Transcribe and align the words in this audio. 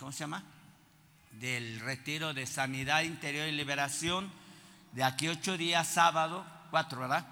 ¿cómo 0.00 0.12
se 0.12 0.20
llama? 0.20 0.42
Del 1.32 1.78
retiro 1.80 2.32
de 2.32 2.46
sanidad 2.46 3.02
interior 3.02 3.46
y 3.46 3.52
liberación. 3.52 4.32
De 4.92 5.04
aquí 5.04 5.28
ocho 5.28 5.58
días, 5.58 5.86
sábado, 5.86 6.44
cuatro, 6.70 7.00
¿verdad? 7.00 7.26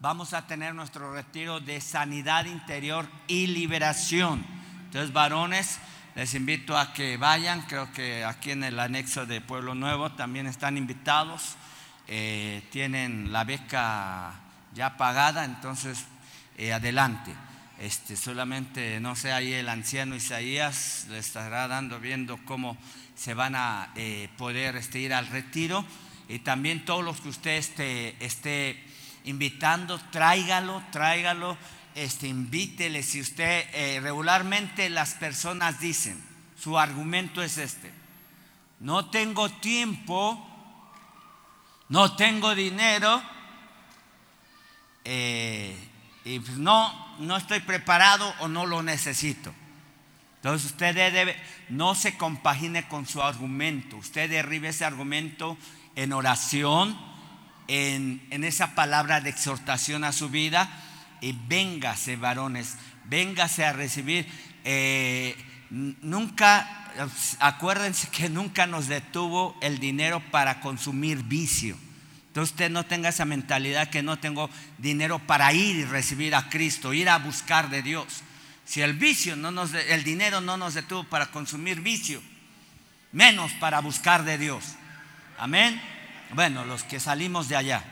Vamos 0.00 0.32
a 0.32 0.46
tener 0.46 0.74
nuestro 0.74 1.12
retiro 1.12 1.60
de 1.60 1.82
sanidad 1.82 2.46
interior 2.46 3.06
y 3.28 3.46
liberación. 3.48 4.44
Entonces, 4.86 5.12
varones, 5.12 5.78
les 6.14 6.32
invito 6.34 6.78
a 6.78 6.94
que 6.94 7.18
vayan. 7.18 7.60
Creo 7.66 7.92
que 7.92 8.24
aquí 8.24 8.52
en 8.52 8.64
el 8.64 8.80
anexo 8.80 9.26
de 9.26 9.42
Pueblo 9.42 9.74
Nuevo 9.74 10.12
también 10.12 10.46
están 10.46 10.78
invitados. 10.78 11.56
Eh, 12.08 12.66
tienen 12.72 13.32
la 13.32 13.44
beca 13.44 14.32
ya 14.74 14.96
pagada, 14.96 15.44
entonces 15.44 16.06
eh, 16.56 16.72
adelante. 16.72 17.34
Este, 17.78 18.16
solamente, 18.16 19.00
no 19.00 19.16
sé, 19.16 19.32
ahí 19.32 19.52
el 19.52 19.68
anciano 19.68 20.14
Isaías 20.14 21.06
le 21.10 21.18
estará 21.18 21.66
dando, 21.66 21.98
viendo 21.98 22.38
cómo 22.44 22.76
se 23.16 23.34
van 23.34 23.56
a 23.56 23.90
eh, 23.96 24.28
poder 24.38 24.76
este, 24.76 25.00
ir 25.00 25.12
al 25.12 25.26
retiro. 25.26 25.84
Y 26.28 26.38
también 26.38 26.84
todos 26.84 27.04
los 27.04 27.20
que 27.20 27.28
usted 27.28 27.56
esté, 27.56 28.16
esté 28.24 28.82
invitando, 29.24 29.98
tráigalo, 30.10 30.82
tráigalo, 30.92 31.58
este, 31.94 32.28
invítele. 32.28 33.02
Si 33.02 33.20
usted 33.20 33.66
eh, 33.72 34.00
regularmente 34.00 34.88
las 34.88 35.14
personas 35.14 35.80
dicen, 35.80 36.22
su 36.56 36.78
argumento 36.78 37.42
es 37.42 37.58
este, 37.58 37.92
no 38.80 39.10
tengo 39.10 39.50
tiempo, 39.50 40.50
no 41.88 42.16
tengo 42.16 42.54
dinero, 42.54 43.22
y 46.24 46.40
pues 46.40 46.56
no, 46.56 46.92
no 47.18 47.36
estoy 47.36 47.60
preparado 47.60 48.34
o 48.40 48.48
no 48.48 48.66
lo 48.66 48.82
necesito. 48.82 49.54
Entonces 50.36 50.72
usted 50.72 50.94
debe, 50.94 51.36
no 51.68 51.94
se 51.94 52.16
compagine 52.16 52.86
con 52.88 53.06
su 53.06 53.22
argumento, 53.22 53.96
usted 53.96 54.28
derribe 54.28 54.68
ese 54.68 54.84
argumento 54.84 55.56
en 55.96 56.12
oración, 56.12 56.98
en, 57.68 58.26
en 58.30 58.44
esa 58.44 58.74
palabra 58.74 59.20
de 59.20 59.30
exhortación 59.30 60.04
a 60.04 60.12
su 60.12 60.28
vida 60.28 60.68
y 61.20 61.32
véngase 61.32 62.16
varones, 62.16 62.76
véngase 63.06 63.64
a 63.64 63.72
recibir. 63.72 64.26
Eh, 64.64 65.36
nunca, 65.70 66.92
acuérdense 67.38 68.08
que 68.08 68.28
nunca 68.28 68.66
nos 68.66 68.88
detuvo 68.88 69.56
el 69.60 69.78
dinero 69.78 70.20
para 70.30 70.60
consumir 70.60 71.22
vicio. 71.22 71.76
Entonces 72.34 72.50
usted 72.50 72.68
no 72.68 72.84
tenga 72.84 73.10
esa 73.10 73.24
mentalidad 73.24 73.90
que 73.90 74.02
no 74.02 74.18
tengo 74.18 74.50
dinero 74.78 75.20
para 75.20 75.52
ir 75.52 75.76
y 75.76 75.84
recibir 75.84 76.34
a 76.34 76.48
Cristo, 76.50 76.92
ir 76.92 77.08
a 77.08 77.18
buscar 77.18 77.70
de 77.70 77.80
Dios. 77.80 78.24
Si 78.64 78.80
el 78.80 78.94
vicio 78.94 79.36
no 79.36 79.52
nos, 79.52 79.72
el 79.72 80.02
dinero 80.02 80.40
no 80.40 80.56
nos 80.56 80.74
detuvo 80.74 81.04
para 81.04 81.26
consumir 81.26 81.80
vicio, 81.80 82.20
menos 83.12 83.52
para 83.52 83.78
buscar 83.78 84.24
de 84.24 84.36
Dios. 84.36 84.64
Amén. 85.38 85.80
Bueno, 86.32 86.64
los 86.64 86.82
que 86.82 86.98
salimos 86.98 87.48
de 87.48 87.54
allá 87.54 87.84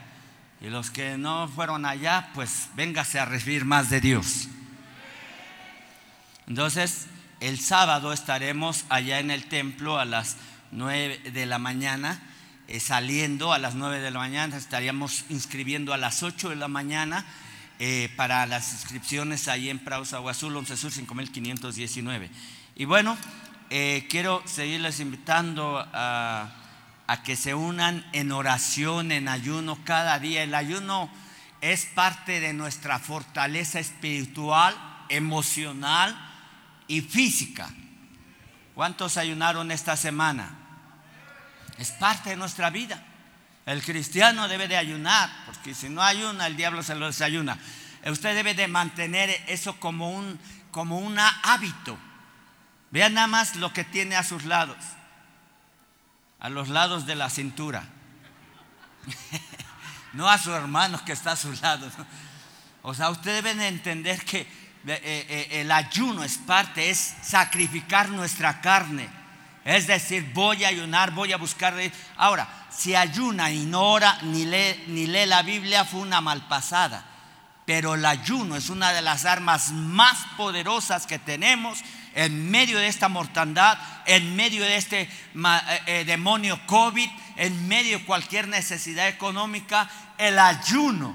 y 0.61 0.71
los 0.71 0.91
que 0.91 1.17
no 1.17 1.47
fueron 1.47 1.87
allá, 1.87 2.31
pues 2.35 2.69
véngase 2.75 3.21
a 3.21 3.25
recibir 3.25 3.65
más 3.65 3.91
de 3.91 4.01
Dios. 4.01 4.49
Entonces, 6.49 7.07
el 7.39 7.61
sábado 7.61 8.13
estaremos 8.13 8.87
allá 8.89 9.21
en 9.21 9.31
el 9.31 9.45
templo 9.45 10.01
a 10.01 10.05
las 10.05 10.37
nueve 10.73 11.21
de 11.31 11.47
la 11.47 11.61
mañana 11.61 12.21
eh, 12.73 12.81
saliendo 12.81 13.53
a 13.53 13.59
las 13.59 13.75
9 13.75 14.01
de 14.01 14.11
la 14.11 14.19
mañana, 14.19 14.57
estaríamos 14.57 15.27
inscribiendo 15.29 15.93
a 15.93 15.99
las 15.99 16.23
8 16.23 16.49
de 16.49 16.57
la 16.57 16.69
mañana 16.69 17.27
eh, 17.79 18.11
para 18.17 18.47
las 18.47 18.73
inscripciones 18.73 19.47
ahí 19.47 19.69
en 19.69 19.79
Praus 19.79 20.15
Agua 20.15 20.31
Azul, 20.31 20.57
11 20.57 20.79
Sur 20.79 20.91
5519. 20.91 22.31
Y 22.75 22.87
bueno, 22.87 23.19
eh, 23.69 24.07
quiero 24.09 24.43
seguirles 24.47 25.01
invitando 25.01 25.87
a, 25.93 26.51
a 27.07 27.23
que 27.23 27.37
se 27.37 27.53
unan 27.55 28.07
en 28.15 28.33
oración, 28.33 29.13
en 29.13 29.29
ayuno 29.29 29.79
cada 29.85 30.19
día. 30.19 30.43
El 30.43 30.55
ayuno 30.55 31.11
es 31.61 31.85
parte 31.85 32.41
de 32.41 32.55
nuestra 32.55 32.99
fortaleza 32.99 33.81
espiritual, 33.81 34.75
emocional 35.11 36.17
y 36.89 37.03
física. 37.03 37.69
¿Cuántos 38.75 39.19
ayunaron 39.19 39.71
esta 39.71 39.95
semana? 39.95 40.62
Es 41.79 41.91
parte 41.93 42.31
de 42.31 42.37
nuestra 42.37 42.71
vida. 42.71 43.03
El 43.65 43.83
cristiano 43.83 44.49
debe 44.49 44.69
de 44.69 44.77
ayunar, 44.77 45.31
porque 45.47 45.75
si 45.75 45.89
no 45.89 46.03
ayuna, 46.03 46.47
el 46.47 46.57
diablo 46.57 46.83
se 46.83 46.95
lo 46.95 47.07
desayuna. 47.07 47.59
Usted 48.05 48.35
debe 48.35 48.55
de 48.55 48.67
mantener 48.67 49.31
eso 49.47 49.79
como 49.79 50.11
un 50.11 50.39
como 50.73 50.99
un 50.99 51.17
hábito. 51.19 51.97
Vean 52.91 53.15
nada 53.15 53.29
más 53.29 53.57
lo 53.57 53.73
que 53.73 53.85
tiene 53.85 54.17
a 54.17 54.25
sus 54.25 54.45
lados, 54.45 54.77
a 56.41 56.49
los 56.49 56.69
lados 56.69 57.07
de 57.07 57.15
la 57.15 57.31
cintura. 57.31 57.85
no 60.15 60.29
a 60.29 60.39
su 60.39 60.53
hermano 60.53 61.03
que 61.05 61.13
está 61.13 61.33
a 61.33 61.37
sus 61.37 61.61
lados. 61.61 61.93
O 62.83 62.95
sea, 62.95 63.11
usted 63.11 63.35
debe 63.37 63.55
de 63.55 63.69
entender 63.69 64.25
que 64.25 64.41
eh, 64.41 64.47
eh, 64.87 65.49
el 65.61 65.71
ayuno 65.71 66.25
es 66.25 66.39
parte, 66.39 66.91
es 66.91 67.15
sacrificar 67.23 68.09
nuestra 68.09 68.61
carne 68.61 69.22
es 69.65 69.87
decir, 69.87 70.33
voy 70.35 70.65
a 70.65 70.69
ayunar, 70.69 71.13
voy 71.13 71.33
a 71.33 71.37
buscar. 71.37 71.75
Ahora, 72.17 72.49
si 72.71 72.95
ayuna 72.95 73.51
y 73.53 73.65
no 73.65 73.83
ora 73.83 74.19
ni 74.23 74.45
lee, 74.45 74.85
ni 74.89 75.07
lee 75.07 75.27
la 75.27 75.43
Biblia, 75.43 75.85
fue 75.85 76.01
una 76.01 76.21
malpasada. 76.21 77.05
Pero 77.65 77.95
el 77.95 78.05
ayuno 78.05 78.57
es 78.57 78.71
una 78.71 78.93
de 78.93 79.03
las 79.03 79.25
armas 79.25 79.71
más 79.71 80.19
poderosas 80.37 81.07
que 81.07 81.21
tenemos 81.21 81.79
en 82.15 82.51
medio 82.51 82.79
de 82.79 82.89
esta 82.89 83.09
mortandad, 83.09 83.79
en 84.05 84.35
medio 84.35 84.65
de 84.65 84.77
este 84.77 85.03
eh, 85.03 85.09
eh, 85.87 86.05
demonio 86.05 86.61
COVID, 86.67 87.09
en 87.37 87.69
medio 87.69 87.99
de 87.99 88.05
cualquier 88.05 88.49
necesidad 88.49 89.07
económica. 89.09 89.89
El 90.19 90.41
ayuno 90.41 91.15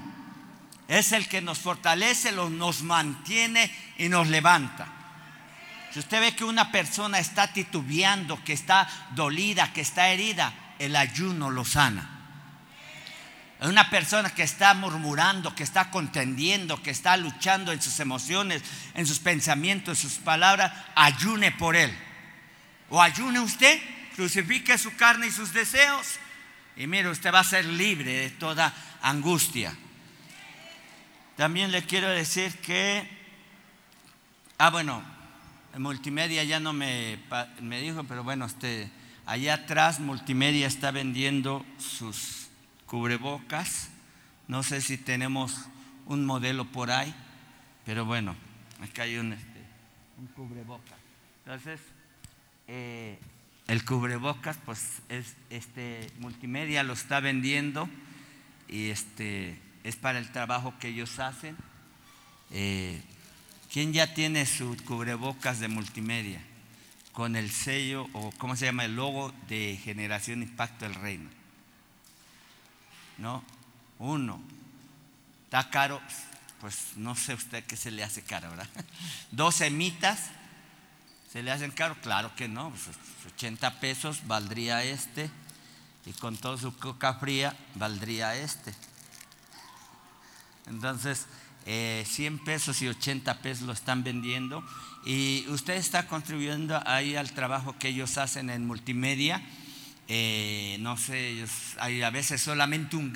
es 0.88 1.12
el 1.12 1.28
que 1.28 1.42
nos 1.42 1.58
fortalece, 1.58 2.32
nos 2.32 2.82
mantiene 2.82 3.70
y 3.98 4.08
nos 4.08 4.28
levanta. 4.28 4.97
Si 5.92 5.98
usted 5.98 6.20
ve 6.20 6.36
que 6.36 6.44
una 6.44 6.70
persona 6.70 7.18
está 7.18 7.52
titubeando, 7.52 8.42
que 8.44 8.52
está 8.52 8.88
dolida, 9.14 9.72
que 9.72 9.80
está 9.80 10.08
herida, 10.08 10.52
el 10.78 10.94
ayuno 10.96 11.50
lo 11.50 11.64
sana. 11.64 12.18
Una 13.60 13.90
persona 13.90 14.30
que 14.30 14.44
está 14.44 14.74
murmurando, 14.74 15.54
que 15.54 15.64
está 15.64 15.90
contendiendo, 15.90 16.80
que 16.80 16.90
está 16.90 17.16
luchando 17.16 17.72
en 17.72 17.82
sus 17.82 17.98
emociones, 17.98 18.62
en 18.94 19.04
sus 19.06 19.18
pensamientos, 19.18 19.98
en 20.04 20.10
sus 20.10 20.18
palabras, 20.20 20.72
ayune 20.94 21.50
por 21.50 21.74
él. 21.74 21.92
O 22.88 23.02
ayune 23.02 23.40
usted, 23.40 23.80
crucifique 24.14 24.78
su 24.78 24.94
carne 24.94 25.26
y 25.26 25.32
sus 25.32 25.52
deseos. 25.52 26.18
Y 26.76 26.86
mire, 26.86 27.08
usted 27.08 27.34
va 27.34 27.40
a 27.40 27.44
ser 27.44 27.64
libre 27.64 28.12
de 28.12 28.30
toda 28.30 28.72
angustia. 29.02 29.74
También 31.36 31.72
le 31.72 31.84
quiero 31.84 32.08
decir 32.08 32.56
que, 32.58 33.08
ah, 34.58 34.70
bueno, 34.70 35.02
multimedia 35.78 36.44
ya 36.44 36.60
no 36.60 36.72
me, 36.72 37.18
me 37.60 37.80
dijo, 37.80 38.04
pero 38.04 38.24
bueno, 38.24 38.46
este, 38.46 38.90
allá 39.26 39.54
atrás 39.54 40.00
multimedia 40.00 40.66
está 40.66 40.90
vendiendo 40.90 41.64
sus 41.78 42.48
cubrebocas. 42.86 43.90
No 44.46 44.62
sé 44.62 44.80
si 44.80 44.96
tenemos 44.96 45.66
un 46.06 46.24
modelo 46.24 46.64
por 46.64 46.90
ahí, 46.90 47.14
pero 47.84 48.04
bueno, 48.04 48.34
acá 48.80 49.02
hay 49.02 49.16
un, 49.18 49.32
este, 49.32 49.62
un 50.18 50.26
cubrebocas. 50.28 50.98
Entonces, 51.44 51.80
eh, 52.66 53.18
el 53.66 53.84
cubrebocas, 53.84 54.58
pues 54.64 55.02
es, 55.08 55.34
este, 55.50 56.10
multimedia 56.18 56.82
lo 56.82 56.94
está 56.94 57.20
vendiendo 57.20 57.88
y 58.66 58.88
este, 58.88 59.58
es 59.84 59.96
para 59.96 60.18
el 60.18 60.32
trabajo 60.32 60.74
que 60.80 60.88
ellos 60.88 61.18
hacen. 61.18 61.56
Eh, 62.50 63.02
¿Quién 63.70 63.92
ya 63.92 64.14
tiene 64.14 64.46
su 64.46 64.76
cubrebocas 64.86 65.60
de 65.60 65.68
multimedia 65.68 66.40
con 67.12 67.36
el 67.36 67.50
sello 67.50 68.06
o 68.14 68.30
cómo 68.38 68.56
se 68.56 68.64
llama 68.64 68.86
el 68.86 68.96
logo 68.96 69.32
de 69.46 69.78
Generación 69.82 70.42
Impacto 70.42 70.86
del 70.86 70.94
Reino? 70.94 71.28
¿No? 73.18 73.44
Uno. 73.98 74.40
¿Está 75.44 75.68
caro? 75.68 76.00
Pues 76.60 76.96
no 76.96 77.14
sé 77.14 77.34
usted 77.34 77.62
qué 77.64 77.76
se 77.76 77.90
le 77.90 78.02
hace 78.02 78.22
caro, 78.22 78.48
¿verdad? 78.50 78.68
Dos 79.30 79.56
semitas. 79.56 80.30
¿Se 81.30 81.42
le 81.42 81.50
hacen 81.50 81.70
caro? 81.70 81.94
Claro 82.00 82.34
que 82.36 82.48
no. 82.48 82.72
80 83.34 83.70
pues, 83.70 83.80
pesos 83.80 84.26
valdría 84.26 84.82
este. 84.82 85.30
Y 86.06 86.12
con 86.12 86.38
todo 86.38 86.56
su 86.56 86.74
coca 86.78 87.14
fría 87.14 87.54
valdría 87.74 88.34
este. 88.34 88.74
Entonces, 90.66 91.26
100 91.68 92.34
eh, 92.34 92.40
pesos 92.44 92.80
y 92.80 92.88
80 92.88 93.42
pesos 93.42 93.66
lo 93.66 93.74
están 93.74 94.02
vendiendo 94.02 94.64
y 95.04 95.44
usted 95.48 95.74
está 95.74 96.06
contribuyendo 96.06 96.80
ahí 96.86 97.14
al 97.14 97.32
trabajo 97.32 97.76
que 97.78 97.88
ellos 97.88 98.16
hacen 98.18 98.48
en 98.50 98.66
multimedia. 98.66 99.42
Eh, 100.08 100.78
no 100.80 100.96
sé, 100.96 101.44
hay 101.78 102.02
a 102.02 102.10
veces 102.10 102.40
solamente 102.40 102.96
un, 102.96 103.14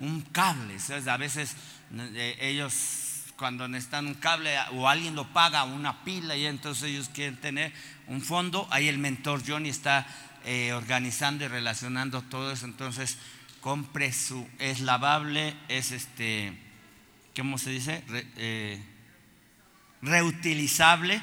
un 0.00 0.22
cable, 0.22 0.76
a 1.06 1.16
veces 1.16 1.54
eh, 1.94 2.36
ellos 2.40 3.00
cuando 3.36 3.68
necesitan 3.68 4.06
un 4.06 4.14
cable 4.14 4.56
o 4.72 4.88
alguien 4.88 5.14
lo 5.14 5.32
paga, 5.32 5.64
una 5.64 6.04
pila, 6.04 6.36
y 6.36 6.46
entonces 6.46 6.84
ellos 6.84 7.10
quieren 7.12 7.36
tener 7.36 7.72
un 8.08 8.20
fondo, 8.20 8.66
ahí 8.70 8.88
el 8.88 8.98
mentor 8.98 9.42
Johnny 9.46 9.68
está 9.68 10.06
eh, 10.44 10.72
organizando 10.72 11.44
y 11.44 11.48
relacionando 11.48 12.22
todo 12.22 12.52
eso. 12.52 12.66
Entonces, 12.66 13.18
compre 13.60 14.12
su, 14.12 14.48
es 14.58 14.80
lavable, 14.80 15.56
es 15.68 15.92
este, 15.92 16.52
¿cómo 17.36 17.58
se 17.58 17.70
dice? 17.70 18.04
Eh, 18.36 18.82
reutilizable. 20.02 21.20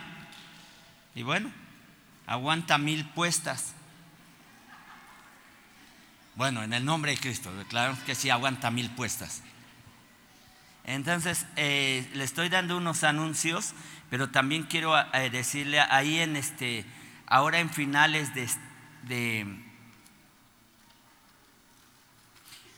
Y 1.15 1.23
bueno, 1.23 1.51
aguanta 2.25 2.77
mil 2.77 3.06
puestas. 3.06 3.73
Bueno, 6.35 6.63
en 6.63 6.73
el 6.73 6.85
nombre 6.85 7.11
de 7.11 7.17
Cristo, 7.17 7.51
claro 7.67 7.97
que 8.06 8.15
sí 8.15 8.29
aguanta 8.29 8.71
mil 8.71 8.89
puestas. 8.91 9.44
Entonces, 10.85 11.45
eh, 11.56 12.09
le 12.13 12.23
estoy 12.23 12.50
dando 12.50 12.77
unos 12.77 13.03
anuncios, 13.03 13.73
pero 14.09 14.29
también 14.29 14.63
quiero 14.63 14.97
eh, 15.13 15.29
decirle 15.29 15.81
ahí 15.81 16.19
en 16.19 16.35
este, 16.35 16.85
ahora 17.27 17.59
en 17.59 17.69
finales 17.69 18.31
de, 18.33 19.69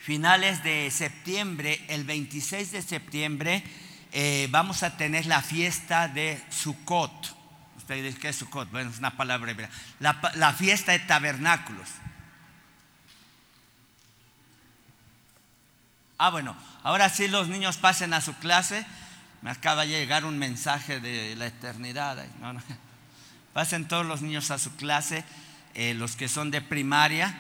finales 0.01 0.63
de 0.63 0.89
septiembre, 0.91 1.83
el 1.87 2.03
26 2.03 2.71
de 2.71 2.81
septiembre, 2.81 3.63
eh, 4.11 4.47
vamos 4.51 4.83
a 4.83 4.97
tener 4.97 5.25
la 5.25 5.41
fiesta 5.41 6.07
de 6.07 6.41
Sukkot. 6.49 7.37
Usted 7.77 8.03
dice, 8.03 8.19
¿qué 8.19 8.29
es 8.29 8.35
Sukkot? 8.35 8.69
Bueno, 8.71 8.89
es 8.89 8.99
una 8.99 9.15
palabra 9.15 9.51
hebrea. 9.51 9.69
la 9.99 10.53
fiesta 10.53 10.91
de 10.91 10.99
tabernáculos. 10.99 11.87
Ah, 16.23 16.29
bueno, 16.29 16.55
ahora 16.83 17.09
sí 17.09 17.27
los 17.27 17.47
niños 17.47 17.77
pasen 17.77 18.13
a 18.13 18.21
su 18.21 18.35
clase. 18.35 18.85
Me 19.41 19.49
acaba 19.49 19.81
de 19.81 19.87
llegar 19.87 20.23
un 20.23 20.37
mensaje 20.37 20.99
de 20.99 21.35
la 21.35 21.47
eternidad. 21.47 22.23
Pasen 23.53 23.87
todos 23.87 24.05
los 24.05 24.21
niños 24.21 24.51
a 24.51 24.59
su 24.59 24.75
clase, 24.75 25.23
eh, 25.73 25.95
los 25.95 26.15
que 26.15 26.29
son 26.29 26.51
de 26.51 26.61
primaria. 26.61 27.35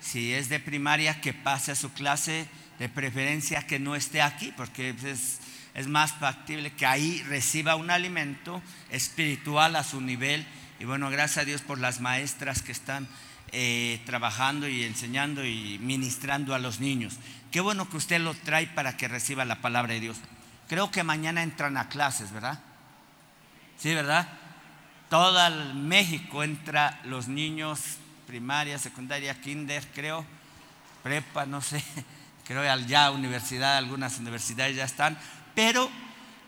Si 0.00 0.32
es 0.32 0.48
de 0.48 0.60
primaria, 0.60 1.20
que 1.20 1.32
pase 1.34 1.72
a 1.72 1.76
su 1.76 1.92
clase, 1.92 2.46
de 2.78 2.88
preferencia 2.88 3.66
que 3.66 3.78
no 3.78 3.94
esté 3.94 4.22
aquí, 4.22 4.52
porque 4.56 4.94
es, 5.04 5.40
es 5.74 5.86
más 5.86 6.12
factible 6.12 6.72
que 6.72 6.86
ahí 6.86 7.22
reciba 7.28 7.76
un 7.76 7.90
alimento 7.90 8.62
espiritual 8.90 9.76
a 9.76 9.84
su 9.84 10.00
nivel. 10.00 10.46
Y 10.78 10.84
bueno, 10.84 11.10
gracias 11.10 11.38
a 11.38 11.44
Dios 11.44 11.60
por 11.60 11.78
las 11.78 12.00
maestras 12.00 12.62
que 12.62 12.72
están 12.72 13.06
eh, 13.52 14.00
trabajando 14.06 14.68
y 14.68 14.84
enseñando 14.84 15.44
y 15.44 15.78
ministrando 15.80 16.54
a 16.54 16.58
los 16.60 16.78
niños. 16.78 17.18
Qué 17.50 17.60
bueno 17.60 17.90
que 17.90 17.96
usted 17.96 18.20
lo 18.20 18.32
trae 18.32 18.68
para 18.68 18.96
que 18.96 19.08
reciba 19.08 19.44
la 19.44 19.60
palabra 19.60 19.94
de 19.94 20.00
Dios. 20.00 20.18
Creo 20.68 20.92
que 20.92 21.02
mañana 21.02 21.42
entran 21.42 21.76
a 21.76 21.88
clases, 21.88 22.30
¿verdad? 22.30 22.60
Sí, 23.76 23.92
¿verdad? 23.92 24.28
Todo 25.08 25.44
el 25.44 25.74
México 25.74 26.44
entra 26.44 27.00
los 27.04 27.26
niños, 27.26 27.96
primaria, 28.30 28.78
secundaria, 28.78 29.34
kinder, 29.40 29.84
creo, 29.92 30.24
prepa, 31.02 31.46
no 31.46 31.60
sé, 31.60 31.82
creo 32.46 32.62
ya 32.86 33.10
universidad, 33.10 33.76
algunas 33.76 34.18
universidades 34.18 34.76
ya 34.76 34.84
están, 34.84 35.18
pero 35.56 35.90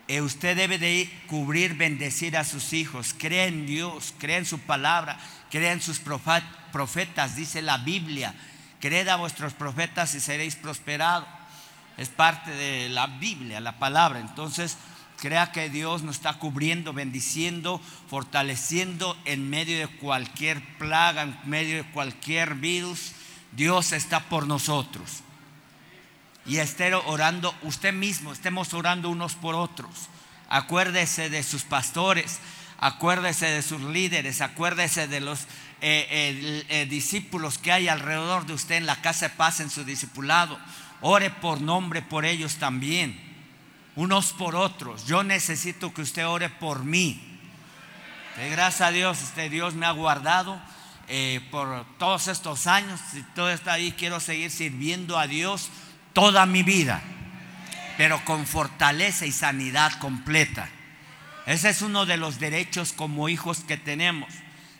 eh, 0.06 0.20
usted 0.20 0.56
debe 0.56 0.78
de 0.78 1.10
cubrir, 1.26 1.74
bendecir 1.74 2.36
a 2.36 2.44
sus 2.44 2.72
hijos, 2.72 3.16
cree 3.18 3.48
en 3.48 3.66
Dios, 3.66 4.14
cree 4.16 4.36
en 4.36 4.46
su 4.46 4.60
palabra, 4.60 5.18
cree 5.50 5.72
en 5.72 5.82
sus 5.82 5.98
profetas, 5.98 7.34
dice 7.34 7.62
la 7.62 7.78
Biblia, 7.78 8.32
creed 8.78 9.08
a 9.08 9.16
vuestros 9.16 9.52
profetas 9.52 10.14
y 10.14 10.20
seréis 10.20 10.54
prosperados. 10.54 11.26
Es 11.96 12.10
parte 12.10 12.52
de 12.52 12.90
la 12.90 13.08
Biblia, 13.08 13.58
la 13.58 13.80
palabra. 13.80 14.20
Entonces, 14.20 14.78
crea 15.22 15.52
que 15.52 15.70
Dios 15.70 16.02
nos 16.02 16.16
está 16.16 16.34
cubriendo, 16.34 16.92
bendiciendo, 16.92 17.80
fortaleciendo 18.10 19.16
en 19.24 19.48
medio 19.48 19.78
de 19.78 19.86
cualquier 19.86 20.60
plaga, 20.78 21.22
en 21.22 21.38
medio 21.44 21.76
de 21.76 21.90
cualquier 21.92 22.56
virus. 22.56 23.12
Dios 23.52 23.92
está 23.92 24.18
por 24.28 24.48
nosotros 24.48 25.22
y 26.44 26.56
esté 26.56 26.92
orando 26.92 27.54
usted 27.62 27.92
mismo, 27.92 28.32
estemos 28.32 28.74
orando 28.74 29.10
unos 29.10 29.36
por 29.36 29.54
otros. 29.54 30.08
Acuérdese 30.48 31.30
de 31.30 31.44
sus 31.44 31.62
pastores, 31.62 32.40
acuérdese 32.78 33.46
de 33.46 33.62
sus 33.62 33.80
líderes, 33.80 34.40
acuérdese 34.40 35.06
de 35.06 35.20
los 35.20 35.42
eh, 35.82 36.64
eh, 36.68 36.86
discípulos 36.90 37.58
que 37.58 37.70
hay 37.70 37.86
alrededor 37.86 38.44
de 38.44 38.54
usted 38.54 38.74
en 38.74 38.86
la 38.86 39.00
casa 39.00 39.28
de 39.28 39.36
paz, 39.36 39.60
en 39.60 39.70
su 39.70 39.84
discipulado. 39.84 40.58
Ore 41.00 41.30
por 41.30 41.60
nombre 41.60 42.02
por 42.02 42.24
ellos 42.24 42.56
también, 42.56 43.31
unos 43.96 44.32
por 44.32 44.56
otros. 44.56 45.06
Yo 45.06 45.22
necesito 45.22 45.92
que 45.92 46.02
usted 46.02 46.26
ore 46.26 46.48
por 46.48 46.84
mí. 46.84 47.20
gracias 48.50 48.80
a 48.80 48.90
Dios, 48.90 49.22
este 49.22 49.50
Dios 49.50 49.74
me 49.74 49.86
ha 49.86 49.90
guardado 49.90 50.60
eh, 51.08 51.40
por 51.50 51.84
todos 51.98 52.28
estos 52.28 52.66
años. 52.66 53.00
Si 53.12 53.22
todo 53.34 53.50
está 53.50 53.74
ahí, 53.74 53.92
quiero 53.92 54.20
seguir 54.20 54.50
sirviendo 54.50 55.18
a 55.18 55.26
Dios 55.26 55.70
toda 56.12 56.46
mi 56.46 56.62
vida, 56.62 57.02
pero 57.96 58.24
con 58.24 58.46
fortaleza 58.46 59.26
y 59.26 59.32
sanidad 59.32 59.92
completa. 59.98 60.68
Ese 61.46 61.70
es 61.70 61.82
uno 61.82 62.06
de 62.06 62.16
los 62.16 62.38
derechos 62.38 62.92
como 62.92 63.28
hijos 63.28 63.60
que 63.60 63.76
tenemos, 63.76 64.32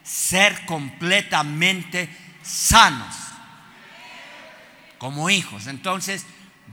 ser 0.04 0.64
completamente 0.66 2.08
sanos 2.42 3.14
como 5.02 5.28
hijos. 5.30 5.66
Entonces, 5.66 6.24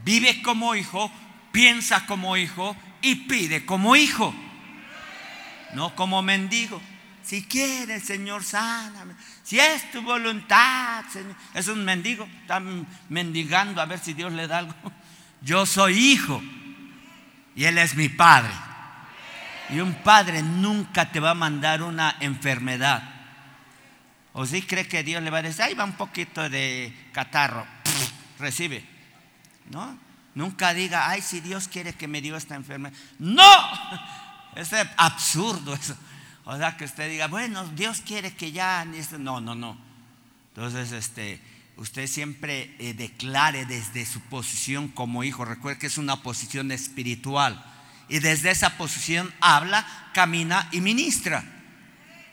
vive 0.03 0.43
como 0.43 0.75
hijo, 0.75 1.11
piensa 1.51 2.05
como 2.05 2.37
hijo 2.37 2.75
y 3.01 3.15
pide 3.15 3.65
como 3.65 3.95
hijo, 3.95 4.33
no 5.73 5.95
como 5.95 6.21
mendigo. 6.21 6.81
Si 7.23 7.43
quiere, 7.43 7.99
Señor, 7.99 8.43
sáname. 8.43 9.13
Si 9.43 9.59
es 9.59 9.91
tu 9.91 10.01
voluntad, 10.01 11.05
Señor. 11.11 11.35
Es 11.53 11.67
un 11.67 11.85
mendigo, 11.85 12.27
está 12.41 12.59
mendigando 13.07 13.81
a 13.81 13.85
ver 13.85 13.99
si 13.99 14.13
Dios 14.13 14.33
le 14.33 14.47
da 14.47 14.59
algo. 14.59 14.73
Yo 15.41 15.65
soy 15.65 15.97
hijo 15.97 16.41
y 17.55 17.65
Él 17.65 17.77
es 17.77 17.95
mi 17.95 18.09
padre. 18.09 18.51
Y 19.69 19.79
un 19.79 19.93
padre 19.93 20.41
nunca 20.41 21.11
te 21.11 21.19
va 21.19 21.31
a 21.31 21.35
mandar 21.35 21.83
una 21.83 22.15
enfermedad. 22.19 23.03
¿O 24.33 24.45
si 24.45 24.63
cree 24.63 24.87
que 24.87 25.03
Dios 25.03 25.21
le 25.21 25.29
va 25.29 25.39
a 25.39 25.43
decir, 25.43 25.61
ahí 25.61 25.73
va 25.75 25.83
un 25.83 25.93
poquito 25.93 26.49
de 26.49 26.93
catarro? 27.11 27.65
recibe. 28.39 28.83
¿No? 29.69 30.08
Nunca 30.35 30.73
diga, 30.73 31.09
ay, 31.09 31.21
si 31.21 31.39
Dios 31.39 31.67
quiere 31.67 31.93
que 31.93 32.07
me 32.07 32.21
dio 32.21 32.35
esta 32.35 32.55
enfermedad. 32.55 32.95
No, 33.17 33.51
es 34.55 34.69
absurdo 34.97 35.73
eso. 35.73 35.95
O 36.45 36.57
sea, 36.57 36.77
que 36.77 36.85
usted 36.85 37.09
diga, 37.09 37.27
bueno, 37.27 37.65
Dios 37.69 38.01
quiere 38.01 38.33
que 38.33 38.51
ya... 38.51 38.85
No, 39.17 39.41
no, 39.41 39.55
no. 39.55 39.77
Entonces, 40.55 40.91
este, 40.91 41.41
usted 41.77 42.07
siempre 42.07 42.75
eh, 42.79 42.93
declare 42.93 43.65
desde 43.65 44.05
su 44.05 44.19
posición 44.21 44.87
como 44.87 45.23
hijo. 45.23 45.45
Recuerde 45.45 45.79
que 45.79 45.87
es 45.87 45.97
una 45.97 46.23
posición 46.23 46.71
espiritual. 46.71 47.63
Y 48.07 48.19
desde 48.19 48.49
esa 48.49 48.77
posición 48.77 49.33
habla, 49.39 49.85
camina 50.13 50.67
y 50.71 50.81
ministra. 50.81 51.43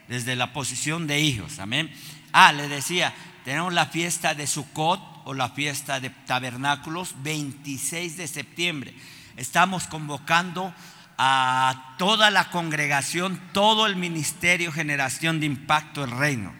Desde 0.08 0.36
la 0.36 0.52
posición 0.52 1.06
de 1.06 1.20
hijos. 1.20 1.58
Amén. 1.58 1.92
Ah, 2.32 2.52
le 2.52 2.68
decía, 2.68 3.14
tenemos 3.44 3.72
la 3.72 3.86
fiesta 3.86 4.34
de 4.34 4.46
Sukkot 4.46 5.15
o 5.26 5.34
la 5.34 5.48
fiesta 5.48 5.98
de 5.98 6.10
tabernáculos 6.10 7.14
26 7.24 8.16
de 8.16 8.28
septiembre. 8.28 8.94
Estamos 9.36 9.88
convocando 9.88 10.72
a 11.18 11.96
toda 11.98 12.30
la 12.30 12.48
congregación, 12.50 13.40
todo 13.52 13.86
el 13.86 13.96
ministerio, 13.96 14.70
generación 14.70 15.40
de 15.40 15.46
impacto, 15.46 16.04
el 16.04 16.12
reino. 16.12 16.54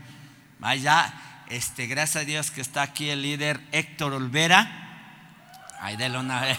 Vaya, 0.59 1.15
este, 1.49 1.87
gracias 1.87 2.23
a 2.25 2.27
Dios 2.27 2.51
que 2.51 2.61
está 2.61 2.83
aquí 2.83 3.09
el 3.09 3.23
líder 3.23 3.61
Héctor 3.71 4.15
Olvera. 4.15 4.83
Ahí 5.81 5.97
déle 5.97 6.19
una 6.19 6.41
vez, 6.41 6.59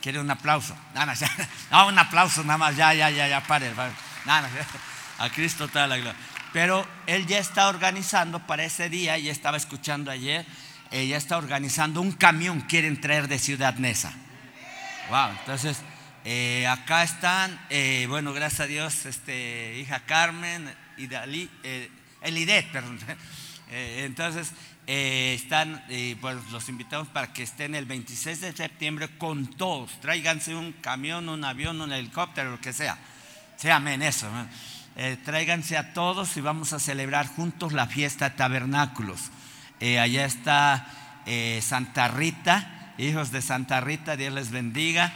quiere 0.00 0.20
un 0.20 0.30
aplauso. 0.30 0.76
No, 1.72 1.88
un 1.88 1.98
aplauso 1.98 2.44
nada 2.44 2.58
más, 2.58 2.76
ya, 2.76 2.94
ya, 2.94 3.10
ya, 3.10 3.26
ya, 3.26 3.42
pare. 3.42 3.72
a 5.18 5.30
Cristo 5.30 5.66
toda 5.66 5.88
la 5.88 5.96
gloria. 5.96 6.14
Pero 6.52 6.86
él 7.08 7.26
ya 7.26 7.38
está 7.38 7.66
organizando 7.66 8.46
para 8.46 8.62
ese 8.62 8.88
día, 8.88 9.18
ya 9.18 9.32
estaba 9.32 9.56
escuchando 9.56 10.12
ayer, 10.12 10.46
ella 10.90 11.16
está 11.16 11.36
organizando 11.36 12.00
un 12.00 12.12
camión, 12.12 12.60
quieren 12.62 13.00
traer 13.00 13.28
de 13.28 13.38
Ciudad 13.38 13.74
Neza. 13.74 14.12
Wow, 15.10 15.30
entonces 15.38 15.78
eh, 16.28 16.66
acá 16.66 17.04
están, 17.04 17.56
eh, 17.70 18.06
bueno, 18.08 18.32
gracias 18.32 18.62
a 18.62 18.66
Dios, 18.66 19.06
este, 19.06 19.78
hija 19.78 20.00
Carmen 20.00 20.68
y 20.96 21.06
Dalí, 21.06 21.48
eh, 21.62 21.88
perdón. 22.72 22.98
entonces, 23.70 24.50
están, 24.88 25.84
pues 26.20 26.36
los 26.50 26.68
invitamos 26.68 27.06
para 27.08 27.32
que 27.32 27.44
estén 27.44 27.76
el 27.76 27.84
26 27.84 28.40
de 28.40 28.52
septiembre 28.52 29.08
con 29.18 29.46
todos. 29.46 30.00
Tráiganse 30.00 30.56
un 30.56 30.72
camión, 30.72 31.28
un 31.28 31.44
avión, 31.44 31.80
un 31.80 31.92
helicóptero, 31.92 32.50
lo 32.50 32.60
que 32.60 32.72
sea. 32.72 32.98
Sí, 33.56 33.68
amén, 33.68 34.02
eso. 34.02 34.28
tráiganse 35.24 35.76
a 35.76 35.92
todos 35.92 36.36
y 36.36 36.40
vamos 36.40 36.72
a 36.72 36.80
celebrar 36.80 37.28
juntos 37.28 37.72
la 37.72 37.86
fiesta 37.86 38.34
tabernáculos. 38.34 39.30
Allá 39.80 40.24
está 40.24 40.86
Santa 41.60 42.08
Rita, 42.08 42.94
hijos 42.98 43.30
de 43.30 43.42
Santa 43.42 43.80
Rita, 43.80 44.16
Dios 44.16 44.32
les 44.32 44.50
bendiga. 44.50 45.12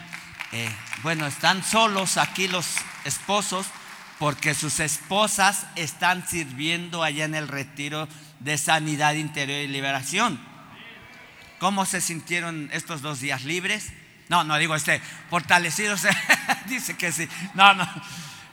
Eh, 0.52 0.68
bueno, 1.02 1.26
están 1.26 1.62
solos 1.62 2.16
aquí 2.16 2.48
los 2.48 2.66
esposos 3.04 3.66
porque 4.18 4.52
sus 4.52 4.80
esposas 4.80 5.66
están 5.76 6.26
sirviendo 6.26 7.02
allá 7.02 7.24
en 7.24 7.34
el 7.34 7.48
retiro 7.48 8.08
de 8.40 8.58
sanidad 8.58 9.14
interior 9.14 9.60
y 9.60 9.68
liberación. 9.68 10.40
¿Cómo 11.58 11.86
se 11.86 12.00
sintieron 12.00 12.68
estos 12.72 13.00
dos 13.00 13.20
días 13.20 13.44
libres? 13.44 13.92
No, 14.28 14.44
no 14.44 14.58
digo 14.58 14.74
este, 14.74 15.00
fortalecidos, 15.30 16.02
dice 16.66 16.96
que 16.96 17.12
sí. 17.12 17.28
No, 17.54 17.74
no. 17.74 17.88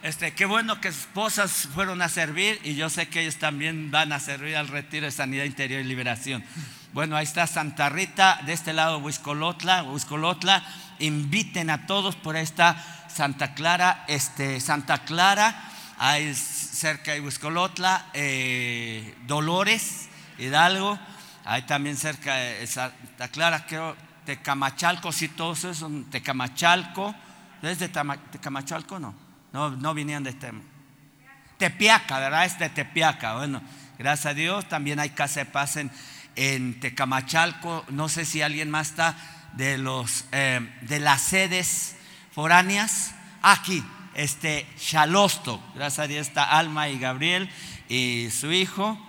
Este, 0.07 0.33
qué 0.33 0.45
bueno 0.45 0.79
que 0.79 0.87
esposas 0.87 1.67
fueron 1.73 2.01
a 2.01 2.07
servir 2.07 2.61
y 2.63 2.75
yo 2.75 2.89
sé 2.89 3.09
que 3.09 3.23
ellos 3.23 3.35
también 3.35 3.91
van 3.91 4.13
a 4.13 4.21
servir 4.21 4.55
al 4.55 4.69
retiro 4.69 5.05
de 5.05 5.11
sanidad 5.11 5.43
interior 5.43 5.81
y 5.81 5.83
liberación. 5.83 6.45
Bueno, 6.93 7.17
ahí 7.17 7.25
está 7.25 7.45
Santa 7.45 7.89
Rita, 7.89 8.39
de 8.45 8.53
este 8.53 8.71
lado 8.71 8.99
Huiscolotla, 8.99 9.83
Huiscolotla. 9.83 10.63
Inviten 10.99 11.69
a 11.69 11.87
todos 11.87 12.15
por 12.15 12.37
esta 12.37 12.81
Santa 13.09 13.53
Clara, 13.53 14.05
este, 14.07 14.61
Santa 14.61 14.99
Clara, 14.99 15.53
ahí 15.97 16.33
cerca 16.33 17.11
de 17.11 17.19
Huiscolotla, 17.19 18.05
eh, 18.13 19.13
Dolores, 19.27 20.07
Hidalgo, 20.37 20.97
ahí 21.43 21.63
también 21.63 21.97
cerca 21.97 22.35
de 22.35 22.65
Santa 22.65 23.27
Clara, 23.27 23.65
creo, 23.65 23.93
Tecamachalco, 24.25 25.11
sí, 25.11 25.27
todos 25.27 25.59
esos 25.59 25.79
son 25.79 26.05
Tecamachalco. 26.05 27.13
¿Es 27.61 27.79
de 27.79 27.89
Tecamachalco 27.89 28.99
no? 28.99 29.26
No, 29.53 29.71
no 29.71 29.93
vinieron 29.93 30.23
de 30.23 30.31
este. 30.31 30.51
Tepiaca, 31.57 32.19
¿verdad? 32.19 32.45
Es 32.45 32.59
de 32.59 32.69
Tepiaca. 32.69 33.35
Bueno, 33.35 33.61
gracias 33.97 34.27
a 34.27 34.33
Dios. 34.33 34.67
También 34.69 34.99
hay 34.99 35.09
casa 35.09 35.41
de 35.41 35.45
paz 35.47 35.77
en, 35.77 36.79
Tecamachalco. 36.79 37.83
No 37.89 38.09
sé 38.09 38.25
si 38.25 38.41
alguien 38.41 38.69
más 38.69 38.89
está 38.89 39.15
de, 39.53 39.77
los, 39.77 40.25
eh, 40.31 40.59
de 40.81 40.99
las 40.99 41.21
sedes 41.21 41.95
foráneas. 42.31 43.15
Aquí, 43.41 43.83
este 44.13 44.67
Shalosto. 44.77 45.61
Gracias 45.73 45.99
a 45.99 46.07
Dios 46.07 46.27
está 46.27 46.43
Alma 46.43 46.89
y 46.89 46.99
Gabriel 46.99 47.49
y 47.89 48.29
su 48.31 48.51
hijo. 48.51 48.99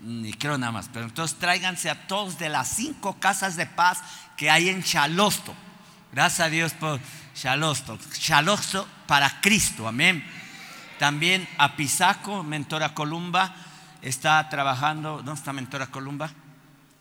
Ni 0.00 0.32
creo 0.34 0.56
nada 0.56 0.72
más. 0.72 0.88
Pero 0.92 1.06
entonces 1.06 1.38
tráiganse 1.38 1.90
a 1.90 2.06
todos 2.06 2.38
de 2.38 2.48
las 2.48 2.68
cinco 2.68 3.18
casas 3.18 3.56
de 3.56 3.66
paz 3.66 4.00
que 4.36 4.50
hay 4.50 4.68
en 4.68 4.82
Chalosto. 4.82 5.54
Gracias 6.12 6.40
a 6.46 6.50
Dios 6.50 6.72
por 6.72 7.00
Chalosto. 7.36 7.98
Chalosto 8.18 8.88
para 9.06 9.40
Cristo, 9.42 9.86
amén. 9.86 10.24
También 10.98 11.46
a 11.58 11.76
Pisaco, 11.76 12.42
Mentora 12.42 12.94
Columba, 12.94 13.54
está 14.00 14.48
trabajando. 14.48 15.16
¿Dónde 15.18 15.34
está 15.34 15.52
Mentora 15.52 15.88
Columba? 15.88 16.30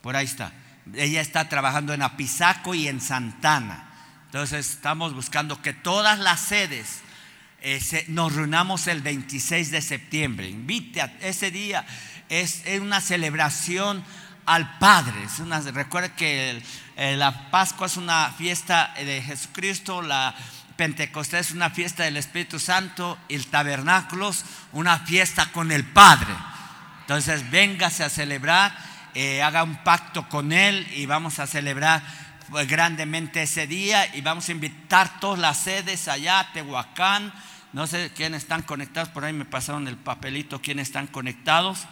Por 0.01 0.17
ahí 0.17 0.25
está. 0.25 0.51
Ella 0.93 1.21
está 1.21 1.47
trabajando 1.47 1.93
en 1.93 2.01
Apizaco 2.01 2.75
y 2.75 2.89
en 2.89 2.99
Santana. 2.99 3.85
Entonces 4.25 4.69
estamos 4.71 5.13
buscando 5.13 5.61
que 5.61 5.73
todas 5.73 6.19
las 6.19 6.41
sedes 6.41 6.99
nos 8.09 8.35
reunamos 8.35 8.87
el 8.87 9.01
26 9.01 9.71
de 9.71 9.81
septiembre. 9.81 10.49
Invite 10.49 11.01
a 11.01 11.05
ese 11.21 11.49
día, 11.49 11.85
es, 12.27 12.63
una 12.81 12.99
celebración 12.99 14.03
al 14.45 14.77
Padre. 14.77 15.23
Es 15.23 15.39
una, 15.39 15.59
recuerde 15.59 16.13
que 16.13 16.61
la 16.95 17.49
Pascua 17.51 17.87
es 17.87 17.97
una 17.97 18.31
fiesta 18.37 18.93
de 18.97 19.21
Jesucristo, 19.21 20.01
la 20.01 20.35
Pentecostés 20.75 21.47
es 21.47 21.53
una 21.53 21.69
fiesta 21.69 22.03
del 22.03 22.17
Espíritu 22.17 22.59
Santo, 22.59 23.17
el 23.29 23.47
tabernáculo 23.47 24.29
es 24.29 24.43
una 24.73 24.99
fiesta 24.99 25.51
con 25.51 25.71
el 25.71 25.85
Padre. 25.85 26.33
Entonces, 27.01 27.49
véngase 27.49 28.03
a 28.03 28.09
celebrar, 28.09 28.75
eh, 29.13 29.41
haga 29.41 29.63
un 29.63 29.77
pacto 29.83 30.27
con 30.27 30.51
Él 30.51 30.85
y 30.95 31.05
vamos 31.05 31.39
a 31.39 31.47
celebrar 31.47 32.03
pues, 32.49 32.67
grandemente 32.67 33.43
ese 33.43 33.67
día 33.67 34.13
y 34.15 34.21
vamos 34.21 34.49
a 34.49 34.51
invitar 34.51 35.19
todas 35.19 35.39
las 35.39 35.57
sedes 35.59 36.07
allá, 36.07 36.49
Tehuacán, 36.53 37.33
no 37.71 37.87
sé 37.87 38.11
quiénes 38.13 38.43
están 38.43 38.61
conectados, 38.61 39.09
por 39.09 39.23
ahí 39.23 39.33
me 39.33 39.45
pasaron 39.45 39.87
el 39.87 39.97
papelito, 39.97 40.61
quiénes 40.61 40.87
están 40.87 41.07
conectados. 41.07 41.85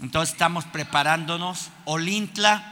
Entonces 0.00 0.32
estamos 0.32 0.64
preparándonos. 0.66 1.70
Olintla, 1.84 2.62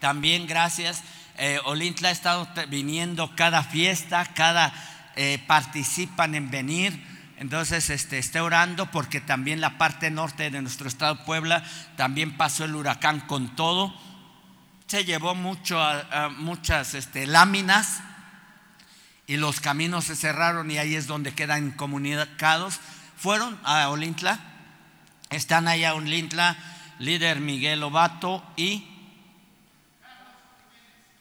también 0.00 0.46
gracias. 0.46 1.02
Eh, 1.38 1.60
Olintla 1.64 2.08
ha 2.08 2.12
estado 2.12 2.48
viniendo 2.68 3.34
cada 3.36 3.62
fiesta, 3.62 4.24
cada 4.34 4.72
eh, 5.16 5.42
participan 5.46 6.34
en 6.34 6.50
venir. 6.50 7.12
Entonces 7.36 7.90
este, 7.90 8.18
esté 8.18 8.40
orando 8.40 8.90
porque 8.90 9.20
también 9.20 9.60
la 9.60 9.78
parte 9.78 10.10
norte 10.10 10.50
de 10.50 10.62
nuestro 10.62 10.88
estado 10.88 11.24
Puebla 11.24 11.64
también 11.96 12.36
pasó 12.36 12.64
el 12.64 12.74
huracán 12.74 13.20
con 13.20 13.54
todo. 13.56 13.94
Se 14.86 15.04
llevó 15.04 15.34
mucho, 15.34 15.80
muchas 16.36 16.94
este, 16.94 17.26
láminas 17.26 18.02
y 19.26 19.36
los 19.38 19.60
caminos 19.60 20.04
se 20.04 20.16
cerraron 20.16 20.70
y 20.70 20.78
ahí 20.78 20.94
es 20.94 21.06
donde 21.06 21.32
quedan 21.34 21.70
comunicados. 21.70 22.80
Fueron 23.16 23.58
a 23.64 23.88
Olintla, 23.88 24.38
están 25.36 25.68
allá 25.68 25.90
a 25.90 25.94
Olintla, 25.94 26.56
líder 26.98 27.40
Miguel 27.40 27.82
Obato 27.82 28.44
y 28.56 28.86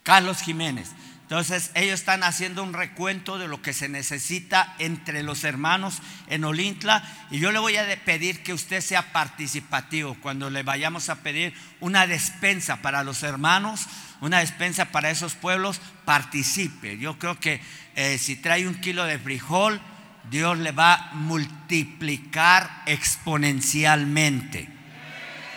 Carlos 0.03 0.41
Jiménez. 0.41 0.91
Entonces 1.31 1.71
ellos 1.75 1.97
están 2.01 2.23
haciendo 2.23 2.61
un 2.61 2.73
recuento 2.73 3.37
de 3.37 3.47
lo 3.47 3.61
que 3.61 3.71
se 3.71 3.87
necesita 3.87 4.75
entre 4.79 5.23
los 5.23 5.45
hermanos 5.45 5.99
en 6.27 6.43
Olintla 6.43 7.03
y 7.31 7.39
yo 7.39 7.53
le 7.53 7.59
voy 7.59 7.77
a 7.77 7.85
pedir 8.03 8.43
que 8.43 8.51
usted 8.51 8.81
sea 8.81 9.13
participativo 9.13 10.17
cuando 10.21 10.49
le 10.49 10.63
vayamos 10.63 11.07
a 11.07 11.23
pedir 11.23 11.53
una 11.79 12.05
despensa 12.05 12.81
para 12.81 13.05
los 13.05 13.23
hermanos, 13.23 13.85
una 14.19 14.39
despensa 14.39 14.91
para 14.91 15.09
esos 15.09 15.35
pueblos, 15.35 15.79
participe. 16.03 16.97
Yo 16.97 17.17
creo 17.17 17.39
que 17.39 17.61
eh, 17.95 18.17
si 18.17 18.35
trae 18.35 18.67
un 18.67 18.75
kilo 18.75 19.05
de 19.05 19.17
frijol, 19.17 19.79
Dios 20.31 20.57
le 20.59 20.71
va 20.71 20.93
a 20.93 21.13
multiplicar 21.13 22.83
exponencialmente. 22.85 24.69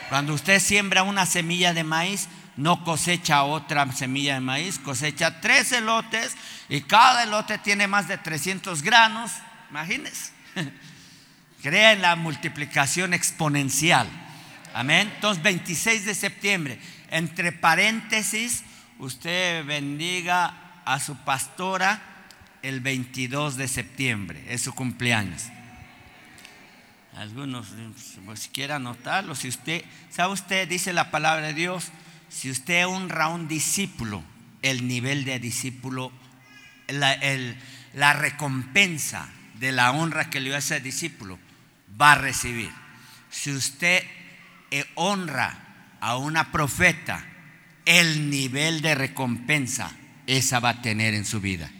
Cuando 0.09 0.33
usted 0.33 0.59
siembra 0.59 1.03
una 1.03 1.25
semilla 1.25 1.73
de 1.73 1.85
maíz, 1.85 2.27
no 2.57 2.83
cosecha 2.83 3.43
otra 3.43 3.89
semilla 3.93 4.33
de 4.33 4.41
maíz, 4.41 4.77
cosecha 4.77 5.39
tres 5.39 5.71
elotes 5.71 6.35
y 6.67 6.81
cada 6.81 7.23
elote 7.23 7.57
tiene 7.57 7.87
más 7.87 8.09
de 8.09 8.17
300 8.17 8.81
granos. 8.81 9.31
Imagínense. 9.69 10.33
Crea 11.63 11.93
en 11.93 12.01
la 12.01 12.17
multiplicación 12.17 13.13
exponencial. 13.13 14.09
Amén. 14.73 15.09
Entonces, 15.15 15.41
26 15.41 16.05
de 16.05 16.15
septiembre, 16.15 16.79
entre 17.11 17.53
paréntesis, 17.53 18.65
usted 18.99 19.65
bendiga 19.65 20.81
a 20.83 20.99
su 20.99 21.15
pastora 21.15 22.14
el 22.67 22.81
22 22.81 23.57
de 23.57 23.67
septiembre, 23.67 24.43
es 24.49 24.61
su 24.61 24.73
cumpleaños. 24.73 25.43
Algunos, 27.15 27.67
pues, 28.25 28.41
si 28.41 28.49
quiere 28.49 28.73
anotarlo, 28.73 29.35
si 29.35 29.47
usted, 29.47 29.83
¿sabe 30.09 30.33
usted? 30.33 30.67
Dice 30.67 30.91
la 30.91 31.11
palabra 31.11 31.47
de 31.47 31.53
Dios 31.53 31.91
si 32.29 32.49
usted 32.49 32.85
honra 32.85 33.25
a 33.25 33.29
un 33.29 33.47
discípulo, 33.47 34.23
el 34.61 34.87
nivel 34.87 35.23
de 35.25 35.39
discípulo, 35.39 36.11
la, 36.87 38.13
recompensa 38.13 39.29
de 39.59 39.71
la 39.71 39.91
honra 39.91 40.29
que 40.29 40.39
le 40.39 40.49
dio 40.49 40.55
a 40.55 40.59
ese 40.59 40.79
discípulo, 40.81 41.39
va 41.99 42.13
a 42.13 42.15
recibir. 42.15 42.71
Si 43.29 43.51
usted 43.51 44.03
eh, 44.71 44.85
honra 44.95 45.95
a 46.01 46.17
una 46.17 46.51
profeta, 46.51 47.25
el 47.85 48.29
nivel 48.29 48.81
de 48.81 48.95
recompensa 48.95 49.91
esa 50.27 50.59
va 50.59 50.69
a 50.69 50.81
tener 50.81 51.13
en 51.13 51.23
su 51.23 51.39
vida. 51.39 51.71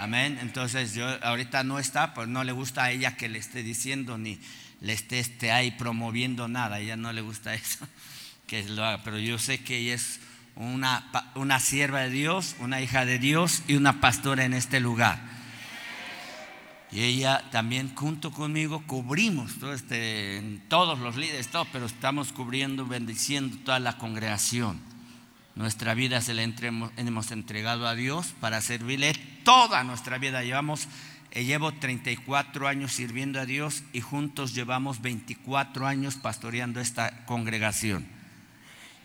Amén. 0.00 0.38
Entonces 0.40 0.94
yo 0.94 1.06
ahorita 1.22 1.62
no 1.62 1.78
está, 1.78 2.14
pues 2.14 2.26
no 2.26 2.42
le 2.42 2.52
gusta 2.52 2.84
a 2.84 2.90
ella 2.90 3.16
que 3.16 3.28
le 3.28 3.38
esté 3.38 3.62
diciendo 3.62 4.16
ni 4.16 4.38
le 4.80 4.94
esté, 4.94 5.18
esté 5.18 5.52
ahí 5.52 5.72
promoviendo 5.72 6.48
nada. 6.48 6.76
A 6.76 6.80
ella 6.80 6.96
no 6.96 7.12
le 7.12 7.20
gusta 7.20 7.52
eso 7.54 7.86
que 8.46 8.64
lo 8.64 8.82
haga, 8.82 9.04
pero 9.04 9.18
yo 9.18 9.38
sé 9.38 9.62
que 9.62 9.76
ella 9.76 9.94
es 9.94 10.20
una, 10.56 11.04
una 11.34 11.60
sierva 11.60 12.00
de 12.00 12.08
Dios, 12.08 12.56
una 12.60 12.80
hija 12.80 13.04
de 13.04 13.18
Dios 13.18 13.62
y 13.68 13.74
una 13.74 14.00
pastora 14.00 14.46
en 14.46 14.54
este 14.54 14.80
lugar. 14.80 15.20
Y 16.90 17.02
ella 17.02 17.44
también 17.50 17.94
junto 17.94 18.32
conmigo 18.32 18.82
cubrimos 18.86 19.58
todo 19.58 19.74
este, 19.74 20.60
todos 20.68 20.98
los 20.98 21.16
líderes, 21.16 21.48
todo, 21.48 21.66
pero 21.72 21.84
estamos 21.84 22.32
cubriendo, 22.32 22.86
bendiciendo 22.86 23.58
toda 23.66 23.78
la 23.78 23.98
congregación. 23.98 24.80
Nuestra 25.60 25.92
vida 25.92 26.22
se 26.22 26.32
la 26.32 26.42
hemos 26.42 27.30
entregado 27.32 27.86
a 27.86 27.94
Dios 27.94 28.28
para 28.40 28.62
servirle 28.62 29.12
toda 29.44 29.84
nuestra 29.84 30.16
vida. 30.16 30.42
Llevamos, 30.42 30.88
eh, 31.32 31.44
llevo 31.44 31.72
34 31.72 32.66
años 32.66 32.92
sirviendo 32.92 33.38
a 33.38 33.44
Dios 33.44 33.82
y 33.92 34.00
juntos 34.00 34.54
llevamos 34.54 35.02
24 35.02 35.86
años 35.86 36.14
pastoreando 36.14 36.80
esta 36.80 37.26
congregación 37.26 38.08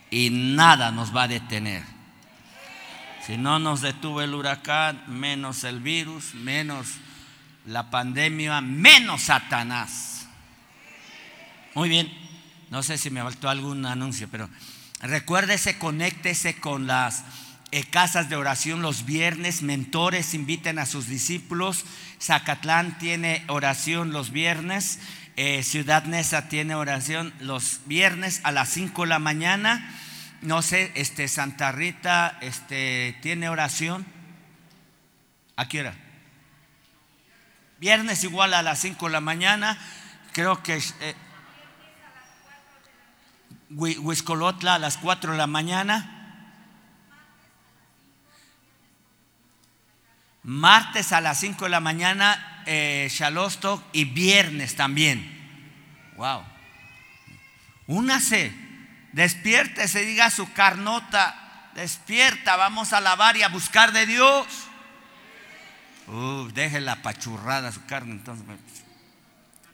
y 0.10 0.30
nada 0.30 0.92
nos 0.92 1.14
va 1.14 1.24
a 1.24 1.28
detener. 1.28 1.84
Si 3.28 3.36
no 3.36 3.60
nos 3.60 3.82
detuvo 3.82 4.22
el 4.22 4.34
huracán, 4.34 5.04
menos 5.08 5.66
el 5.66 5.82
virus, 5.82 6.36
menos 6.36 6.88
la 7.66 7.90
pandemia, 7.90 8.62
menos 8.62 9.24
Satanás. 9.24 10.26
Muy 11.74 11.90
bien, 11.90 12.10
no 12.70 12.82
sé 12.82 12.98
si 12.98 13.10
me 13.10 13.22
faltó 13.22 13.50
algún 13.50 13.86
anuncio, 13.86 14.30
pero 14.32 14.50
recuérdese, 15.02 15.78
conéctese 15.78 16.56
con 16.60 16.88
las 16.88 17.24
eh, 17.72 17.84
casas 17.84 18.30
de 18.30 18.36
oración 18.36 18.82
los 18.82 19.06
viernes, 19.06 19.62
mentores 19.62 20.34
inviten 20.34 20.80
a 20.80 20.86
sus 20.86 21.08
discípulos. 21.08 21.86
Zacatlán 22.22 22.98
tiene 22.98 23.44
oración 23.48 24.12
los 24.12 24.32
viernes, 24.32 25.00
eh, 25.36 25.64
Ciudad 25.64 26.06
Neza 26.06 26.48
tiene 26.48 26.76
oración 26.76 27.34
los 27.42 27.82
viernes 27.86 28.40
a 28.44 28.52
las 28.52 28.70
5 28.70 29.02
de 29.02 29.08
la 29.10 29.20
mañana. 29.20 29.94
No 30.42 30.62
sé, 30.62 30.92
este, 30.96 31.28
Santa 31.28 31.72
Rita 31.72 32.38
este, 32.42 33.18
tiene 33.22 33.50
oración. 33.50 34.06
¿A 35.58 35.68
qué 35.68 35.82
hora? 35.82 35.96
Viernes 37.80 38.24
igual 38.24 38.54
a 38.54 38.62
las 38.62 38.80
5 38.80 39.08
de 39.08 39.12
la 39.12 39.22
mañana. 39.22 39.78
Creo 40.32 40.64
que 40.64 40.78
eh, 40.78 41.16
Huiscolotla 43.70 44.76
a 44.76 44.80
las 44.80 44.98
4 44.98 45.32
de 45.32 45.38
la 45.38 45.48
mañana. 45.48 46.12
Martes 50.44 51.12
a 51.12 51.22
las 51.22 51.40
5 51.40 51.66
de 51.66 51.72
la 51.72 51.80
mañana, 51.80 52.64
eh, 52.68 53.10
y 53.94 54.06
viernes 54.06 54.76
también. 54.76 55.32
Wow. 56.18 56.44
Únase, 57.88 58.54
despiértese, 59.12 60.06
diga 60.06 60.30
su 60.30 60.52
carnota, 60.54 61.72
despierta, 61.76 62.56
vamos 62.56 62.94
a 62.94 62.98
alabar 62.98 63.38
y 63.38 63.44
a 63.44 63.50
buscar 63.50 63.92
de 63.92 64.06
Dios. 64.06 64.46
Deje 66.54 66.80
la 66.82 67.02
pachurrada 67.02 67.72
su 67.72 67.86
carne 67.86 68.12
entonces. 68.12 68.46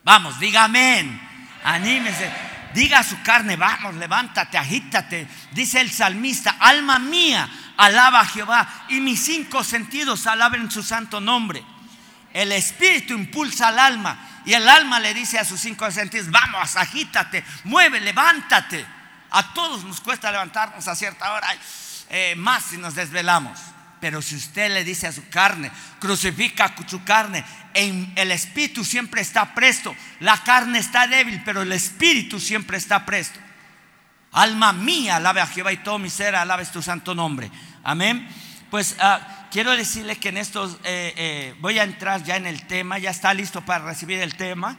Vamos, 0.04 0.40
diga 0.40 0.64
amén. 0.64 1.20
Anímese. 1.64 2.30
Diga 2.74 3.00
a 3.00 3.04
su 3.04 3.20
carne, 3.22 3.56
vamos, 3.56 3.94
levántate, 3.96 4.56
agítate. 4.58 5.28
Dice 5.52 5.80
el 5.80 5.90
salmista, 5.90 6.56
alma 6.58 6.98
mía, 6.98 7.48
alaba 7.76 8.20
a 8.20 8.26
Jehová 8.26 8.86
y 8.88 9.00
mis 9.00 9.22
cinco 9.22 9.62
sentidos 9.64 10.26
alaben 10.26 10.70
su 10.70 10.82
santo 10.82 11.20
nombre. 11.20 11.64
El 12.32 12.52
espíritu 12.52 13.14
impulsa 13.14 13.68
al 13.68 13.78
alma 13.78 14.18
y 14.44 14.54
el 14.54 14.68
alma 14.68 14.98
le 15.00 15.14
dice 15.14 15.38
a 15.38 15.44
sus 15.44 15.60
cinco 15.60 15.90
sentidos, 15.90 16.30
vamos, 16.30 16.76
agítate, 16.76 17.44
mueve, 17.64 18.00
levántate. 18.00 18.84
A 19.30 19.54
todos 19.54 19.84
nos 19.84 20.00
cuesta 20.00 20.30
levantarnos 20.30 20.86
a 20.88 20.94
cierta 20.94 21.32
hora, 21.32 21.48
eh, 22.10 22.34
más 22.36 22.64
si 22.64 22.76
nos 22.76 22.94
desvelamos. 22.94 23.58
Pero 24.02 24.20
si 24.20 24.34
usted 24.34 24.68
le 24.68 24.82
dice 24.82 25.06
a 25.06 25.12
su 25.12 25.28
carne, 25.28 25.70
crucifica 26.00 26.74
su 26.88 27.04
carne, 27.04 27.44
el 27.72 28.32
espíritu 28.32 28.84
siempre 28.84 29.20
está 29.20 29.54
presto. 29.54 29.94
La 30.18 30.42
carne 30.42 30.80
está 30.80 31.06
débil, 31.06 31.40
pero 31.44 31.62
el 31.62 31.70
espíritu 31.70 32.40
siempre 32.40 32.78
está 32.78 33.06
presto. 33.06 33.38
Alma 34.32 34.72
mía, 34.72 35.18
alabe 35.18 35.40
a 35.40 35.46
Jehová 35.46 35.72
y 35.72 35.76
todo 35.76 36.00
mi 36.00 36.10
ser, 36.10 36.34
alabes 36.34 36.72
tu 36.72 36.82
santo 36.82 37.14
nombre. 37.14 37.48
Amén. 37.84 38.28
Pues 38.72 38.96
ah, 38.98 39.46
quiero 39.52 39.70
decirle 39.70 40.16
que 40.16 40.30
en 40.30 40.38
estos, 40.38 40.78
eh, 40.82 41.14
eh, 41.16 41.54
voy 41.60 41.78
a 41.78 41.84
entrar 41.84 42.24
ya 42.24 42.34
en 42.34 42.48
el 42.48 42.66
tema, 42.66 42.98
ya 42.98 43.10
está 43.10 43.32
listo 43.32 43.64
para 43.64 43.84
recibir 43.84 44.18
el 44.18 44.34
tema. 44.34 44.76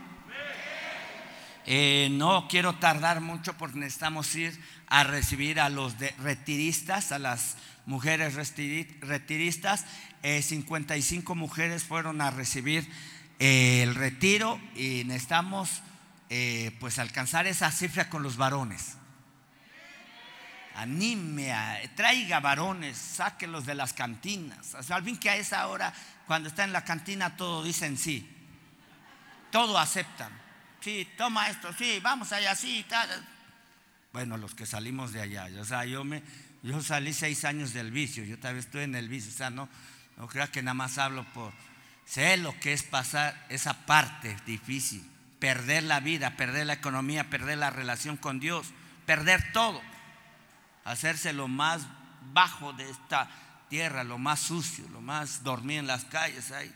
Eh, 1.64 2.08
no 2.10 2.46
quiero 2.46 2.74
tardar 2.74 3.22
mucho 3.22 3.56
porque 3.56 3.78
necesitamos 3.78 4.34
ir 4.34 4.60
a 4.86 5.02
recibir 5.02 5.60
a 5.60 5.70
los 5.70 5.94
retiristas, 6.18 7.10
a 7.10 7.18
las 7.18 7.56
mujeres 7.86 8.34
retiristas. 8.34 9.84
55 10.22 11.32
eh, 11.32 11.36
mujeres 11.36 11.84
fueron 11.84 12.20
a 12.20 12.30
recibir 12.30 12.88
eh, 13.38 13.82
el 13.82 13.94
retiro 13.94 14.60
y 14.74 15.04
necesitamos 15.04 15.82
eh, 16.30 16.74
pues 16.80 16.98
alcanzar 16.98 17.46
esa 17.46 17.70
cifra 17.70 18.08
con 18.08 18.22
los 18.22 18.36
varones. 18.36 18.96
Anime, 20.76 21.52
traiga 21.94 22.40
varones, 22.40 22.96
sáquelos 22.96 23.64
de 23.64 23.76
las 23.76 23.92
cantinas. 23.92 24.74
Salven 24.80 25.16
que 25.18 25.30
a 25.30 25.36
esa 25.36 25.68
hora, 25.68 25.92
cuando 26.26 26.48
está 26.48 26.64
en 26.64 26.72
la 26.72 26.84
cantina, 26.84 27.36
todo 27.36 27.62
dicen 27.62 27.96
sí. 27.96 28.28
Todo 29.52 29.78
aceptan. 29.78 30.32
Sí, 30.80 31.08
toma 31.16 31.48
esto, 31.48 31.72
sí, 31.72 32.00
vamos 32.02 32.32
allá, 32.32 32.54
sí. 32.56 32.84
Bueno, 34.12 34.36
los 34.36 34.54
que 34.54 34.66
salimos 34.66 35.12
de 35.12 35.20
allá. 35.22 35.48
O 35.60 35.64
sea, 35.64 35.84
yo 35.84 36.02
me, 36.02 36.22
yo 36.64 36.82
salí 36.82 37.12
seis 37.12 37.44
años 37.44 37.74
del 37.74 37.90
vicio, 37.90 38.24
yo 38.24 38.38
vez 38.38 38.64
estoy 38.64 38.84
en 38.84 38.94
el 38.94 39.06
vicio, 39.08 39.30
o 39.30 39.36
sea, 39.36 39.50
no, 39.50 39.68
no 40.16 40.26
crea 40.26 40.46
que 40.46 40.62
nada 40.62 40.74
más 40.74 40.96
hablo 40.98 41.24
por... 41.34 41.52
Sé 42.06 42.36
lo 42.38 42.58
que 42.58 42.72
es 42.72 42.82
pasar 42.82 43.46
esa 43.48 43.86
parte 43.86 44.36
difícil, 44.46 45.06
perder 45.38 45.82
la 45.84 46.00
vida, 46.00 46.36
perder 46.36 46.66
la 46.66 46.74
economía, 46.74 47.28
perder 47.28 47.58
la 47.58 47.70
relación 47.70 48.16
con 48.16 48.40
Dios, 48.40 48.68
perder 49.06 49.52
todo, 49.52 49.80
hacerse 50.84 51.32
lo 51.32 51.48
más 51.48 51.86
bajo 52.32 52.72
de 52.72 52.88
esta 52.90 53.28
tierra, 53.68 54.04
lo 54.04 54.18
más 54.18 54.40
sucio, 54.40 54.86
lo 54.88 55.00
más 55.00 55.44
dormir 55.44 55.78
en 55.78 55.86
las 55.86 56.04
calles 56.06 56.50
ahí, 56.50 56.74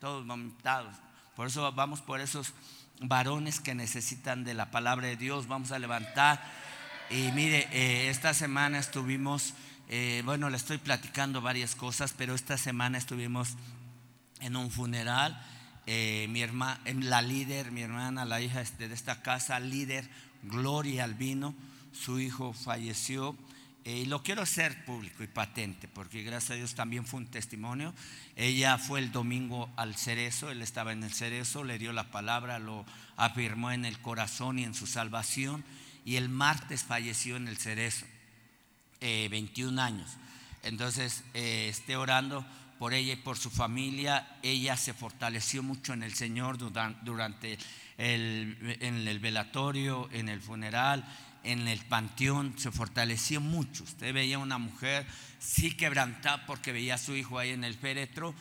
todos 0.00 0.26
vomitados. 0.26 0.96
Por 1.34 1.46
eso 1.46 1.72
vamos 1.72 2.00
por 2.02 2.20
esos 2.20 2.52
varones 3.00 3.60
que 3.60 3.74
necesitan 3.74 4.44
de 4.44 4.54
la 4.54 4.70
palabra 4.70 5.06
de 5.06 5.16
Dios, 5.16 5.46
vamos 5.46 5.72
a 5.72 5.78
levantar 5.78 6.42
y 7.10 7.30
mire, 7.32 7.68
eh, 7.70 8.08
esta 8.08 8.32
semana 8.32 8.78
estuvimos, 8.78 9.54
eh, 9.88 10.22
bueno, 10.24 10.48
le 10.48 10.56
estoy 10.56 10.78
platicando 10.78 11.42
varias 11.42 11.74
cosas, 11.74 12.14
pero 12.16 12.34
esta 12.34 12.56
semana 12.56 12.98
estuvimos 12.98 13.50
en 14.40 14.56
un 14.56 14.70
funeral. 14.70 15.40
Eh, 15.86 16.26
mi 16.30 16.40
hermana, 16.40 16.80
la 17.00 17.20
líder, 17.20 17.72
mi 17.72 17.82
hermana, 17.82 18.24
la 18.24 18.40
hija 18.40 18.62
este, 18.62 18.88
de 18.88 18.94
esta 18.94 19.20
casa, 19.22 19.60
líder, 19.60 20.08
Gloria 20.42 21.04
Albino, 21.04 21.54
su 21.92 22.20
hijo 22.20 22.52
falleció. 22.52 23.36
y 23.84 24.06
lo 24.06 24.22
quiero 24.22 24.40
hacer 24.40 24.82
público 24.86 25.22
y 25.22 25.26
patente, 25.26 25.88
porque 25.88 26.22
gracias 26.22 26.52
a 26.52 26.54
Dios 26.54 26.74
también 26.74 27.04
fue 27.04 27.20
un 27.20 27.26
testimonio. 27.26 27.92
Ella 28.34 28.78
fue 28.78 28.98
el 28.98 29.12
domingo 29.12 29.68
al 29.76 29.94
cerezo, 29.94 30.50
él 30.50 30.62
estaba 30.62 30.92
en 30.92 31.04
el 31.04 31.12
cerezo, 31.12 31.64
le 31.64 31.78
dio 31.78 31.92
la 31.92 32.10
palabra, 32.10 32.58
lo 32.58 32.86
afirmó 33.18 33.72
en 33.72 33.84
el 33.84 34.00
corazón 34.00 34.58
y 34.58 34.64
en 34.64 34.72
su 34.72 34.86
salvación 34.86 35.64
y 36.04 36.16
el 36.16 36.28
martes 36.28 36.84
falleció 36.84 37.36
en 37.36 37.48
el 37.48 37.56
cerezo, 37.56 38.06
21 39.00 39.80
eh, 39.80 39.84
años. 39.84 40.10
Entonces, 40.62 41.24
eh, 41.34 41.68
esté 41.68 41.96
orando 41.96 42.44
por 42.78 42.92
ella 42.92 43.14
y 43.14 43.16
por 43.16 43.38
su 43.38 43.50
familia. 43.50 44.38
Ella 44.42 44.76
se 44.76 44.94
fortaleció 44.94 45.62
mucho 45.62 45.92
en 45.92 46.02
el 46.02 46.14
Señor 46.14 46.58
durante 46.58 47.58
el, 47.96 48.76
en 48.80 49.08
el 49.08 49.18
velatorio, 49.18 50.08
en 50.12 50.28
el 50.28 50.40
funeral, 50.40 51.04
en 51.42 51.68
el 51.68 51.80
panteón. 51.80 52.54
Se 52.58 52.70
fortaleció 52.70 53.40
mucho. 53.40 53.84
Usted 53.84 54.12
veía 54.12 54.38
una 54.38 54.58
mujer, 54.58 55.06
sí 55.38 55.74
quebrantada 55.76 56.46
porque 56.46 56.72
veía 56.72 56.94
a 56.94 56.98
su 56.98 57.14
hijo 57.14 57.38
ahí 57.38 57.50
en 57.50 57.64
el 57.64 57.74
féretro. 57.74 58.34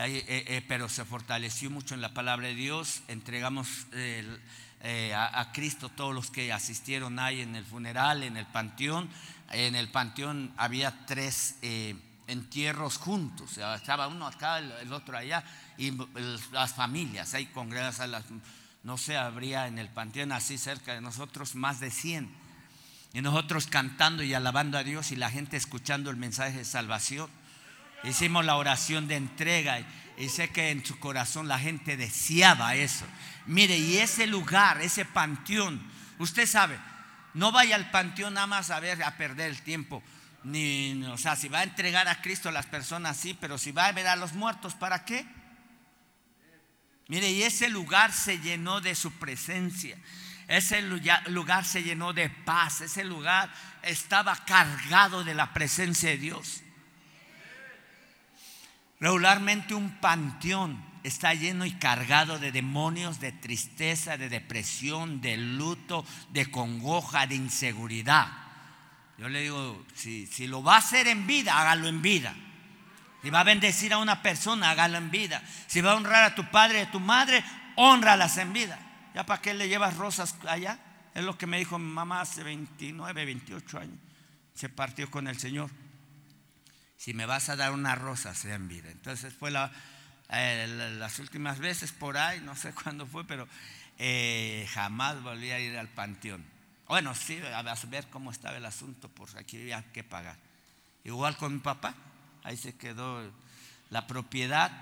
Eh, 0.00 0.64
pero 0.68 0.88
se 0.88 1.04
fortaleció 1.04 1.70
mucho 1.70 1.94
en 1.94 2.00
la 2.00 2.14
palabra 2.14 2.46
de 2.46 2.54
Dios. 2.54 3.02
Entregamos 3.08 3.88
el 3.92 4.40
eh, 4.80 5.12
a, 5.14 5.50
Cristo 5.52 5.88
todos 5.88 6.14
los 6.14 6.30
que 6.30 6.52
asistieron 6.52 7.18
ahí 7.18 7.40
en 7.40 7.56
el 7.56 7.64
funeral, 7.64 8.22
en 8.22 8.36
el 8.36 8.46
panteón. 8.46 9.08
En 9.50 9.74
el 9.74 9.88
panteón 9.88 10.52
había 10.56 11.06
tres 11.06 11.56
eh, 11.62 11.96
entierros 12.26 12.98
juntos, 12.98 13.58
estaba 13.58 14.06
uno 14.08 14.26
acá, 14.26 14.58
el, 14.58 14.92
otro 14.92 15.16
allá, 15.16 15.42
y 15.78 15.92
las 16.52 16.74
familias 16.74 17.32
ahí 17.32 17.46
congregadas, 17.46 18.06
las, 18.08 18.24
no 18.82 18.98
sé, 18.98 19.16
habría 19.16 19.66
en 19.66 19.78
el 19.78 19.88
panteón 19.88 20.32
así 20.32 20.58
cerca 20.58 20.94
de 20.94 21.00
nosotros 21.00 21.54
más 21.54 21.80
de 21.80 21.90
100. 21.90 22.30
Y 23.14 23.22
nosotros 23.22 23.66
cantando 23.66 24.22
y 24.22 24.34
alabando 24.34 24.76
a 24.76 24.84
Dios 24.84 25.10
y 25.12 25.16
la 25.16 25.30
gente 25.30 25.56
escuchando 25.56 26.10
el 26.10 26.16
mensaje 26.16 26.58
de 26.58 26.64
salvación. 26.64 27.30
Hicimos 28.04 28.44
la 28.44 28.56
oración 28.56 29.08
de 29.08 29.16
entrega 29.16 29.80
y 30.18 30.28
sé 30.28 30.50
que 30.50 30.70
en 30.70 30.84
su 30.84 30.98
corazón 30.98 31.46
la 31.46 31.58
gente 31.58 31.96
deseaba 31.96 32.74
eso. 32.74 33.06
Mire, 33.46 33.78
y 33.78 33.98
ese 33.98 34.26
lugar, 34.26 34.82
ese 34.82 35.04
panteón, 35.04 35.80
usted 36.18 36.46
sabe, 36.46 36.78
no 37.34 37.52
vaya 37.52 37.76
al 37.76 37.90
panteón 37.90 38.34
nada 38.34 38.48
más 38.48 38.70
a 38.70 38.80
ver, 38.80 39.02
a 39.02 39.16
perder 39.16 39.50
el 39.50 39.62
tiempo. 39.62 40.02
Ni, 40.42 41.04
o 41.04 41.18
sea, 41.18 41.36
si 41.36 41.48
va 41.48 41.60
a 41.60 41.62
entregar 41.62 42.08
a 42.08 42.20
Cristo 42.20 42.48
a 42.48 42.52
las 42.52 42.66
personas, 42.66 43.16
sí, 43.16 43.36
pero 43.40 43.58
si 43.58 43.70
va 43.70 43.86
a 43.86 43.92
ver 43.92 44.08
a 44.08 44.16
los 44.16 44.32
muertos, 44.32 44.74
¿para 44.74 45.04
qué? 45.04 45.24
Mire, 47.06 47.30
y 47.30 47.42
ese 47.44 47.68
lugar 47.68 48.12
se 48.12 48.38
llenó 48.38 48.80
de 48.80 48.94
su 48.94 49.12
presencia. 49.12 49.96
Ese 50.48 50.82
lugar 50.82 51.64
se 51.64 51.82
llenó 51.82 52.12
de 52.12 52.28
paz. 52.28 52.80
Ese 52.80 53.04
lugar 53.04 53.52
estaba 53.82 54.34
cargado 54.44 55.22
de 55.22 55.34
la 55.34 55.52
presencia 55.52 56.10
de 56.10 56.18
Dios. 56.18 56.62
Regularmente 59.00 59.74
un 59.74 60.00
panteón 60.00 60.82
está 61.04 61.34
lleno 61.34 61.64
y 61.64 61.72
cargado 61.72 62.38
de 62.38 62.52
demonios, 62.52 63.20
de 63.20 63.32
tristeza, 63.32 64.16
de 64.16 64.28
depresión, 64.28 65.20
de 65.20 65.36
luto, 65.36 66.04
de 66.30 66.50
congoja, 66.50 67.26
de 67.26 67.36
inseguridad. 67.36 68.28
Yo 69.16 69.28
le 69.28 69.42
digo, 69.42 69.84
si, 69.94 70.26
si 70.26 70.46
lo 70.46 70.62
va 70.62 70.76
a 70.76 70.78
hacer 70.78 71.08
en 71.08 71.26
vida, 71.26 71.60
hágalo 71.60 71.88
en 71.88 72.02
vida. 72.02 72.34
Si 73.22 73.30
va 73.30 73.40
a 73.40 73.44
bendecir 73.44 73.92
a 73.92 73.98
una 73.98 74.22
persona, 74.22 74.70
hágalo 74.70 74.98
en 74.98 75.10
vida. 75.10 75.42
Si 75.66 75.80
va 75.80 75.92
a 75.92 75.96
honrar 75.96 76.24
a 76.24 76.34
tu 76.34 76.48
padre 76.50 76.78
y 76.78 76.82
a 76.82 76.90
tu 76.90 77.00
madre, 77.00 77.44
honralas 77.76 78.36
en 78.38 78.52
vida. 78.52 78.78
¿Ya 79.14 79.26
para 79.26 79.42
qué 79.42 79.54
le 79.54 79.68
llevas 79.68 79.96
rosas 79.96 80.36
allá? 80.46 80.78
Es 81.14 81.24
lo 81.24 81.36
que 81.36 81.46
me 81.46 81.58
dijo 81.58 81.78
mi 81.78 81.92
mamá 81.92 82.20
hace 82.20 82.44
29, 82.44 83.24
28 83.24 83.78
años. 83.78 83.98
Se 84.54 84.68
partió 84.68 85.10
con 85.10 85.26
el 85.26 85.38
Señor. 85.38 85.70
Si 86.98 87.14
me 87.14 87.24
vas 87.26 87.48
a 87.48 87.56
dar 87.56 87.72
una 87.72 87.94
rosa, 87.94 88.34
sea 88.34 88.56
en 88.56 88.68
vida. 88.68 88.90
Entonces 88.90 89.32
fue 89.32 89.52
eh, 90.30 90.94
las 90.98 91.18
últimas 91.20 91.60
veces 91.60 91.92
por 91.92 92.18
ahí, 92.18 92.40
no 92.40 92.56
sé 92.56 92.74
cuándo 92.82 93.06
fue, 93.06 93.24
pero 93.24 93.48
eh, 93.98 94.68
jamás 94.74 95.22
volví 95.22 95.50
a 95.50 95.60
ir 95.60 95.78
al 95.78 95.88
panteón. 95.88 96.44
Bueno, 96.88 97.14
sí, 97.14 97.40
a 97.54 97.62
ver 97.86 98.08
cómo 98.08 98.32
estaba 98.32 98.56
el 98.56 98.66
asunto, 98.66 99.08
porque 99.08 99.38
aquí 99.38 99.60
había 99.60 99.82
que 99.92 100.02
pagar. 100.02 100.36
Igual 101.04 101.36
con 101.36 101.54
mi 101.54 101.60
papá, 101.60 101.94
ahí 102.42 102.56
se 102.56 102.76
quedó 102.76 103.30
la 103.90 104.06
propiedad, 104.06 104.72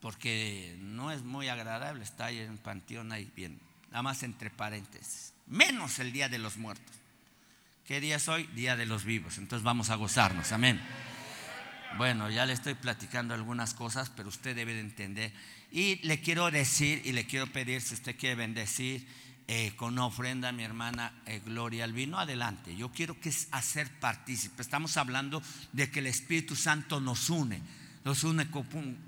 porque 0.00 0.76
no 0.80 1.10
es 1.10 1.22
muy 1.22 1.48
agradable 1.48 2.04
estar 2.04 2.28
ahí 2.28 2.38
en 2.38 2.52
el 2.52 2.58
panteón 2.58 3.10
ahí 3.10 3.30
bien, 3.34 3.58
nada 3.90 4.02
más 4.02 4.22
entre 4.22 4.50
paréntesis, 4.50 5.32
menos 5.46 5.98
el 5.98 6.12
día 6.12 6.28
de 6.28 6.38
los 6.38 6.56
muertos. 6.58 7.01
¿Qué 7.86 8.00
día 8.00 8.16
es 8.16 8.28
hoy? 8.28 8.44
Día 8.54 8.76
de 8.76 8.86
los 8.86 9.04
vivos, 9.04 9.38
entonces 9.38 9.64
vamos 9.64 9.90
a 9.90 9.96
gozarnos, 9.96 10.52
amén. 10.52 10.80
Bueno, 11.98 12.30
ya 12.30 12.46
le 12.46 12.52
estoy 12.52 12.74
platicando 12.74 13.34
algunas 13.34 13.74
cosas, 13.74 14.08
pero 14.08 14.28
usted 14.28 14.54
debe 14.54 14.72
de 14.72 14.80
entender. 14.80 15.32
Y 15.72 15.96
le 16.06 16.20
quiero 16.20 16.52
decir 16.52 17.02
y 17.04 17.10
le 17.10 17.26
quiero 17.26 17.48
pedir, 17.48 17.82
si 17.82 17.94
usted 17.94 18.16
quiere 18.16 18.36
bendecir 18.36 19.04
eh, 19.48 19.72
con 19.74 19.94
una 19.94 20.06
ofrenda 20.06 20.50
a 20.50 20.52
mi 20.52 20.62
hermana 20.62 21.12
eh, 21.26 21.42
Gloria 21.44 21.82
Albino, 21.82 22.20
adelante. 22.20 22.76
Yo 22.76 22.92
quiero 22.92 23.18
que 23.18 23.34
hacer 23.50 23.90
partícipe. 23.98 24.62
Estamos 24.62 24.96
hablando 24.96 25.42
de 25.72 25.90
que 25.90 25.98
el 25.98 26.06
Espíritu 26.06 26.54
Santo 26.54 27.00
nos 27.00 27.30
une, 27.30 27.60
nos 28.04 28.22
une 28.22 28.48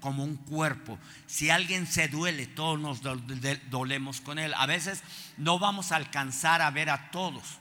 como 0.01 0.25
un 0.25 0.37
cuerpo. 0.37 0.99
Si 1.29 1.49
alguien 1.49 1.87
se 1.87 2.09
duele, 2.09 2.49
todos 2.49 2.81
nos 2.81 3.03
dolemos 3.71 4.21
con 4.21 4.41
él. 4.41 4.53
A 4.57 4.67
veces 4.67 5.05
no 5.37 5.61
vamos 5.61 5.93
a 5.93 5.97
alcanzar 5.97 6.61
a 6.61 6.73
ver 6.73 6.91
a 6.91 7.13
todos 7.13 7.61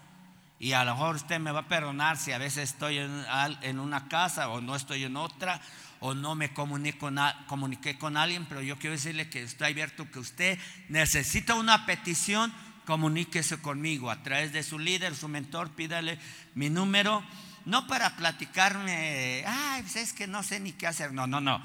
y 0.64 0.72
a 0.72 0.86
lo 0.86 0.94
mejor 0.94 1.18
usted 1.18 1.42
me 1.42 1.52
va 1.52 1.60
a 1.60 1.68
perdonar 1.68 2.16
si 2.16 2.32
a 2.32 2.38
veces 2.38 2.70
estoy 2.72 2.98
en, 2.98 3.80
una 3.80 4.08
casa 4.08 4.48
o 4.48 4.62
no 4.62 4.78
estoy 4.78 5.04
en 5.04 5.18
otra 5.18 5.60
o 6.00 6.14
no 6.14 6.36
me 6.36 6.54
comuniqué 6.54 7.98
con 7.98 8.16
alguien, 8.16 8.46
pero 8.46 8.62
yo 8.62 8.78
quiero 8.78 8.96
decirle 8.96 9.30
que 9.30 9.44
estoy 9.44 9.72
abierto, 9.72 10.10
que 10.10 10.20
usted 10.20 10.58
necesita 10.88 11.56
una 11.56 11.86
petición, 11.86 12.54
comuníquese 12.86 13.62
conmigo 13.62 14.10
a 14.10 14.24
través 14.24 14.54
de 14.54 14.64
su 14.64 14.80
líder, 14.80 15.18
su 15.18 15.28
mentor, 15.28 15.70
pídale 15.72 16.18
mi 16.56 16.70
número, 16.70 17.22
no 17.66 17.86
para 17.86 18.16
platicarme, 18.16 19.44
ay, 19.46 19.82
pues 19.82 19.98
es 19.98 20.14
que 20.14 20.28
no 20.28 20.44
sé 20.44 20.62
ni 20.62 20.72
qué 20.72 20.88
hacer, 20.88 21.12
no, 21.12 21.28
no, 21.28 21.42
no. 21.42 21.62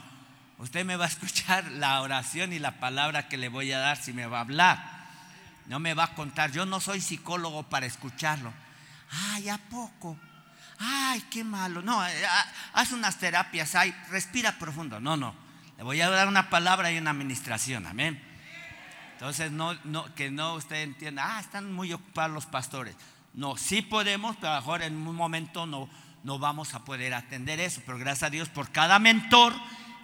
Usted 0.59 0.85
me 0.85 0.97
va 0.97 1.05
a 1.05 1.09
escuchar 1.15 1.71
la 1.71 2.01
oración 2.01 2.53
y 2.53 2.59
la 2.59 2.81
palabra 2.81 3.29
que 3.29 3.37
le 3.37 3.49
voy 3.49 3.71
a 3.71 3.79
dar 3.79 3.97
si 3.97 4.13
me 4.13 4.27
va 4.27 4.39
a 4.39 4.41
hablar. 4.41 4.99
No 5.67 5.79
me 5.79 5.95
va 5.95 6.03
a 6.03 6.15
contar, 6.17 6.51
yo 6.51 6.67
no 6.67 6.81
soy 6.81 7.01
psicólogo 7.01 7.63
para 7.63 7.87
escucharlo 7.87 8.53
ay, 9.11 9.49
¿a 9.49 9.59
poco? 9.59 10.19
Ay, 10.79 11.23
qué 11.31 11.45
malo. 11.45 11.83
No, 11.83 12.07
eh, 12.07 12.27
haz 12.73 12.93
unas 12.93 13.19
terapias, 13.19 13.75
ay, 13.75 13.95
respira 14.11 14.59
profundo. 14.59 15.01
No, 15.01 15.17
no. 15.17 15.35
Le 15.77 15.85
voy 15.85 16.01
a 16.01 16.11
dar 16.11 16.29
una 16.29 16.51
palabra 16.51 16.91
y 16.91 16.99
una 16.99 17.11
administración, 17.11 17.87
amén. 17.87 18.23
Entonces, 19.13 19.51
no, 19.51 19.75
no, 19.85 20.15
que 20.15 20.31
no 20.31 20.55
usted 20.55 20.83
entienda, 20.83 21.37
ah, 21.37 21.41
están 21.41 21.73
muy 21.73 21.93
ocupados 21.93 22.33
los 22.33 22.47
pastores. 22.47 22.95
No, 23.35 23.57
sí 23.57 23.83
podemos, 23.83 24.37
pero 24.37 24.53
a 24.53 24.55
lo 24.57 24.61
mejor 24.61 24.83
en 24.83 24.97
un 24.97 25.15
momento 25.15 25.67
no, 25.67 25.89
no 26.23 26.39
vamos 26.39 26.75
a 26.75 26.85
poder 26.85 27.15
atender 27.15 27.61
eso. 27.61 27.83
Pero 27.85 27.99
gracias 27.99 28.25
a 28.25 28.31
Dios 28.31 28.49
por 28.49 28.71
cada 28.71 28.99
mentor, 28.99 29.55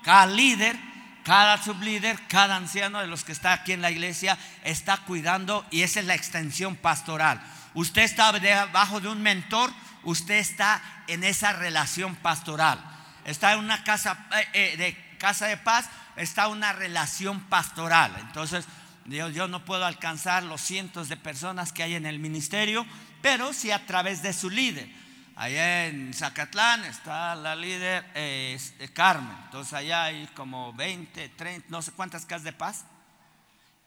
cada 0.03 0.27
líder, 0.27 0.77
cada 1.25 1.63
sublíder, 1.63 2.19
cada 2.29 2.57
anciano 2.57 3.01
de 3.01 3.07
los 3.07 3.25
que 3.25 3.33
está 3.33 3.53
aquí 3.53 3.73
en 3.73 3.83
la 3.83 3.91
iglesia 3.91 4.39
está 4.63 4.99
cuidando 4.99 5.65
y 5.71 5.83
esa 5.83 6.01
es 6.01 6.07
la 6.07 6.15
extensión 6.15 6.77
pastoral. 6.77 7.41
Usted 7.75 8.03
está 8.03 8.33
debajo 8.33 9.01
de 9.01 9.09
un 9.09 9.21
mentor, 9.23 9.73
usted 10.05 10.37
está 10.37 10.81
en 11.09 11.25
esa 11.25 11.53
relación 11.53 12.15
pastoral. 12.17 12.83
Está 13.25 13.55
en 13.55 13.61
una 13.61 13.83
casa 13.85 14.27
eh, 14.37 14.49
eh, 14.53 14.77
de 14.77 15.17
casa 15.19 15.47
de 15.47 15.57
paz, 15.57 15.89
está 16.17 16.49
una 16.49 16.73
relación 16.73 17.41
pastoral. 17.45 18.15
Entonces, 18.21 18.67
yo, 19.07 19.29
yo 19.31 19.49
no 19.49 19.65
puedo 19.65 19.85
alcanzar 19.85 20.43
los 20.43 20.61
cientos 20.61 21.09
de 21.09 21.17
personas 21.17 21.73
que 21.73 21.83
hay 21.83 21.95
en 21.95 22.07
el 22.07 22.19
ministerio, 22.19 22.87
pero 23.23 23.53
sí 23.53 23.71
a 23.71 23.87
través 23.87 24.23
de 24.23 24.33
su 24.33 24.51
líder. 24.51 24.89
Allá 25.37 25.87
en 25.87 26.15
Zacatlán 26.15 26.85
está 26.85 27.35
la 27.35 27.57
líder 27.57 28.09
eh, 28.15 28.59
Carmen. 28.93 29.37
Entonces 29.47 29.73
allá 29.73 30.05
hay 30.05 30.29
como 30.29 30.73
20, 30.75 31.31
30, 31.31 31.67
no 31.71 31.83
sé 31.83 31.91
cuántas 31.93 32.25
casas 32.25 32.45
de 32.45 32.53
paz. 32.53 32.85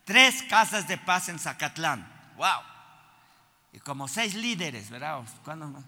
Tres 0.04 0.44
casas 0.44 0.88
de 0.88 0.98
paz 0.98 1.30
en 1.30 1.40
Zacatlán. 1.40 2.06
¡Wow! 2.36 2.77
Y 3.74 3.80
como 3.80 4.08
seis 4.08 4.36
líderes, 4.36 4.90
¿verdad? 4.90 5.24
¿Cuándo? 5.44 5.84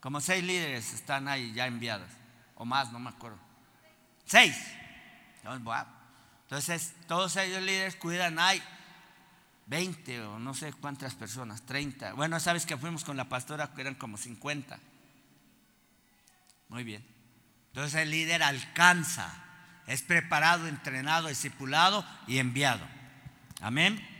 Como 0.00 0.20
seis 0.20 0.44
líderes 0.44 0.92
están 0.92 1.28
ahí 1.28 1.52
ya 1.52 1.66
enviados. 1.66 2.10
O 2.56 2.64
más, 2.64 2.92
no 2.92 2.98
me 2.98 3.10
acuerdo. 3.10 3.38
Seis. 4.24 4.56
Entonces, 6.42 6.94
todos 7.06 7.36
ellos 7.36 7.62
líderes 7.62 7.96
cuidan, 7.96 8.38
hay 8.38 8.62
20 9.66 10.20
o 10.22 10.38
no 10.38 10.54
sé 10.54 10.72
cuántas 10.72 11.14
personas, 11.14 11.62
30. 11.62 12.14
Bueno, 12.14 12.38
sabes 12.40 12.66
que 12.66 12.76
fuimos 12.76 13.04
con 13.04 13.16
la 13.16 13.28
pastora 13.28 13.72
que 13.74 13.80
eran 13.80 13.94
como 13.94 14.16
50. 14.16 14.78
Muy 16.68 16.84
bien. 16.84 17.06
Entonces 17.68 18.00
el 18.00 18.10
líder 18.10 18.42
alcanza, 18.42 19.32
es 19.86 20.02
preparado, 20.02 20.66
entrenado, 20.66 21.28
discipulado 21.28 22.04
y 22.26 22.38
enviado. 22.38 22.86
Amén. 23.60 24.13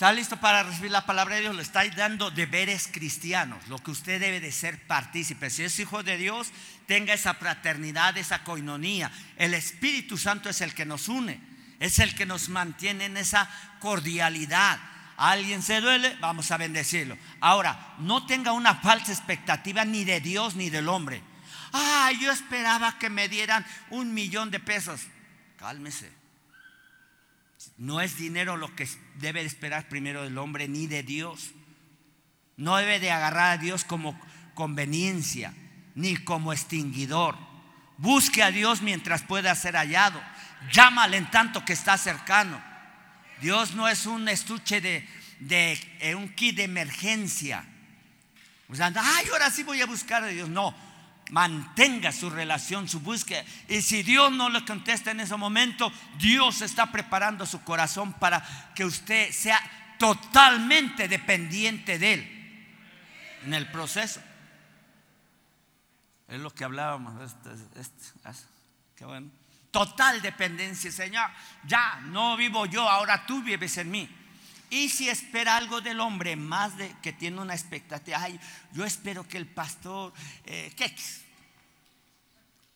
¿Está 0.00 0.14
listo 0.14 0.38
para 0.38 0.62
recibir 0.62 0.90
la 0.90 1.04
palabra 1.04 1.34
de 1.34 1.42
Dios? 1.42 1.54
Le 1.54 1.60
está 1.60 1.86
dando 1.90 2.30
deberes 2.30 2.88
cristianos, 2.90 3.68
lo 3.68 3.78
que 3.80 3.90
usted 3.90 4.18
debe 4.18 4.40
de 4.40 4.50
ser 4.50 4.86
partícipe. 4.86 5.50
Si 5.50 5.62
es 5.62 5.78
hijo 5.78 6.02
de 6.02 6.16
Dios, 6.16 6.52
tenga 6.86 7.12
esa 7.12 7.34
fraternidad, 7.34 8.16
esa 8.16 8.42
coinonía. 8.42 9.12
El 9.36 9.52
Espíritu 9.52 10.16
Santo 10.16 10.48
es 10.48 10.62
el 10.62 10.72
que 10.72 10.86
nos 10.86 11.08
une, 11.08 11.38
es 11.80 11.98
el 11.98 12.14
que 12.14 12.24
nos 12.24 12.48
mantiene 12.48 13.04
en 13.04 13.18
esa 13.18 13.46
cordialidad. 13.78 14.80
alguien 15.18 15.60
se 15.60 15.82
duele, 15.82 16.16
vamos 16.18 16.50
a 16.50 16.56
bendecirlo. 16.56 17.18
Ahora, 17.42 17.96
no 17.98 18.24
tenga 18.24 18.52
una 18.52 18.76
falsa 18.76 19.12
expectativa 19.12 19.84
ni 19.84 20.04
de 20.04 20.22
Dios 20.22 20.54
ni 20.54 20.70
del 20.70 20.88
hombre. 20.88 21.22
Ah, 21.74 22.10
yo 22.18 22.32
esperaba 22.32 22.98
que 22.98 23.10
me 23.10 23.28
dieran 23.28 23.66
un 23.90 24.14
millón 24.14 24.50
de 24.50 24.60
pesos. 24.60 25.02
Cálmese. 25.58 26.19
No 27.76 28.00
es 28.00 28.16
dinero 28.16 28.56
lo 28.56 28.74
que 28.74 28.88
debe 29.16 29.42
esperar 29.42 29.88
primero 29.88 30.22
del 30.22 30.38
hombre 30.38 30.68
ni 30.68 30.86
de 30.86 31.02
Dios. 31.02 31.50
No 32.56 32.76
debe 32.76 33.00
de 33.00 33.10
agarrar 33.10 33.52
a 33.52 33.62
Dios 33.62 33.84
como 33.84 34.18
conveniencia 34.54 35.54
ni 35.94 36.16
como 36.16 36.52
extinguidor. 36.52 37.36
Busque 37.98 38.42
a 38.42 38.50
Dios 38.50 38.82
mientras 38.82 39.22
pueda 39.22 39.54
ser 39.54 39.76
hallado. 39.76 40.22
Llámale 40.72 41.16
en 41.16 41.30
tanto 41.30 41.64
que 41.64 41.72
está 41.72 41.98
cercano. 41.98 42.62
Dios 43.40 43.74
no 43.74 43.88
es 43.88 44.06
un 44.06 44.28
estuche 44.28 44.80
de, 44.80 45.06
de 45.40 45.78
eh, 46.00 46.14
un 46.14 46.28
kit 46.34 46.56
de 46.56 46.64
emergencia. 46.64 47.64
O 48.68 48.74
sea, 48.74 48.92
ay, 48.94 49.26
ahora 49.32 49.50
sí 49.50 49.62
voy 49.62 49.80
a 49.80 49.86
buscar 49.86 50.22
a 50.22 50.28
Dios. 50.28 50.48
No, 50.48 50.74
mantenga 51.30 52.12
su 52.12 52.30
relación, 52.30 52.88
su 52.88 53.00
búsqueda. 53.00 53.44
Y 53.68 53.82
si 53.82 54.02
Dios 54.02 54.32
no 54.32 54.50
le 54.50 54.64
contesta 54.64 55.10
en 55.10 55.20
ese 55.20 55.36
momento, 55.36 55.92
Dios 56.18 56.60
está 56.60 56.90
preparando 56.90 57.46
su 57.46 57.62
corazón 57.62 58.12
para 58.14 58.42
que 58.74 58.84
usted 58.84 59.30
sea 59.32 59.60
totalmente 59.98 61.08
dependiente 61.08 61.98
de 61.98 62.12
Él 62.14 62.40
en 63.44 63.54
el 63.54 63.70
proceso. 63.70 64.20
Es 66.28 66.38
lo 66.38 66.50
que 66.50 66.64
hablábamos. 66.64 67.20
Este, 67.22 67.50
este, 67.80 68.46
qué 68.96 69.04
bueno. 69.04 69.30
Total 69.70 70.20
dependencia, 70.20 70.90
Señor. 70.90 71.28
Ya 71.64 72.00
no 72.06 72.36
vivo 72.36 72.66
yo, 72.66 72.88
ahora 72.88 73.26
tú 73.26 73.42
vives 73.42 73.76
en 73.78 73.90
mí. 73.90 74.19
Y 74.70 74.88
si 74.88 75.08
espera 75.08 75.56
algo 75.56 75.80
del 75.80 75.98
hombre, 75.98 76.36
más 76.36 76.76
de 76.76 76.94
que 77.02 77.12
tiene 77.12 77.40
una 77.40 77.54
expectativa, 77.54 78.22
ay, 78.22 78.38
yo 78.72 78.84
espero 78.84 79.26
que 79.26 79.36
el 79.36 79.46
pastor, 79.46 80.12
eh, 80.44 80.72
¿qué? 80.76 80.94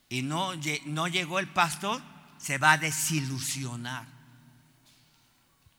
Y 0.09 0.23
no, 0.23 0.53
no 0.87 1.09
llegó 1.09 1.39
el 1.39 1.49
pastor, 1.49 2.03
se 2.37 2.59
va 2.59 2.73
a 2.73 2.79
desilusionar. 2.79 4.07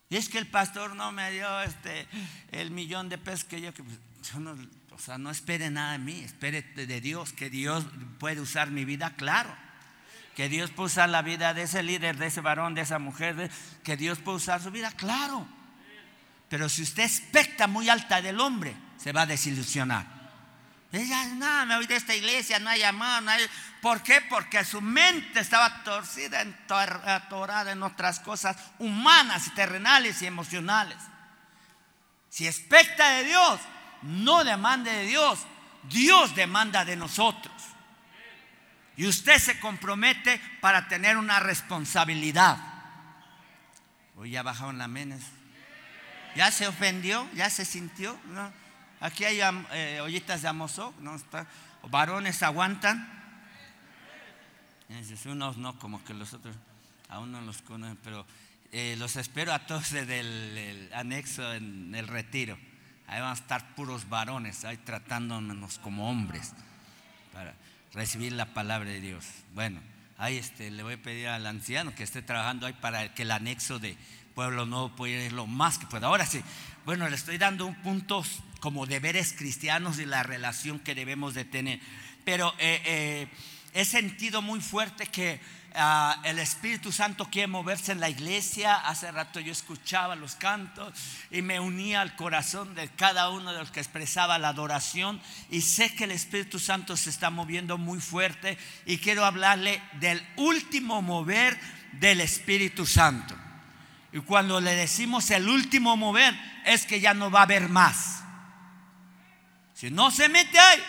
Y 0.10 0.16
es 0.16 0.30
que 0.30 0.38
el 0.38 0.48
pastor 0.48 0.96
no 0.96 1.12
me 1.12 1.32
dio 1.32 1.62
este, 1.62 2.08
el 2.52 2.72
millón 2.72 3.10
de 3.10 3.18
pesos 3.18 3.44
que 3.44 3.60
yo, 3.60 3.74
que, 3.74 3.84
pues, 3.84 4.00
no, 4.36 4.56
o 4.92 5.00
sea, 5.00 5.18
no 5.18 5.30
espere 5.30 5.70
nada 5.70 5.94
de 5.94 6.00
mí, 6.00 6.20
espere 6.22 6.62
de 6.62 7.02
Dios, 7.02 7.34
que 7.34 7.50
Dios 7.50 7.86
puede 8.20 8.40
usar 8.40 8.72
mi 8.72 8.86
vida, 8.86 9.16
claro. 9.18 9.54
Que 10.36 10.48
Dios 10.48 10.70
puede 10.72 10.88
usar 10.88 11.10
la 11.10 11.22
vida 11.22 11.54
de 11.54 11.64
ese 11.64 11.84
líder, 11.84 12.18
de 12.18 12.28
ese 12.28 12.42
varón, 12.42 12.76
de 12.76 12.82
esa 12.82 13.00
mujer, 13.00 13.52
que 13.84 13.98
Dios 13.98 14.20
puede 14.20 14.38
usar 14.38 14.62
su 14.62 14.72
vida, 14.72 14.92
claro. 14.92 15.48
Pero 16.50 16.70
si 16.70 16.84
usted 16.84 17.04
expecta 17.04 17.68
muy 17.68 17.90
alta 17.90 18.22
del 18.22 18.40
hombre, 18.40 18.76
se 18.98 19.12
va 19.12 19.22
a 19.22 19.26
desilusionar. 19.26 20.16
Ella, 20.92 21.26
no, 21.26 21.66
me 21.66 21.76
voy 21.76 21.88
de 21.88 21.96
esta 21.96 22.16
iglesia, 22.16 22.60
no 22.60 22.70
hay 22.70 22.84
amor, 22.84 23.22
no 23.24 23.32
hay... 23.32 23.46
¿Por 23.82 24.02
qué? 24.02 24.22
Porque 24.30 24.64
su 24.64 24.82
mente 24.82 25.42
estaba 25.42 25.84
torcida, 25.84 26.46
atorada 27.06 27.72
en 27.72 27.84
otras 27.84 28.20
cosas 28.20 28.56
humanas, 28.80 29.54
terrenales 29.54 30.22
y 30.22 30.26
emocionales. 30.26 30.98
Si 32.30 32.48
expecta 32.48 33.10
de 33.10 33.26
Dios, 33.26 33.60
no 34.04 34.44
demande 34.44 34.92
de 34.92 35.06
Dios, 35.06 35.40
Dios 35.84 36.36
demanda 36.36 36.86
de 36.86 36.96
nosotros. 36.96 37.54
Y 38.98 39.06
usted 39.08 39.38
se 39.38 39.60
compromete 39.60 40.40
para 40.62 40.88
tener 40.88 41.18
una 41.18 41.40
responsabilidad. 41.40 42.58
Hoy 44.16 44.32
ya 44.32 44.44
bajaron 44.44 44.78
la 44.78 44.88
menes. 44.88 45.24
¿Ya 46.36 46.52
se 46.52 46.68
ofendió? 46.68 47.28
¿Ya 47.34 47.50
se 47.50 47.64
sintió? 47.64 48.18
Aquí 49.00 49.24
hay 49.24 49.40
eh, 49.72 50.00
ollitas 50.02 50.42
de 50.42 50.50
amoso, 50.50 50.94
¿no? 51.00 51.16
Está, 51.16 51.48
varones 51.90 52.44
aguantan. 52.44 53.14
Unos 55.26 55.58
no, 55.58 55.80
como 55.80 56.04
que 56.04 56.14
los 56.14 56.34
otros 56.34 56.56
aún 57.10 57.32
no 57.32 57.42
los 57.42 57.62
conocen, 57.62 57.98
pero 58.04 58.26
eh, 58.72 58.96
los 58.98 59.16
espero 59.16 59.54
a 59.54 59.66
todos 59.66 59.92
desde 59.92 60.20
el, 60.20 60.90
anexo 60.94 61.54
en 61.54 61.96
el 61.96 62.08
retiro. 62.08 62.58
Ahí 63.08 63.22
van 63.22 63.32
a 63.32 63.34
estar 63.34 63.76
puros 63.76 64.10
varones, 64.10 64.66
ahí 64.66 64.78
tratándonos 64.78 65.80
como 65.80 66.10
hombres 66.10 66.54
para 67.32 67.54
recibir 67.94 68.34
la 68.34 68.54
palabra 68.54 68.90
de 68.90 69.00
Dios. 69.00 69.26
Bueno, 69.54 69.80
ahí 70.18 70.38
este, 70.38 70.72
le 70.72 70.84
voy 70.84 70.96
a 70.96 71.02
pedir 71.02 71.28
al 71.28 71.46
anciano 71.46 71.96
que 71.96 72.04
esté 72.04 72.22
trabajando 72.22 72.66
ahí 72.66 72.74
para 72.74 73.14
que 73.14 73.22
el 73.22 73.32
anexo 73.32 73.80
de 73.80 73.96
Pueblo 74.36 74.66
Nuevo 74.66 74.90
pueda 74.90 75.24
ir 75.24 75.32
lo 75.32 75.48
más 75.48 75.80
que 75.80 75.88
pueda. 75.88 76.08
Ahora 76.08 76.26
sí, 76.26 76.42
bueno, 76.86 77.10
le 77.10 77.16
estoy 77.16 77.38
dando 77.38 77.66
un 77.66 77.76
punto 77.76 78.24
como 78.60 78.86
deberes 78.86 79.34
cristianos 79.34 79.98
y 79.98 80.06
la 80.06 80.22
relación 80.22 80.80
que 80.80 80.94
debemos 80.94 81.34
de 81.34 81.46
tener. 81.46 81.80
Pero 82.24 82.54
eh, 82.60 82.82
eh, 82.86 83.28
he 83.74 83.86
sentido 83.86 84.42
muy 84.42 84.62
fuerte 84.62 85.08
que 85.08 85.40
Ah, 85.78 86.22
el 86.24 86.40
Espíritu 86.40 86.94
Santo 86.94 87.26
quiere 87.26 87.48
moverse 87.48 87.92
en 87.92 88.00
la 88.00 88.10
iglesia. 88.10 88.76
Hace 88.76 89.12
rato 89.12 89.42
yo 89.42 89.52
escuchaba 89.52 90.16
los 90.16 90.36
cantos 90.36 90.94
y 91.30 91.42
me 91.42 91.60
unía 91.60 92.00
al 92.00 92.16
corazón 92.16 92.76
de 92.76 92.88
cada 92.88 93.30
uno 93.30 93.52
de 93.52 93.60
los 93.60 93.72
que 93.72 93.82
expresaba 93.82 94.40
la 94.40 94.50
adoración. 94.50 95.20
Y 95.52 95.62
sé 95.62 95.94
que 95.94 96.06
el 96.06 96.12
Espíritu 96.12 96.60
Santo 96.60 96.96
se 96.96 97.10
está 97.10 97.30
moviendo 97.30 97.78
muy 97.78 98.00
fuerte 98.00 98.58
y 98.86 99.00
quiero 99.00 99.26
hablarle 99.26 99.82
del 100.00 100.26
último 100.38 101.02
mover 101.02 101.60
del 101.92 102.22
Espíritu 102.22 102.86
Santo. 102.86 103.36
Y 104.16 104.22
cuando 104.22 104.62
le 104.62 104.74
decimos 104.78 105.30
el 105.30 105.50
último 105.50 105.98
mover 105.98 106.34
es 106.64 106.86
que 106.86 107.02
ya 107.02 107.14
no 107.14 107.30
va 107.30 107.42
a 107.42 107.44
haber 107.44 107.68
más. 107.68 108.24
Si 109.74 109.92
no 109.92 110.10
se 110.10 110.30
mete 110.30 110.58
ahí, 110.58 110.82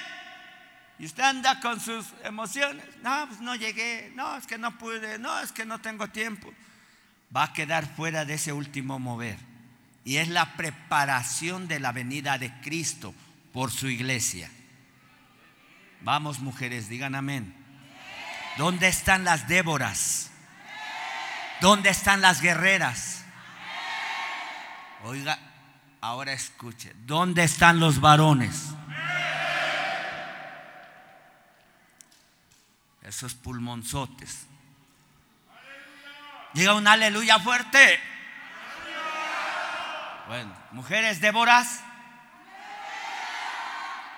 y 1.00 1.06
usted 1.06 1.24
anda 1.24 1.58
con 1.58 1.80
sus 1.80 2.06
emociones. 2.22 2.84
No, 3.02 3.26
pues 3.26 3.40
no 3.40 3.56
llegué. 3.56 4.12
No, 4.14 4.36
es 4.36 4.46
que 4.46 4.58
no 4.58 4.78
pude. 4.78 5.18
No, 5.18 5.40
es 5.40 5.50
que 5.50 5.64
no 5.64 5.80
tengo 5.80 6.06
tiempo. 6.06 6.54
Va 7.36 7.42
a 7.42 7.52
quedar 7.52 7.96
fuera 7.96 8.24
de 8.24 8.34
ese 8.34 8.52
último 8.52 9.00
mover. 9.00 9.38
Y 10.04 10.18
es 10.18 10.28
la 10.28 10.54
preparación 10.56 11.66
de 11.66 11.80
la 11.80 11.90
venida 11.90 12.38
de 12.38 12.52
Cristo 12.60 13.12
por 13.52 13.72
su 13.72 13.88
iglesia. 13.88 14.48
Vamos 16.02 16.38
mujeres, 16.38 16.88
digan 16.88 17.16
amén. 17.16 17.56
¿Dónde 18.56 18.86
están 18.86 19.24
las 19.24 19.48
Déboras? 19.48 20.30
¿Dónde 21.60 21.90
están 21.90 22.20
las 22.20 22.40
guerreras? 22.40 23.15
Oiga, 25.04 25.38
ahora 26.00 26.32
escuche. 26.32 26.92
¿Dónde 27.06 27.44
están 27.44 27.80
los 27.80 28.00
varones? 28.00 28.76
esos 33.06 33.34
pulmonzotes. 33.34 34.46
Diga 36.54 36.74
un 36.74 36.86
aleluya 36.88 37.38
fuerte. 37.38 38.00
Bueno, 40.26 40.52
mujeres 40.72 41.20
déboras. 41.20 41.82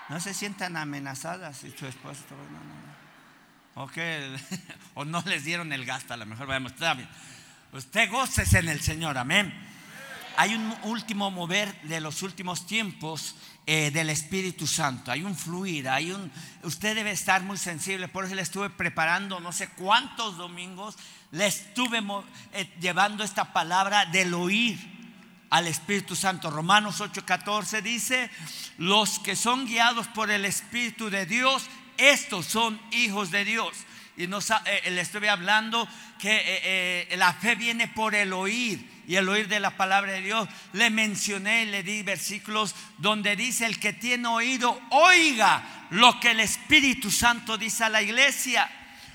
No 0.09 0.21
se 0.21 0.33
sientan 0.33 0.77
amenazadas 0.77 1.59
si 1.59 1.71
su 1.71 1.87
esposo. 1.87 2.25
No, 2.31 3.85
no, 3.85 3.91
o 4.95 5.05
no 5.05 5.23
les 5.27 5.45
dieron 5.45 5.73
el 5.73 5.85
gasto, 5.85 6.15
a 6.15 6.17
lo 6.17 6.25
mejor 6.25 6.47
vamos. 6.47 6.73
Usted 7.73 8.11
goces 8.11 8.55
en 8.55 8.69
el 8.69 8.81
Señor, 8.81 9.19
amén. 9.19 9.68
Hay 10.41 10.55
un 10.55 10.73
último 10.85 11.33
mover 11.33 11.83
de 11.83 12.01
los 12.01 12.23
últimos 12.23 12.65
tiempos 12.65 13.35
eh, 13.67 13.91
del 13.91 14.09
Espíritu 14.09 14.69
Santo. 14.69 15.11
Hay 15.11 15.25
un 15.25 15.35
fluir, 15.35 15.89
hay 15.89 16.13
un. 16.13 16.31
Usted 16.63 16.95
debe 16.95 17.11
estar 17.11 17.43
muy 17.43 17.57
sensible. 17.57 18.07
Por 18.07 18.25
eso 18.25 18.37
le 18.37 18.43
estuve 18.43 18.71
preparando 18.71 19.41
no 19.41 19.51
sé 19.51 19.69
cuántos 19.71 20.37
domingos. 20.37 20.95
Le 21.33 21.45
estuve 21.49 22.01
eh, 22.53 22.73
llevando 22.81 23.25
esta 23.25 23.53
palabra 23.53 24.07
del 24.07 24.33
oír 24.33 24.79
al 25.51 25.67
Espíritu 25.67 26.15
Santo. 26.15 26.53
Romanos 26.53 27.01
8:14 27.01 27.83
dice: 27.83 28.31
Los 28.77 29.19
que 29.19 29.35
son 29.35 29.67
guiados 29.67 30.07
por 30.07 30.31
el 30.31 30.45
Espíritu 30.45 31.11
de 31.11 31.27
Dios, 31.27 31.65
estos 31.97 32.47
son 32.47 32.81
hijos 32.93 33.33
de 33.33 33.45
Dios. 33.45 33.73
Y 34.19 34.27
nos, 34.27 34.51
eh, 34.51 34.91
le 34.91 35.01
estuve 35.01 35.31
hablando 35.31 35.89
que 36.19 37.09
la 37.17 37.33
fe 37.33 37.55
viene 37.55 37.89
por 37.89 38.15
el 38.15 38.33
oír 38.33 38.99
y 39.07 39.17
el 39.17 39.29
oír 39.29 39.49
de 39.49 39.61
la 39.61 39.77
palabra 39.77 40.13
de 40.13 40.21
Dios. 40.21 40.49
Le 40.75 40.91
mencioné 40.91 41.63
y 41.63 41.67
le 41.67 41.83
di 41.83 42.03
versículos 42.03 42.75
donde 42.99 43.37
dice, 43.37 43.65
el 43.65 43.81
que 43.81 43.95
tiene 43.95 44.29
oído, 44.29 44.79
oiga 44.91 45.87
lo 45.91 46.21
que 46.21 46.33
el 46.33 46.41
Espíritu 46.41 47.11
Santo 47.11 47.57
dice 47.57 47.85
a 47.85 47.89
la 47.89 48.03
iglesia. 48.03 48.71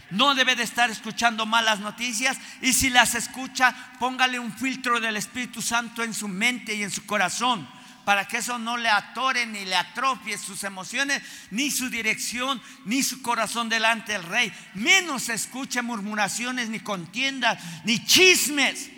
No 0.09 0.35
debe 0.35 0.55
de 0.55 0.63
estar 0.63 0.89
escuchando 0.89 1.45
malas 1.45 1.79
noticias 1.79 2.37
y 2.61 2.73
si 2.73 2.89
las 2.89 3.15
escucha, 3.15 3.75
póngale 3.99 4.39
un 4.39 4.51
filtro 4.51 4.99
del 4.99 5.17
Espíritu 5.17 5.61
Santo 5.61 6.03
en 6.03 6.13
su 6.13 6.27
mente 6.27 6.73
y 6.73 6.83
en 6.83 6.91
su 6.91 7.05
corazón 7.05 7.67
para 8.05 8.27
que 8.27 8.37
eso 8.37 8.59
no 8.59 8.77
le 8.77 8.89
atore 8.89 9.45
ni 9.45 9.65
le 9.65 9.75
atrofie 9.75 10.37
sus 10.37 10.63
emociones, 10.63 11.21
ni 11.51 11.71
su 11.71 11.89
dirección, 11.89 12.61
ni 12.85 13.03
su 13.03 13.21
corazón 13.21 13.69
delante 13.69 14.13
del 14.13 14.23
rey. 14.23 14.53
Menos 14.73 15.29
escuche 15.29 15.81
murmuraciones, 15.81 16.69
ni 16.69 16.79
contiendas, 16.79 17.63
ni 17.85 18.03
chismes. 18.05 18.89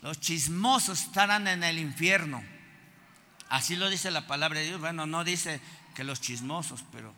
Los 0.00 0.18
chismosos 0.20 1.02
estarán 1.02 1.46
en 1.46 1.62
el 1.62 1.78
infierno. 1.78 2.42
Así 3.48 3.76
lo 3.76 3.90
dice 3.90 4.10
la 4.10 4.26
palabra 4.26 4.60
de 4.60 4.66
Dios. 4.66 4.80
Bueno, 4.80 5.06
no 5.06 5.24
dice 5.24 5.60
que 5.94 6.04
los 6.04 6.20
chismosos, 6.20 6.84
pero 6.90 7.14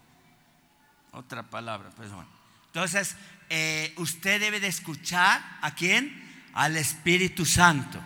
otra 1.12 1.44
palabra. 1.44 1.90
Pues 1.96 2.10
bueno. 2.10 2.28
Entonces, 2.66 3.16
eh, 3.48 3.94
usted 3.96 4.40
debe 4.40 4.58
de 4.58 4.66
escuchar 4.66 5.40
a 5.62 5.74
quién? 5.74 6.50
Al 6.54 6.76
Espíritu 6.76 7.46
Santo. 7.46 8.00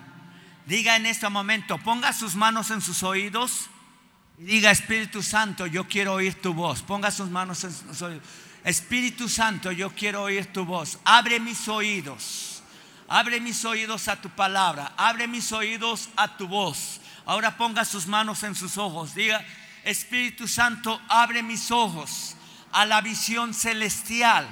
Diga 0.68 0.96
en 0.96 1.06
este 1.06 1.28
momento, 1.30 1.78
ponga 1.78 2.12
sus 2.12 2.34
manos 2.34 2.70
en 2.70 2.82
sus 2.82 3.02
oídos 3.02 3.70
diga, 4.36 4.70
Espíritu 4.70 5.22
Santo, 5.22 5.66
yo 5.66 5.88
quiero 5.88 6.12
oír 6.12 6.40
tu 6.40 6.54
voz. 6.54 6.82
Ponga 6.82 7.10
sus 7.10 7.28
manos 7.28 7.64
en 7.64 7.72
sus 7.72 8.02
oídos. 8.02 8.22
Espíritu 8.64 9.28
Santo, 9.28 9.72
yo 9.72 9.90
quiero 9.90 10.22
oír 10.22 10.52
tu 10.52 10.64
voz. 10.64 10.98
Abre 11.04 11.40
mis 11.40 11.66
oídos 11.68 12.62
Abre 13.10 13.40
mis 13.40 13.64
oídos 13.64 14.06
a 14.08 14.20
tu 14.20 14.28
palabra. 14.28 14.92
Abre 14.98 15.26
mis 15.26 15.50
oídos 15.52 16.10
a 16.14 16.36
tu 16.36 16.46
voz. 16.46 17.00
Ahora 17.24 17.56
ponga 17.56 17.86
sus 17.86 18.06
manos 18.06 18.42
en 18.42 18.54
sus 18.54 18.76
ojos. 18.76 19.14
Diga, 19.14 19.42
Espíritu 19.84 20.46
Santo, 20.46 21.00
abre 21.08 21.42
mis 21.42 21.70
ojos 21.70 22.36
a 22.70 22.84
la 22.84 23.00
visión 23.00 23.54
celestial. 23.54 24.46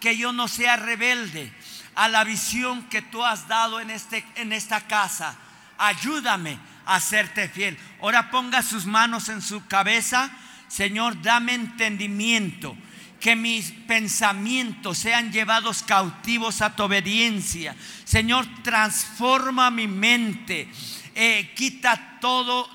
Que 0.00 0.16
yo 0.16 0.32
no 0.32 0.48
sea 0.48 0.76
rebelde 0.76 1.52
a 1.94 2.08
la 2.08 2.24
visión 2.24 2.84
que 2.84 3.02
tú 3.02 3.22
has 3.22 3.46
dado 3.48 3.80
en, 3.80 3.90
este, 3.90 4.24
en 4.36 4.54
esta 4.54 4.80
casa. 4.80 5.36
Ayúdame 5.80 6.58
a 6.84 7.00
serte 7.00 7.48
fiel. 7.48 7.78
Ahora 8.02 8.30
ponga 8.30 8.62
sus 8.62 8.84
manos 8.84 9.30
en 9.30 9.40
su 9.40 9.66
cabeza. 9.66 10.30
Señor, 10.68 11.20
dame 11.22 11.54
entendimiento 11.54 12.76
que 13.18 13.34
mis 13.34 13.70
pensamientos 13.86 14.98
sean 14.98 15.32
llevados 15.32 15.82
cautivos 15.82 16.62
a 16.62 16.76
tu 16.76 16.82
obediencia. 16.84 17.74
Señor, 18.04 18.46
transforma 18.62 19.70
mi 19.70 19.86
mente. 19.86 20.68
Eh, 21.14 21.52
quita 21.56 22.18
todo, 22.20 22.70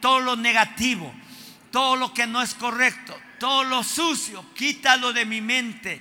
todo 0.00 0.20
lo 0.20 0.36
negativo, 0.36 1.12
todo 1.70 1.96
lo 1.96 2.14
que 2.14 2.26
no 2.26 2.40
es 2.42 2.54
correcto, 2.54 3.18
todo 3.38 3.64
lo 3.64 3.82
sucio, 3.82 4.44
quítalo 4.54 5.12
de 5.12 5.24
mi 5.24 5.40
mente. 5.40 6.00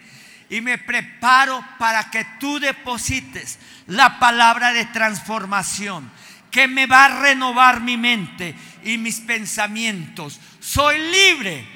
Y 0.50 0.62
me 0.62 0.78
preparo 0.78 1.64
para 1.80 2.10
que 2.12 2.26
tú 2.40 2.60
deposites 2.60 3.60
la 3.88 4.20
palabra 4.20 4.74
de 4.74 4.86
transformación 4.86 6.12
que 6.52 6.68
me 6.68 6.86
va 6.86 7.06
a 7.06 7.20
renovar 7.20 7.82
mi 7.82 7.98
mente 7.98 8.56
y 8.84 8.98
mis 8.98 9.20
pensamientos. 9.20 10.40
Soy 10.60 10.98
libre 11.00 11.76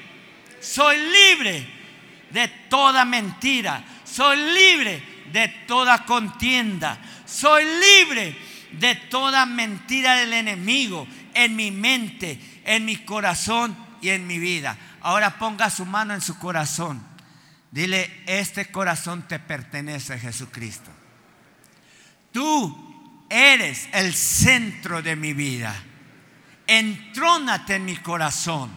soy 0.60 0.98
libre 0.98 1.66
de 2.30 2.48
toda 2.68 3.04
mentira. 3.04 3.82
Soy 4.04 4.36
libre 4.36 5.02
de 5.32 5.48
toda 5.66 6.04
contienda. 6.04 6.98
Soy 7.26 7.64
libre 7.64 8.36
de 8.72 8.94
toda 8.94 9.46
mentira 9.46 10.16
del 10.16 10.32
enemigo 10.32 11.06
en 11.34 11.56
mi 11.56 11.70
mente, 11.70 12.38
en 12.64 12.84
mi 12.84 12.96
corazón 12.96 13.76
y 14.00 14.10
en 14.10 14.26
mi 14.26 14.38
vida. 14.38 14.76
Ahora 15.00 15.38
ponga 15.38 15.70
su 15.70 15.86
mano 15.86 16.14
en 16.14 16.20
su 16.20 16.38
corazón. 16.38 17.04
Dile, 17.70 18.22
este 18.26 18.70
corazón 18.70 19.28
te 19.28 19.38
pertenece 19.38 20.14
a 20.14 20.18
Jesucristo. 20.18 20.90
Tú 22.32 23.26
eres 23.28 23.88
el 23.92 24.14
centro 24.14 25.02
de 25.02 25.14
mi 25.14 25.32
vida. 25.32 25.74
Entrónate 26.66 27.76
en 27.76 27.84
mi 27.84 27.96
corazón 27.96 28.70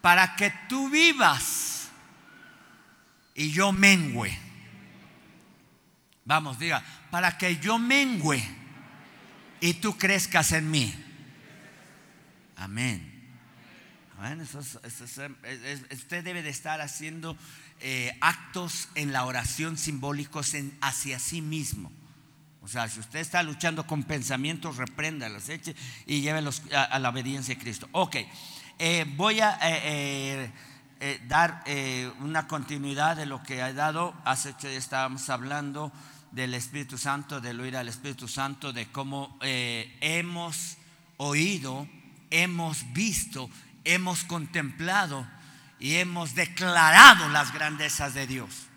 para 0.00 0.36
que 0.36 0.52
tú 0.68 0.90
vivas 0.90 1.88
y 3.34 3.50
yo 3.50 3.72
mengüe. 3.72 4.38
Vamos, 6.26 6.58
diga, 6.58 6.82
para 7.10 7.36
que 7.36 7.58
yo 7.58 7.78
mengüe 7.78 8.42
y 9.60 9.74
tú 9.74 9.96
crezcas 9.96 10.52
en 10.52 10.70
mí. 10.70 10.94
Amén. 12.56 13.13
Usted 15.92 16.24
debe 16.24 16.42
de 16.42 16.50
estar 16.50 16.80
haciendo 16.80 17.36
eh, 17.80 18.16
actos 18.20 18.88
en 18.94 19.12
la 19.12 19.24
oración 19.24 19.76
simbólicos 19.76 20.52
hacia 20.80 21.18
sí 21.18 21.42
mismo. 21.42 21.92
O 22.62 22.68
sea, 22.68 22.88
si 22.88 23.00
usted 23.00 23.18
está 23.18 23.42
luchando 23.42 23.86
con 23.86 24.04
pensamientos, 24.04 24.76
repréndalos, 24.76 25.48
eche 25.48 25.74
y 26.06 26.22
llévelos 26.22 26.62
a, 26.72 26.98
la 26.98 27.10
obediencia 27.10 27.54
de 27.54 27.60
Cristo. 27.60 27.88
Ok, 27.92 28.16
eh, 28.78 29.04
voy 29.16 29.40
a 29.40 29.58
eh, 29.62 30.50
dar 31.26 31.62
una 32.20 32.46
continuidad 32.48 33.16
de 33.16 33.26
lo 33.26 33.42
que 33.42 33.60
ha 33.60 33.72
dado. 33.74 34.14
Hace 34.24 34.50
ocho 34.50 34.68
días 34.68 34.84
estábamos 34.84 35.28
hablando 35.28 35.92
del 36.30 36.54
Espíritu 36.54 36.96
Santo, 36.96 37.40
del 37.40 37.60
oír 37.60 37.76
al 37.76 37.88
Espíritu 37.88 38.28
Santo, 38.28 38.72
de 38.72 38.86
cómo 38.86 39.38
hemos 39.42 40.78
oído, 41.18 41.86
hemos 42.30 42.92
visto, 42.92 43.50
hemos 43.84 44.24
contemplado 44.24 45.26
y 45.78 45.96
hemos 45.96 46.34
declarado 46.34 47.28
las 47.28 47.52
grandezas 47.52 48.14
de 48.14 48.26
Dios. 48.26 48.68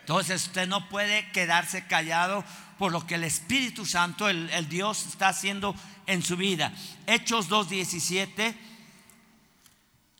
Entonces 0.00 0.46
usted 0.46 0.68
no 0.68 0.88
puede 0.88 1.30
quedarse 1.32 1.86
callado 1.86 2.44
por 2.78 2.92
lo 2.92 3.06
que 3.06 3.16
el 3.16 3.24
Espíritu 3.24 3.86
Santo, 3.86 4.28
el, 4.28 4.68
Dios, 4.68 5.06
está 5.06 5.28
haciendo 5.28 5.74
en 6.06 6.22
su 6.22 6.36
vida. 6.36 6.72
Hechos 7.06 7.48
2.17 7.48 8.54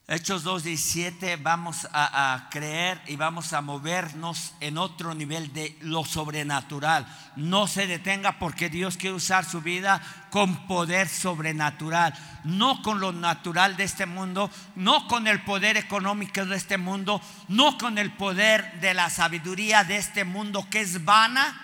Hechos 0.09 0.45
2.17 0.45 1.43
vamos 1.43 1.89
a, 1.93 2.47
creer 2.53 3.03
y 3.09 3.17
vamos 3.17 3.53
a 3.53 3.61
movernos 3.61 4.55
en 4.61 4.79
otro 4.79 5.17
nivel 5.17 5.53
de 5.53 5.77
lo 5.81 6.05
sobrenatural. 6.05 7.05
No 7.35 7.67
se 7.67 7.89
detenga 7.89 8.39
porque 8.39 8.71
Dios 8.71 8.97
quiere 8.97 9.17
usar 9.17 9.45
su 9.45 9.63
vida 9.63 10.01
con 10.31 10.69
poder 10.69 11.09
sobrenatural, 11.09 12.15
no 12.45 12.83
con 12.83 13.01
lo 13.01 13.11
natural 13.11 13.77
de 13.77 13.83
este 13.83 14.07
mundo, 14.07 14.49
no 14.77 15.09
con 15.09 15.27
el 15.27 15.43
poder 15.43 15.77
económico 15.77 16.47
de 16.47 16.55
este 16.55 16.79
mundo, 16.79 17.21
no 17.49 17.77
con 17.77 17.99
el 17.99 18.13
poder 18.13 18.79
de 18.81 18.95
la 18.95 19.11
sabiduría 19.11 19.83
de 19.83 19.97
este 19.97 20.25
mundo 20.25 20.69
que 20.71 20.83
es 20.83 21.05
vana, 21.05 21.63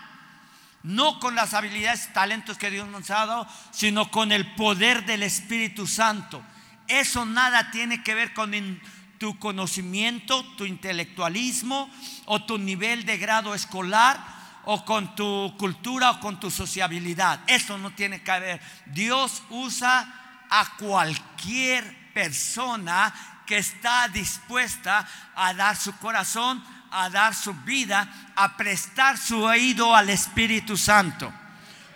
no 0.83 1.21
con 1.21 1.37
las 1.37 1.55
habilidades 1.55 2.09
y 2.11 2.13
talentos 2.13 2.59
que 2.59 2.73
Dios 2.73 2.89
nos 2.89 3.09
ha 3.13 3.25
dado, 3.25 3.47
sino 3.71 4.11
con 4.11 4.33
el 4.33 4.53
poder 4.57 5.07
del 5.07 5.23
Espíritu 5.23 5.87
Santo 5.87 6.43
eso 7.01 7.25
nada 7.25 7.71
tiene 7.71 8.03
que 8.03 8.15
ver 8.15 8.35
con 8.35 8.53
tu 9.19 9.39
conocimiento, 9.39 10.45
tu 10.57 10.65
intelectualismo 10.65 11.91
o 12.27 12.45
tu 12.45 12.59
nivel 12.59 13.07
de 13.07 13.19
grado 13.19 13.55
escolar 13.55 14.23
o 14.65 14.85
con 14.85 15.15
tu 15.15 15.55
cultura 15.59 16.11
o 16.11 16.21
con 16.21 16.39
tu 16.39 16.51
sociabilidad. 16.51 17.41
Eso 17.47 17.79
no 17.79 17.93
tiene 17.93 18.23
que 18.23 18.39
ver. 18.39 18.61
Dios 18.87 19.43
usa 19.51 20.47
a 20.51 20.77
cualquier 20.77 22.13
persona 22.13 23.15
que 23.47 23.59
está 23.59 24.09
dispuesta 24.09 25.07
a 25.35 25.55
dar 25.55 25.77
su 25.77 25.97
corazón, 25.99 26.63
a 26.91 27.09
dar 27.09 27.35
su 27.35 27.55
vida, 27.55 28.33
a 28.37 28.57
prestar 28.57 29.17
su 29.17 29.43
oído 29.43 29.95
al 29.97 30.11
Espíritu 30.11 30.77
Santo. 30.77 31.33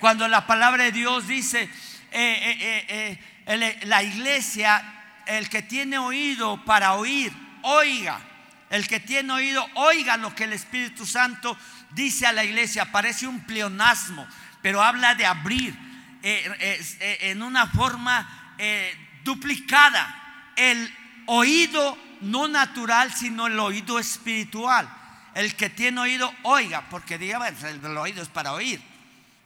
Cuando 0.01 0.27
la 0.29 0.47
palabra 0.47 0.85
de 0.85 0.93
Dios 0.93 1.27
dice, 1.27 1.63
eh, 1.63 1.71
eh, 2.13 2.87
eh, 2.89 3.36
la 3.47 4.03
iglesia, 4.03 4.83
el 5.27 5.49
que 5.49 5.63
tiene 5.63 5.99
oído 5.99 6.65
para 6.65 6.95
oír, 6.95 7.33
oiga. 7.63 8.21
El 8.69 8.89
que 8.89 8.99
tiene 8.99 9.33
oído, 9.33 9.65
oiga 9.75 10.17
lo 10.17 10.35
que 10.35 10.45
el 10.45 10.53
Espíritu 10.53 11.07
Santo 11.07 11.57
dice 11.93 12.27
a 12.27 12.33
la 12.33 12.43
iglesia. 12.43 12.91
Parece 12.91 13.29
un 13.29 13.41
pleonasmo, 13.45 14.27
pero 14.61 14.83
habla 14.83 15.15
de 15.15 15.25
abrir 15.25 15.77
eh, 16.23 16.53
eh, 17.01 17.19
en 17.23 17.43
una 17.43 17.69
forma 17.69 18.55
eh, 18.59 18.93
duplicada. 19.23 20.53
El 20.57 20.93
oído 21.27 21.97
no 22.23 22.49
natural, 22.49 23.15
sino 23.15 23.47
el 23.47 23.59
oído 23.61 24.01
espiritual. 24.01 24.89
El 25.35 25.55
que 25.55 25.71
tiene 25.71 26.01
oído, 26.01 26.35
oiga, 26.43 26.89
porque 26.89 27.19
diga, 27.19 27.47
el 27.47 27.97
oído 27.97 28.23
es 28.23 28.29
para 28.29 28.53
oír 28.53 28.96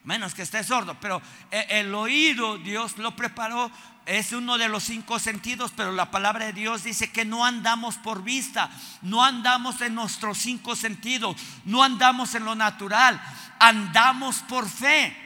menos 0.04 0.34
que 0.34 0.42
esté 0.42 0.64
sordo, 0.64 0.96
pero 1.00 1.20
el 1.50 1.94
oído 1.94 2.58
Dios 2.58 2.98
lo 2.98 3.14
preparó 3.14 3.70
es 4.06 4.32
uno 4.32 4.58
de 4.58 4.68
los 4.68 4.82
cinco 4.82 5.18
sentidos, 5.20 5.72
pero 5.76 5.92
la 5.92 6.10
palabra 6.10 6.46
de 6.46 6.52
Dios 6.52 6.82
dice 6.82 7.12
que 7.12 7.24
no 7.24 7.44
andamos 7.44 7.96
por 7.96 8.24
vista, 8.24 8.68
no 9.02 9.22
andamos 9.22 9.80
en 9.82 9.94
nuestros 9.94 10.38
cinco 10.38 10.74
sentidos, 10.74 11.36
no 11.64 11.84
andamos 11.84 12.34
en 12.34 12.44
lo 12.44 12.54
natural, 12.54 13.20
andamos 13.58 14.38
por 14.48 14.68
fe. 14.68 15.16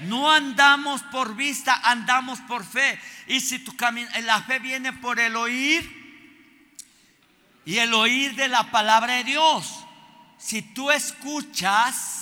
No 0.00 0.32
andamos 0.32 1.02
por 1.02 1.36
vista, 1.36 1.80
andamos 1.84 2.40
por 2.40 2.64
fe. 2.64 2.98
Y 3.28 3.40
si 3.40 3.60
tu 3.60 3.76
camino, 3.76 4.08
la 4.22 4.42
fe 4.42 4.58
viene 4.58 4.92
por 4.92 5.20
el 5.20 5.36
oír 5.36 6.02
y 7.64 7.78
el 7.78 7.94
oír 7.94 8.34
de 8.34 8.48
la 8.48 8.70
palabra 8.70 9.14
de 9.14 9.24
Dios. 9.24 9.84
Si 10.38 10.62
tú 10.62 10.90
escuchas 10.90 12.21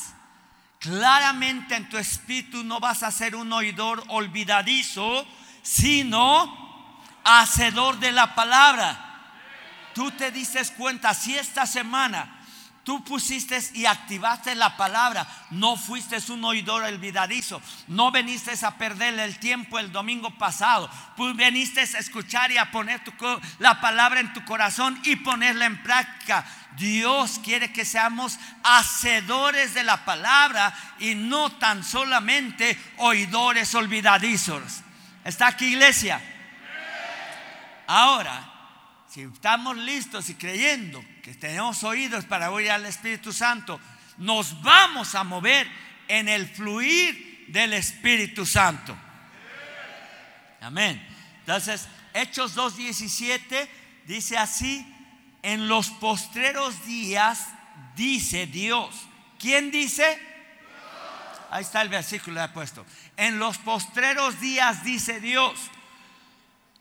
claramente 0.80 1.76
en 1.76 1.88
tu 1.88 1.98
espíritu, 1.98 2.64
no 2.64 2.80
vas 2.80 3.04
a 3.04 3.12
ser 3.12 3.36
un 3.36 3.52
oidor 3.52 4.02
olvidadizo, 4.08 5.26
sino 5.62 6.58
hacedor 7.22 8.00
de 8.00 8.10
la 8.10 8.34
palabra. 8.34 9.06
Tú 9.94 10.10
te 10.12 10.32
dices 10.32 10.72
cuenta, 10.72 11.12
si 11.14 11.36
esta 11.36 11.66
semana 11.66 12.38
tú 12.82 13.04
pusiste 13.04 13.60
y 13.74 13.84
activaste 13.84 14.54
la 14.54 14.78
palabra, 14.78 15.28
no 15.50 15.76
fuiste 15.76 16.16
un 16.32 16.42
oidor 16.44 16.82
olvidadizo, 16.82 17.60
no 17.88 18.10
veniste 18.10 18.52
a 18.64 18.78
perderle 18.78 19.24
el 19.24 19.38
tiempo 19.38 19.78
el 19.78 19.92
domingo 19.92 20.30
pasado, 20.38 20.90
pues 21.14 21.36
veniste 21.36 21.80
a 21.80 21.84
escuchar 21.84 22.50
y 22.52 22.56
a 22.56 22.70
poner 22.70 23.02
la 23.58 23.82
palabra 23.82 24.20
en 24.20 24.32
tu 24.32 24.42
corazón 24.46 24.98
y 25.04 25.16
ponerla 25.16 25.66
en 25.66 25.82
práctica. 25.82 26.46
Dios 26.76 27.40
quiere 27.42 27.72
que 27.72 27.84
seamos 27.84 28.38
hacedores 28.62 29.74
de 29.74 29.84
la 29.84 30.04
palabra 30.04 30.72
y 30.98 31.14
no 31.14 31.52
tan 31.52 31.84
solamente 31.84 32.78
oidores 32.98 33.74
olvidadizos. 33.74 34.62
¿Está 35.24 35.48
aquí 35.48 35.66
iglesia? 35.66 36.20
Ahora, 37.86 38.50
si 39.08 39.22
estamos 39.22 39.76
listos 39.76 40.28
y 40.30 40.34
creyendo 40.34 41.04
que 41.22 41.34
tenemos 41.34 41.82
oídos 41.82 42.24
para 42.24 42.50
oír 42.50 42.70
al 42.70 42.86
Espíritu 42.86 43.32
Santo, 43.32 43.80
nos 44.18 44.62
vamos 44.62 45.14
a 45.14 45.24
mover 45.24 45.68
en 46.06 46.28
el 46.28 46.48
fluir 46.48 47.46
del 47.48 47.72
Espíritu 47.72 48.46
Santo. 48.46 48.96
Amén. 50.60 51.04
Entonces, 51.40 51.88
Hechos 52.14 52.56
2.17 52.56 53.68
dice 54.06 54.36
así, 54.36 54.86
en 55.42 55.68
los 55.68 55.90
postreros 55.90 56.84
días 56.84 57.48
dice 57.96 58.46
Dios. 58.46 58.94
¿Quién 59.38 59.70
dice? 59.70 60.18
Ahí 61.50 61.62
está 61.62 61.82
el 61.82 61.88
versículo 61.88 62.42
he 62.42 62.48
puesto. 62.48 62.84
En 63.16 63.38
los 63.38 63.58
postreros 63.58 64.40
días 64.40 64.84
dice 64.84 65.20
Dios. 65.20 65.58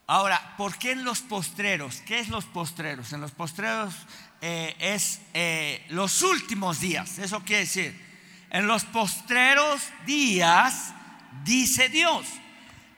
Ahora, 0.05 0.55
¿por 0.57 0.77
qué 0.77 0.91
en 0.91 1.03
los 1.03 1.21
postreros? 1.21 2.01
¿Qué 2.01 2.19
es 2.19 2.29
los 2.29 2.45
postreros? 2.45 3.13
En 3.13 3.21
los 3.21 3.31
postreros 3.31 3.93
eh, 4.41 4.75
es 4.79 5.21
eh, 5.33 5.85
los 5.89 6.21
últimos 6.21 6.79
días. 6.79 7.19
Eso 7.19 7.43
quiere 7.43 7.61
decir, 7.61 8.09
en 8.49 8.67
los 8.67 8.85
postreros 8.85 9.81
días 10.05 10.93
dice 11.43 11.89
Dios. 11.89 12.25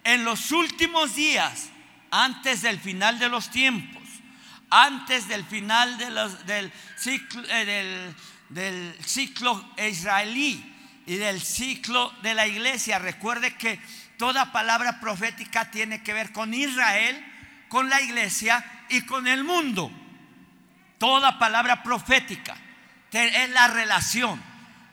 En 0.04 0.26
los 0.26 0.52
últimos 0.52 1.16
días, 1.16 1.70
antes 2.10 2.62
del 2.62 2.80
final 2.80 3.20
de 3.20 3.30
los 3.30 3.50
tiempos, 3.50 4.01
antes 4.72 5.28
del 5.28 5.46
final 5.46 5.98
del, 5.98 6.72
ciclo, 6.98 7.44
eh, 7.48 8.14
del 8.50 8.96
ciclo 9.06 9.74
israelí, 9.78 10.72
y 11.06 11.18
del 11.18 11.42
ciclo 11.42 12.14
de 12.22 12.34
la 12.34 12.48
iglesia. 12.48 13.00
Recuerde 13.00 13.56
que 13.56 13.80
toda 14.18 14.52
palabra 14.52 15.00
profética 15.00 15.70
tiene 15.72 16.04
que 16.04 16.14
ver 16.14 16.32
con 16.32 16.54
Israel, 16.54 17.22
con 17.70 17.90
la 17.90 18.02
iglesia 18.02 18.64
y 18.90 19.02
con 19.02 19.28
el 19.28 19.44
mundo. 19.44 19.92
Toda 20.98 21.40
palabra 21.40 21.84
profética 21.84 22.56
es 23.12 23.50
la 23.50 23.68
relación. 23.68 24.42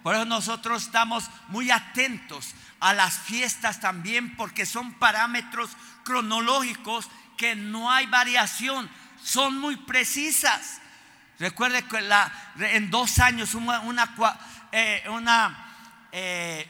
Por 0.03 0.15
eso 0.15 0.25
nosotros 0.25 0.85
estamos 0.85 1.31
muy 1.49 1.71
atentos 1.71 2.55
a 2.81 2.95
las 2.95 3.19
fiestas 3.19 3.81
también 3.81 4.37
porque 4.37 4.65
son 4.65 4.95
parámetros 4.95 5.71
cronológicos 6.05 7.09
que 7.37 7.55
no 7.55 7.93
hay 7.93 8.07
variación, 8.07 8.89
son 9.29 9.59
muy 9.59 9.77
precisas. 9.77 10.81
Recuerde 11.39 11.85
que 11.85 12.01
en 12.75 12.91
dos 12.91 13.19
años 13.19 13.55
una, 13.55 13.81
una, 13.81 14.15
eh, 14.73 15.05
una 15.09 15.67
eh, 16.11 16.67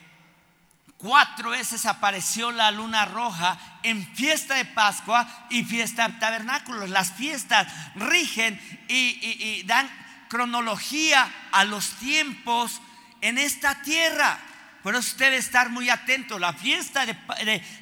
cuatro 0.96 1.50
veces 1.50 1.86
apareció 1.86 2.50
la 2.50 2.72
luna 2.72 3.04
roja 3.04 3.56
en 3.84 4.04
fiesta 4.14 4.56
de 4.56 4.64
Pascua 4.64 5.46
y 5.50 5.62
fiesta 5.62 6.08
de 6.08 6.18
tabernáculos. 6.18 6.90
Las 6.90 7.12
fiestas 7.12 7.68
rigen 7.94 8.60
y, 8.88 9.62
dan 9.62 9.88
cronología 10.28 11.32
a 11.52 11.64
los 11.64 11.90
tiempos 11.92 12.82
en 13.20 13.38
esta 13.38 13.82
tierra. 13.82 14.36
Por 14.82 14.94
eso 14.94 15.10
usted 15.12 15.26
debe 15.26 15.36
estar 15.36 15.70
muy 15.70 15.90
atento. 15.90 16.40
La 16.40 16.52
fiesta 16.52 17.06
de, 17.06 17.14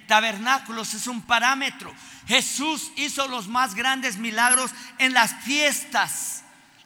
tabernáculos 0.07 0.93
es 0.93 1.07
un 1.07 1.23
parámetro. 1.23 1.95
Jesús 2.27 2.93
hizo 2.97 3.29
los 3.29 3.49
más 3.49 3.75
grandes 3.75 4.19
milagros 4.19 4.73
en 4.99 5.15
las 5.15 5.33
fiestas 5.45 6.37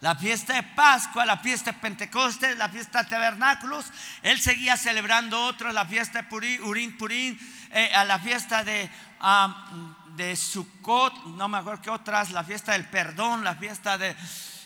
la 0.00 0.14
fiesta 0.14 0.54
de 0.54 0.62
Pascua, 0.62 1.26
la 1.26 1.36
fiesta 1.36 1.72
de 1.72 1.78
Pentecostés, 1.78 2.56
la 2.56 2.70
fiesta 2.70 3.02
de 3.02 3.10
Tabernáculos. 3.10 3.84
Él 4.22 4.40
seguía 4.40 4.76
celebrando 4.76 5.38
otros, 5.44 5.74
la 5.74 5.84
fiesta 5.84 6.22
de 6.22 6.28
Purín, 6.28 6.62
Urín, 6.62 6.96
Purín, 6.96 7.38
eh, 7.70 7.92
a 7.94 8.04
la 8.04 8.18
fiesta 8.18 8.64
de, 8.64 8.90
de 10.16 10.36
Sukkot, 10.36 11.26
no 11.36 11.48
me 11.48 11.58
acuerdo 11.58 11.92
otras, 11.92 12.30
la 12.30 12.44
fiesta 12.44 12.72
del 12.72 12.86
perdón, 12.86 13.44
la 13.44 13.56
fiesta 13.56 13.98
de 13.98 14.16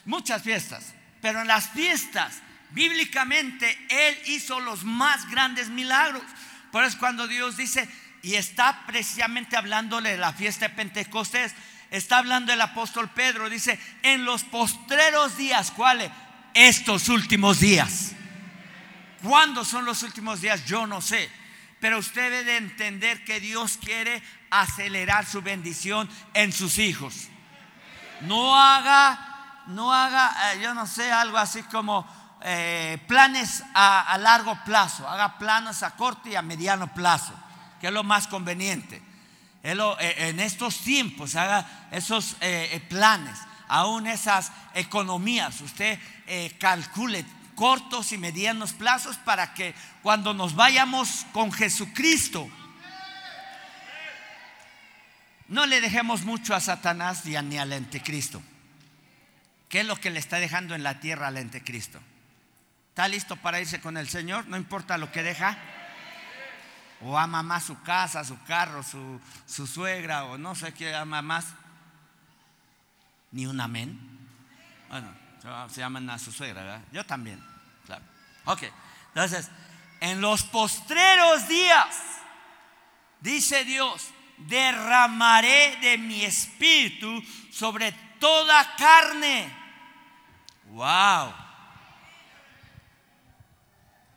muchas 0.04 0.40
fiestas. 0.42 0.94
Pero 1.20 1.40
en 1.40 1.48
las 1.48 1.68
fiestas, 1.70 2.40
bíblicamente, 2.70 3.76
Él 3.90 4.16
hizo 4.26 4.60
los 4.60 4.84
más 4.84 5.28
grandes 5.30 5.68
milagros. 5.68 6.22
Por 6.70 6.84
eso 6.84 6.98
cuando 6.98 7.26
Dios 7.26 7.56
dice, 7.56 7.88
y 8.24 8.36
está 8.36 8.84
precisamente 8.86 9.54
hablándole 9.54 10.12
de 10.12 10.16
la 10.16 10.32
fiesta 10.32 10.68
de 10.68 10.74
Pentecostés, 10.74 11.54
está 11.90 12.18
hablando 12.18 12.54
el 12.54 12.60
apóstol 12.60 13.10
Pedro, 13.10 13.50
dice, 13.50 13.78
en 14.02 14.24
los 14.24 14.44
postreros 14.44 15.36
días, 15.36 15.70
¿cuáles? 15.70 16.10
Estos 16.54 17.10
últimos 17.10 17.60
días. 17.60 18.12
¿Cuándo 19.22 19.62
son 19.62 19.84
los 19.84 20.02
últimos 20.02 20.40
días? 20.40 20.64
Yo 20.64 20.86
no 20.86 21.02
sé. 21.02 21.30
Pero 21.80 21.98
usted 21.98 22.30
debe 22.30 22.56
entender 22.56 23.22
que 23.24 23.40
Dios 23.40 23.76
quiere 23.76 24.22
acelerar 24.50 25.26
su 25.26 25.42
bendición 25.42 26.08
en 26.32 26.50
sus 26.50 26.78
hijos. 26.78 27.28
No 28.22 28.58
haga, 28.58 29.64
no 29.66 29.92
haga, 29.92 30.54
eh, 30.54 30.60
yo 30.62 30.72
no 30.72 30.86
sé, 30.86 31.12
algo 31.12 31.36
así 31.36 31.62
como 31.64 32.06
eh, 32.40 32.98
planes 33.06 33.62
a, 33.74 34.12
a 34.12 34.16
largo 34.16 34.58
plazo. 34.64 35.06
Haga 35.06 35.36
planes 35.38 35.82
a 35.82 35.90
corto 35.90 36.30
y 36.30 36.36
a 36.36 36.42
mediano 36.42 36.94
plazo, 36.94 37.34
que 37.84 37.88
es 37.88 37.92
lo 37.92 38.02
más 38.02 38.28
conveniente. 38.28 39.02
Eh, 39.62 40.14
en 40.16 40.40
estos 40.40 40.78
tiempos 40.78 41.36
haga 41.36 41.88
esos 41.90 42.32
eh, 42.40 42.70
eh, 42.72 42.80
planes, 42.80 43.38
aún 43.68 44.06
esas 44.06 44.52
economías, 44.72 45.60
usted 45.60 45.98
calcule 46.58 47.26
cortos 47.54 48.12
y 48.12 48.16
medianos 48.16 48.72
plazos 48.72 49.18
para 49.18 49.52
que 49.52 49.74
cuando 50.02 50.32
nos 50.32 50.54
vayamos 50.54 51.26
con 51.34 51.52
Jesucristo, 51.52 52.48
no 55.48 55.66
le 55.66 55.82
dejemos 55.82 56.24
mucho 56.24 56.54
a 56.54 56.60
Satanás 56.60 57.26
ni 57.26 57.58
al 57.58 57.70
anticristo. 57.70 58.40
¿Qué 59.68 59.80
es 59.80 59.86
lo 59.86 59.96
que 59.96 60.08
le 60.08 60.20
está 60.20 60.38
dejando 60.38 60.74
en 60.74 60.82
la 60.82 61.00
tierra 61.00 61.26
al 61.26 61.36
anticristo? 61.36 62.00
¿Está 62.88 63.08
listo 63.08 63.36
para 63.36 63.60
irse 63.60 63.82
con 63.82 63.98
el 63.98 64.08
Señor? 64.08 64.46
No 64.46 64.56
importa 64.56 64.96
lo 64.96 65.12
que 65.12 65.22
deja 65.22 65.58
o 67.04 67.18
ama 67.18 67.42
más 67.42 67.64
su 67.64 67.80
casa, 67.82 68.24
su 68.24 68.42
carro, 68.44 68.82
su, 68.82 69.66
suegra, 69.66 70.24
o 70.24 70.38
no 70.38 70.54
sé 70.54 70.72
qué 70.72 70.94
ama 70.94 71.20
más. 71.20 71.46
Ni 73.30 73.46
un 73.46 73.60
amén. 73.60 74.00
Bueno, 74.88 75.12
se 75.68 75.80
llaman 75.80 76.08
a 76.08 76.18
su 76.18 76.32
suegra, 76.32 76.62
¿verdad? 76.62 76.82
Yo 76.92 77.04
también, 77.04 77.44
claro. 77.84 78.04
Ok, 78.46 78.62
entonces, 79.08 79.50
en 80.00 80.20
los 80.20 80.44
postreros 80.44 81.46
días, 81.46 81.94
dice 83.20 83.64
Dios, 83.64 84.10
derramaré 84.38 85.76
de 85.82 85.98
mi 85.98 86.22
espíritu 86.22 87.22
sobre 87.52 87.92
toda 88.18 88.76
carne. 88.76 89.54
Wow. 90.70 91.34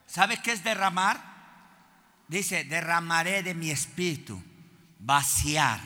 ¿Sabe 0.06 0.42
qué 0.42 0.54
es 0.54 0.64
derramar? 0.64 1.37
Dice, 2.28 2.64
derramaré 2.64 3.44
de 3.44 3.54
mi 3.54 3.72
espíritu, 3.72 4.42
vaciar 5.00 5.80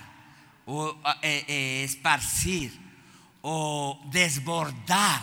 o 0.65 0.97
eh, 1.21 1.45
eh, 1.47 1.83
esparcir 1.83 2.71
o 3.41 3.99
desbordar, 4.11 5.21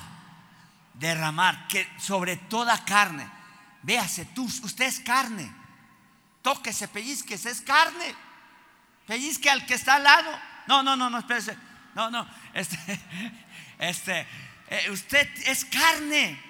derramar, 0.95 1.69
que 1.69 1.87
sobre 1.99 2.37
toda 2.37 2.85
carne. 2.85 3.29
Véase, 3.83 4.25
tú, 4.27 4.45
usted 4.45 4.87
es 4.87 5.01
carne. 5.01 5.51
Tóquese, 6.43 6.89
pellizquese, 6.89 7.51
es 7.51 7.61
carne. 7.61 8.15
Pellizque 9.07 9.51
al 9.51 9.65
que 9.67 9.75
está 9.75 9.95
al 9.95 10.05
lado. 10.05 10.31
No, 10.67 10.83
no, 10.83 10.97
no, 10.97 11.09
no, 11.09 11.19
espérese. 11.19 11.57
No, 11.95 12.11
no. 12.11 12.29
Este, 12.53 12.77
este, 13.79 14.27
eh, 14.69 14.91
usted 14.91 15.29
es 15.47 15.65
carne 15.65 16.48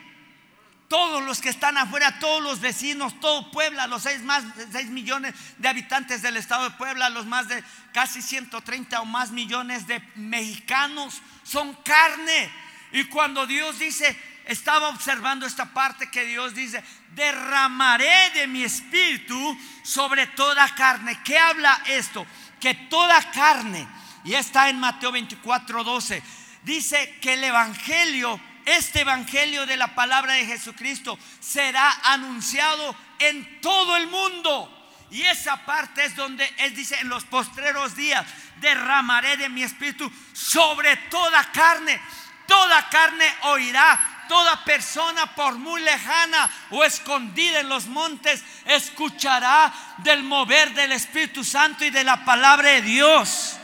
todos 0.89 1.22
los 1.22 1.41
que 1.41 1.51
están 1.51 1.76
afuera, 1.76 2.18
todos 2.18 2.43
los 2.43 2.61
vecinos, 2.61 3.20
todo 3.20 3.51
Puebla, 3.51 3.86
los 3.86 4.03
seis 4.03 4.22
más 4.22 4.43
6 4.72 4.89
millones 4.89 5.34
de 5.59 5.68
habitantes 5.68 6.22
del 6.22 6.39
estado 6.39 6.64
de 6.64 6.76
Puebla, 6.76 7.11
los 7.11 7.26
más 7.26 7.47
de 7.47 7.62
casi 7.93 8.22
130 8.22 9.01
o 9.03 9.05
más 9.05 9.30
millones 9.30 9.86
de 9.86 10.03
mexicanos 10.16 11.20
son 11.45 11.74
carne. 11.84 12.51
Y 12.93 13.05
cuando 13.05 13.47
Dios 13.47 13.78
dice, 13.78 14.18
estaba 14.47 14.89
observando 14.89 15.45
esta 15.45 15.66
parte 15.66 16.11
que 16.11 16.24
Dios 16.24 16.55
dice, 16.55 16.82
derramaré 17.14 18.30
de 18.30 18.47
mi 18.47 18.64
espíritu 18.64 19.59
sobre 19.82 20.26
toda 20.28 20.74
carne. 20.74 21.20
¿Qué 21.22 21.39
habla 21.39 21.82
esto? 21.86 22.26
Que 22.59 22.72
toda 22.74 23.30
carne, 23.30 23.86
y 24.24 24.32
está 24.32 24.70
en 24.70 24.80
Mateo 24.80 25.12
24, 25.12 25.84
12, 25.84 26.22
dice 26.64 27.18
que 27.20 27.34
el 27.34 27.45
Evangelio 27.45 28.41
este 28.68 29.00
evangelio 29.00 29.66
de 29.66 29.76
la 29.76 29.94
palabra 29.94 30.34
de 30.34 30.46
Jesucristo 30.46 31.18
será 31.40 31.90
anunciado 32.04 32.94
en 33.18 33.60
todo 33.60 33.96
el 33.96 34.06
mundo. 34.08 34.74
Y 35.10 35.22
esa 35.22 35.64
parte 35.64 36.04
es 36.04 36.14
donde 36.14 36.46
él 36.58 36.74
dice, 36.74 36.96
en 37.00 37.08
los 37.08 37.24
postreros 37.24 37.96
días 37.96 38.26
derramaré 38.60 39.36
de 39.36 39.48
mi 39.48 39.62
espíritu 39.62 40.10
sobre 40.32 40.96
toda 41.10 41.50
carne. 41.52 42.00
Toda 42.46 42.88
carne 42.88 43.26
oirá, 43.44 44.26
toda 44.28 44.64
persona 44.64 45.34
por 45.34 45.54
muy 45.54 45.80
lejana 45.80 46.50
o 46.70 46.84
escondida 46.84 47.60
en 47.60 47.68
los 47.68 47.86
montes 47.86 48.42
escuchará 48.64 49.72
del 49.98 50.22
mover 50.22 50.72
del 50.72 50.92
Espíritu 50.92 51.44
Santo 51.44 51.84
y 51.84 51.90
de 51.90 52.04
la 52.04 52.24
palabra 52.24 52.70
de 52.70 52.82
Dios. 52.82 53.56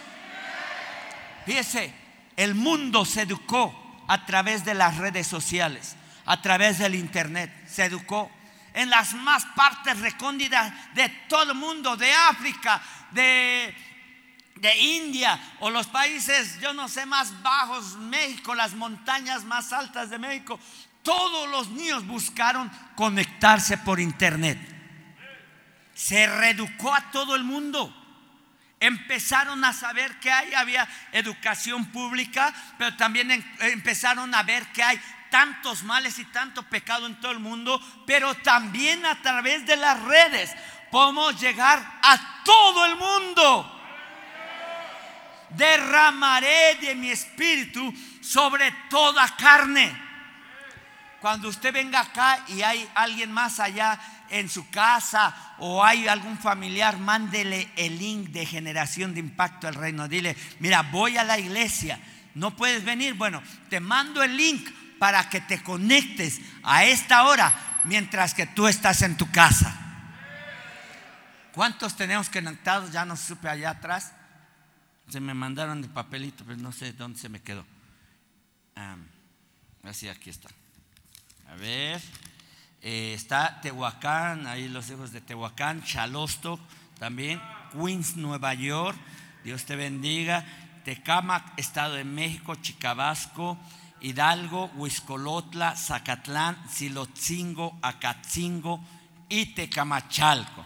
Fíjese, 1.47 1.95
el 2.37 2.55
mundo 2.55 3.05
se 3.05 3.23
educó 3.23 3.84
a 4.07 4.27
través 4.27 4.65
de 4.65 4.75
las 4.75 4.97
redes 4.99 5.27
sociales, 5.27 5.97
a 6.27 6.41
través 6.43 6.79
del 6.79 6.95
internet. 6.95 7.51
Se 7.69 7.85
educó 7.85 8.31
en 8.73 8.91
las 8.91 9.15
más 9.15 9.45
partes 9.55 9.99
recónditas 10.01 10.73
de 10.95 11.09
todo 11.29 11.53
el 11.53 11.59
mundo, 11.59 11.97
de 11.97 12.13
África, 12.13 12.83
de, 13.13 13.75
de 14.57 14.79
India 14.79 15.39
o 15.61 15.71
los 15.71 15.87
países, 15.87 16.61
yo 16.61 16.75
no 16.75 16.89
sé, 16.89 17.07
más 17.07 17.43
bajos, 17.43 17.97
México, 17.97 18.55
las 18.55 18.75
montañas 18.75 19.45
más 19.45 19.73
altas 19.73 20.11
de 20.11 20.19
México. 20.19 20.59
Todos 21.03 21.49
los 21.51 21.69
niños 21.69 22.07
buscaron 22.07 22.71
conectarse 22.97 23.79
por 23.79 24.01
internet. 24.01 24.59
Se 25.95 26.27
reeducó 26.27 26.93
a 26.93 27.11
todo 27.13 27.37
el 27.37 27.45
mundo 27.45 28.04
empezaron 28.87 29.65
a 29.65 29.73
saber 29.73 30.19
que 30.21 30.31
hay, 30.31 30.53
había 30.55 30.89
educación 31.13 31.87
pública, 31.87 32.53
pero 32.79 32.97
también 32.97 33.31
empezaron 33.61 34.35
a 34.35 34.43
ver 34.43 34.67
que 34.69 34.83
hay 34.83 35.01
tantos 35.31 35.83
males 35.83 36.19
y 36.19 36.25
tanto 36.27 36.63
pecado 36.63 37.07
en 37.07 37.21
todo 37.21 37.33
el 37.33 37.41
mundo, 37.41 37.81
pero 38.07 38.35
también 38.37 39.05
a 39.05 39.21
través 39.21 39.67
de 39.67 39.77
las 39.77 40.01
redes 40.03 40.51
podemos 40.91 41.41
llegar 41.41 41.81
a 42.03 42.43
todo 42.45 42.87
el 42.87 42.97
mundo. 42.97 43.71
Derramaré 45.51 46.77
de 46.77 46.95
mi 46.95 47.11
espíritu 47.11 47.93
sobre 48.21 48.71
toda 48.91 49.27
carne. 49.37 50.04
Cuando 51.25 51.49
usted 51.49 51.73
venga 51.73 52.01
acá 52.01 52.45
y 52.49 52.61
hay 52.61 52.87
alguien 52.95 53.33
más 53.33 53.59
allá 53.59 53.99
en 54.29 54.47
su 54.51 54.69
casa 54.69 55.55
o 55.57 55.83
hay 55.83 56.07
algún 56.07 56.37
familiar, 56.37 56.99
mándele 56.99 57.73
el 57.77 57.99
link 57.99 58.29
de 58.29 58.45
generación 58.45 59.15
de 59.15 59.21
impacto 59.21 59.67
al 59.67 59.75
reino. 59.75 60.07
Dile, 60.07 60.37
mira, 60.61 60.83
voy 60.83 61.17
a 61.17 61.25
la 61.25 61.39
iglesia, 61.39 61.99
no 62.35 62.55
puedes 62.55 62.85
venir. 62.85 63.15
Bueno, 63.15 63.43
te 63.71 63.81
mando 63.81 64.23
el 64.23 64.37
link 64.37 64.69
para 64.99 65.31
que 65.31 65.41
te 65.41 65.63
conectes 65.63 66.43
a 66.63 66.85
esta 66.85 67.25
hora 67.25 67.81
mientras 67.85 68.35
que 68.35 68.47
tú 68.47 68.69
estás 68.69 69.01
en 69.01 69.17
tu 69.17 69.31
casa. 69.31 69.75
¿Cuántos 71.55 71.97
tenemos 71.97 72.29
conectados? 72.29 72.93
Ya 72.93 73.07
no 73.07 73.17
supe 73.17 73.49
allá 73.49 73.71
atrás. 73.71 74.13
Se 75.09 75.21
me 75.21 75.33
mandaron 75.33 75.81
de 75.81 75.89
papelito, 75.89 76.45
pero 76.45 76.59
no 76.59 76.71
sé 76.71 76.93
dónde 76.93 77.19
se 77.19 77.31
me 77.31 77.41
quedó. 77.41 77.65
así, 79.85 80.07
aquí 80.11 80.29
está. 80.29 80.51
A 81.51 81.55
ver. 81.57 82.01
Eh, 82.83 83.15
está 83.15 83.61
Tehuacán, 83.63 84.47
ahí 84.47 84.69
los 84.69 84.91
hijos 84.91 85.11
de 85.11 85.23
Tehuacán, 85.23 85.83
Chalosto 85.85 86.61
también, 86.99 87.41
Queens, 87.73 88.17
Nueva 88.17 88.53
York, 88.53 88.99
Dios 89.43 89.65
te 89.65 89.75
bendiga. 89.75 90.45
Tecamac, 90.85 91.59
Estado 91.59 91.95
de 91.95 92.05
México, 92.05 92.55
Chicabasco, 92.57 93.59
Hidalgo, 94.01 94.71
Huiscolotla, 94.77 95.75
Zacatlán, 95.77 96.59
Silotzingo, 96.71 97.79
Acatzingo 97.81 98.85
y 99.29 99.47
Tecamachalco. 99.55 100.65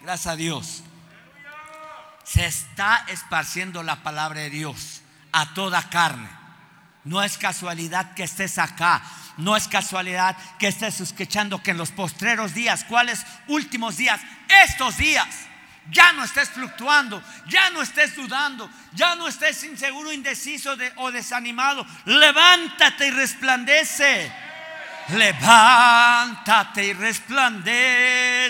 gracias 0.00 0.26
a 0.26 0.36
Dios. 0.36 0.82
Se 2.24 2.46
está 2.46 3.04
esparciendo 3.08 3.82
la 3.82 4.02
palabra 4.02 4.40
de 4.40 4.50
Dios 4.50 5.02
a 5.32 5.52
toda 5.52 5.90
carne. 5.90 6.28
No 7.04 7.22
es 7.22 7.38
casualidad 7.38 8.14
que 8.14 8.24
estés 8.24 8.58
acá. 8.58 9.02
No 9.36 9.56
es 9.56 9.68
casualidad 9.68 10.36
que 10.58 10.68
estés 10.68 11.00
escuchando 11.00 11.62
que 11.62 11.72
en 11.72 11.76
los 11.76 11.90
postreros 11.90 12.54
días, 12.54 12.84
¿cuáles 12.84 13.24
últimos 13.48 13.96
días? 13.96 14.20
Estos 14.64 14.96
días. 14.96 15.28
Ya 15.90 16.12
no 16.12 16.24
estés 16.24 16.48
fluctuando, 16.48 17.22
ya 17.46 17.68
no 17.70 17.82
estés 17.82 18.16
dudando, 18.16 18.70
ya 18.94 19.16
no 19.16 19.28
estés 19.28 19.64
inseguro, 19.64 20.10
indeciso 20.12 20.74
o 20.96 21.12
desanimado. 21.12 21.86
Levántate 22.06 23.08
y 23.08 23.10
resplandece. 23.10 24.32
Levántate 25.10 26.86
y 26.86 26.94
resplandece. 26.94 28.44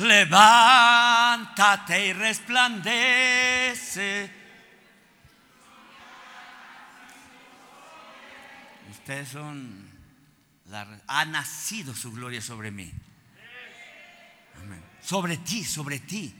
Levántate 0.00 2.06
y 2.06 2.12
resplandece. 2.14 4.30
Ustedes 8.90 9.28
son, 9.28 9.90
ha 11.06 11.24
nacido 11.26 11.94
su 11.94 12.12
gloria 12.12 12.40
sobre 12.40 12.70
mí. 12.70 12.90
Sobre 15.02 15.36
ti, 15.38 15.64
sobre 15.64 15.98
ti. 15.98 16.34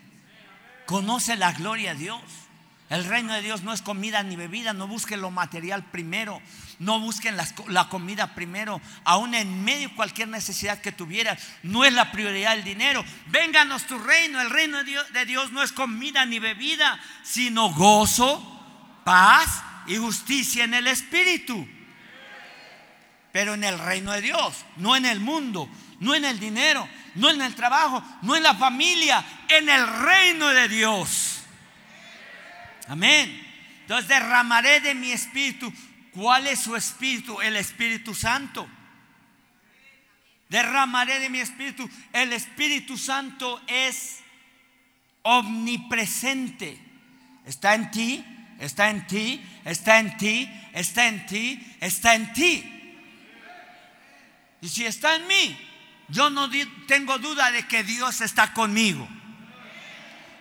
Conoce 0.87 1.37
la 1.37 1.53
gloria 1.53 1.95
de 1.95 2.01
Dios. 2.01 2.23
El 2.89 3.05
reino 3.05 3.35
de 3.35 3.43
Dios 3.43 3.63
no 3.63 3.73
es 3.73 3.83
comida 3.83 4.23
ni 4.23 4.37
bebida. 4.37 4.73
No 4.73 4.89
busquen 4.89 5.21
lo 5.21 5.31
material 5.31 5.85
primero. 5.91 6.41
No 6.81 6.99
busquen 6.99 7.37
la, 7.37 7.89
comida 7.91 8.35
primero. 8.35 8.81
Aún 9.05 9.35
en 9.35 9.62
medio 9.62 9.91
de 9.91 9.95
cualquier 9.95 10.28
necesidad 10.28 10.81
que 10.81 10.93
tuvieras. 10.93 11.39
No 11.62 11.85
es 11.85 11.93
la 11.93 12.11
prioridad 12.11 12.55
el 12.55 12.64
dinero. 12.64 13.05
Vénganos 13.26 13.85
tu 13.85 13.99
reino. 13.99 14.41
El 14.41 14.49
reino 14.49 14.78
de 14.78 14.85
Dios, 14.85 15.12
de 15.12 15.26
Dios 15.26 15.53
no 15.53 15.62
es 15.62 15.72
comida 15.72 16.24
ni 16.24 16.39
bebida. 16.39 16.99
Sino 17.22 17.68
gozo, 17.74 19.03
paz 19.05 19.62
y 19.89 19.99
justicia 19.99 20.64
en 20.64 20.72
el 20.72 20.87
Espíritu. 20.87 21.68
Pero 23.31 23.53
en 23.53 23.64
el 23.64 23.78
reino 23.78 24.12
de 24.12 24.22
Dios. 24.22 24.64
No 24.76 24.97
en 24.97 25.05
el 25.05 25.20
mundo. 25.20 25.68
No 25.99 26.14
en 26.14 26.24
el 26.24 26.41
dinero. 26.41 26.89
No 27.14 27.28
en 27.28 27.43
el 27.43 27.55
trabajo. 27.55 28.03
No 28.22 28.37
en 28.37 28.43
la 28.43 28.55
familia. 28.55 29.22
En 29.49 29.68
el 29.68 29.87
reino 29.87 30.49
de 30.49 30.66
Dios. 30.66 31.43
Amén. 32.89 33.49
Entonces 33.83 34.09
derramaré 34.09 34.81
de 34.81 34.95
mi 34.95 35.12
espíritu. 35.12 35.70
¿Cuál 36.13 36.47
es 36.47 36.61
su 36.61 36.75
espíritu? 36.77 37.41
El 37.41 37.57
Espíritu 37.57 38.15
Santo. 38.15 38.69
Derramaré 40.49 41.21
de 41.21 41.31
mi 41.31 41.39
espíritu. 41.39 41.89
El 42.13 42.33
Espíritu 42.33 42.99
Santo 42.99 43.61
es 43.67 44.21
omnipresente. 45.23 46.79
Está 47.47 47.75
en 47.75 47.91
ti, 47.91 48.25
está 48.59 48.91
en 48.91 49.07
ti, 49.07 49.43
está 49.65 49.99
en 49.99 50.17
ti, 50.17 50.51
está 50.73 51.07
en 51.07 51.27
ti, 51.27 51.77
está 51.81 52.15
en 52.15 52.33
ti. 52.33 52.97
Y 54.61 54.69
si 54.69 54.85
está 54.85 55.15
en 55.17 55.27
mí, 55.27 55.59
yo 56.09 56.29
no 56.31 56.51
tengo 56.87 57.19
duda 57.19 57.51
de 57.51 57.67
que 57.67 57.85
Dios 57.85 58.21
está 58.21 58.53
conmigo. 58.53 59.09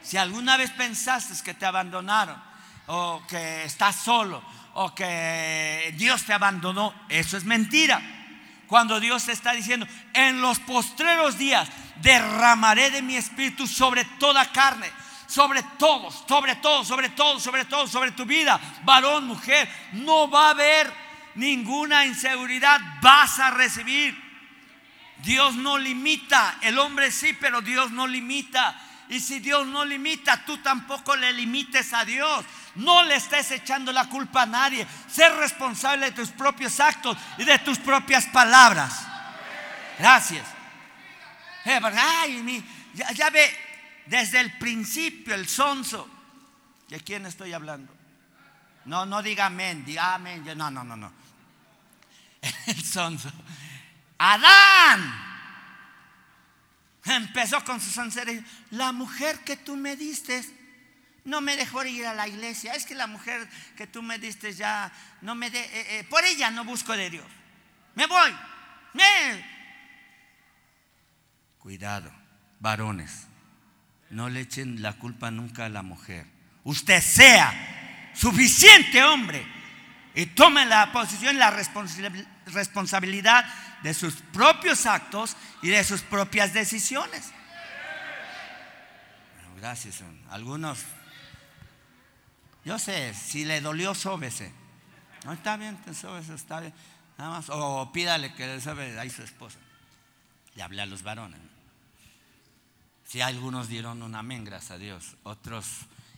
Si 0.02 0.18
alguna 0.18 0.58
vez 0.58 0.72
pensaste 0.72 1.42
que 1.44 1.54
te 1.54 1.66
abandonaron, 1.66 2.42
o 2.88 3.22
que 3.28 3.66
estás 3.66 3.98
solo, 3.98 4.44
o 4.82 4.96
que 4.96 5.94
Dios 5.98 6.24
te 6.24 6.32
abandonó, 6.32 6.94
eso 7.10 7.36
es 7.36 7.44
mentira. 7.44 8.02
Cuando 8.66 9.02
Dios 9.02 9.26
te 9.26 9.34
está 9.34 9.52
diciendo, 9.52 9.86
en 10.14 10.40
los 10.40 10.60
postreros 10.60 11.38
días 11.38 11.68
derramaré 12.02 12.90
de 12.90 13.02
mi 13.02 13.18
espíritu 13.18 13.68
sobre 13.68 14.06
toda 14.06 14.50
carne, 14.54 14.90
sobre 15.28 15.64
todos, 15.78 16.24
sobre 16.26 16.56
todos, 16.56 16.88
sobre 16.88 17.10
todos, 17.10 17.44
sobre 17.44 17.66
todos, 17.66 17.92
sobre 17.92 18.12
tu 18.12 18.24
vida, 18.24 18.58
varón, 18.86 19.28
mujer, 19.28 19.70
no 19.92 20.30
va 20.30 20.48
a 20.48 20.52
haber 20.52 20.90
ninguna 21.36 22.06
inseguridad, 22.06 22.80
vas 23.02 23.38
a 23.40 23.52
recibir. 23.52 24.18
Dios 25.18 25.56
no 25.56 25.78
limita, 25.78 26.58
el 26.62 26.80
hombre 26.80 27.12
sí, 27.12 27.36
pero 27.38 27.60
Dios 27.60 27.92
no 27.92 28.08
limita. 28.08 28.80
Y 29.10 29.20
si 29.20 29.39
Dios 29.39 29.66
no 29.66 29.84
limita, 29.84 30.45
tú 30.45 30.60
tampoco 30.60 31.16
le 31.16 31.34
limites 31.34 31.93
a 31.93 32.05
Dios. 32.05 32.45
No 32.76 33.03
le 33.03 33.16
estés 33.16 33.49
echando 33.51 33.91
la 33.91 34.05
culpa 34.05 34.43
a 34.43 34.45
nadie. 34.45 34.86
Ser 35.10 35.34
responsable 35.36 36.05
de 36.07 36.12
tus 36.12 36.30
propios 36.30 36.80
actos 36.80 37.18
y 37.39 37.43
de 37.43 37.57
tus 37.60 37.80
propias 37.80 38.28
palabras. 38.28 39.07
Gracias. 39.97 40.45
Eh, 41.66 41.80
ay, 41.84 42.64
ya, 43.16 43.32
ve, 43.32 43.51
desde 44.05 44.39
el 44.39 44.57
principio 44.60 45.34
el 45.34 45.47
sonso. 45.47 46.07
¿De 46.88 46.99
quién 47.01 47.26
estoy 47.26 47.53
hablando? 47.53 47.91
No, 48.86 49.07
no 49.07 49.24
diga 49.24 49.47
amén, 49.47 49.84
diga 49.86 50.14
amén. 50.14 50.43
No, 50.55 50.70
no, 50.70 50.84
no, 50.84 50.95
no. 50.95 51.12
El 52.68 52.84
sonso. 52.84 53.32
Adán 54.18 55.29
Empezó 57.10 57.64
con 57.64 57.82
su 57.82 57.89
sinceridad. 57.89 58.43
La 58.72 58.91
mujer 58.91 59.39
que 59.39 59.57
tú 59.57 59.76
me 59.76 59.95
diste 59.95 60.43
no 61.26 61.41
me 61.41 61.55
dejó 61.55 61.84
ir 61.86 62.05
a 62.05 62.14
la 62.14 62.28
iglesia. 62.28 62.74
Es 62.74 62.86
que 62.86 62.95
la 62.95 63.07
mujer 63.07 63.47
que 63.76 63.88
tú 63.88 64.01
me 64.01 64.20
diste 64.20 64.53
ya 64.53 64.91
no 65.22 65.36
me 65.36 65.49
de, 65.49 65.60
eh, 65.60 65.99
eh, 65.99 66.07
por 66.10 66.24
ella 66.24 66.51
no 66.51 66.64
busco 66.64 66.93
de 66.95 67.10
Dios. 67.10 67.26
Me 67.95 68.05
voy. 68.05 68.32
Me. 68.93 69.60
Cuidado, 71.57 72.12
varones. 72.60 73.28
No 74.10 74.30
le 74.30 74.41
echen 74.41 74.82
la 74.82 74.93
culpa 74.93 75.30
nunca 75.32 75.66
a 75.66 75.70
la 75.70 75.82
mujer. 75.82 76.26
Usted 76.64 77.01
sea 77.01 78.12
suficiente 78.14 79.03
hombre 79.03 79.45
y 80.16 80.26
tome 80.28 80.66
la 80.66 80.91
posición 80.91 81.36
y 81.36 81.39
la 81.39 81.51
responsabilidad 81.51 82.26
de 82.54 83.93
sus 83.93 84.16
propios 84.34 84.86
actos 84.86 85.36
y 85.62 85.70
de 85.70 85.84
sus 85.84 86.02
propias 86.02 86.54
decisiones. 86.54 87.32
gracias. 89.58 90.02
Algunos, 90.30 90.80
yo 92.64 92.80
sé, 92.80 93.14
si 93.14 93.45
le 93.45 93.62
dolió, 93.62 93.93
sóbese. 93.93 94.54
No 95.26 95.34
está 95.34 95.58
bien, 95.58 95.78
sóbese, 95.93 96.34
está 96.34 96.62
bien. 96.62 96.74
Nada 97.18 97.32
más, 97.32 97.50
o 97.50 97.91
pídale 97.91 98.34
que 98.34 98.47
le 98.47 98.62
sobe 98.62 98.97
ahí 99.00 99.10
su 99.10 99.22
esposa. 99.22 99.60
Le 100.56 100.64
hablé 100.64 100.82
a 100.82 100.86
los 100.86 101.04
varones. 101.04 101.39
Si 103.06 103.22
algunos 103.22 103.68
dieron 103.68 104.04
un 104.04 104.16
amén, 104.16 104.45
gracias 104.45 104.72
a 104.72 104.78
Dios. 104.78 105.16
Otros 105.24 105.68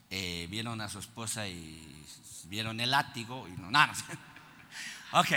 eh, 0.10 0.48
vieron 0.50 0.82
a 0.82 0.90
su 0.90 1.00
esposa 1.00 1.48
y 1.48 2.06
vieron 2.46 2.80
el 2.80 2.92
látigo 2.92 3.48
y 3.48 3.52
no, 3.52 3.72
nada. 3.72 3.94
ok. 5.14 5.30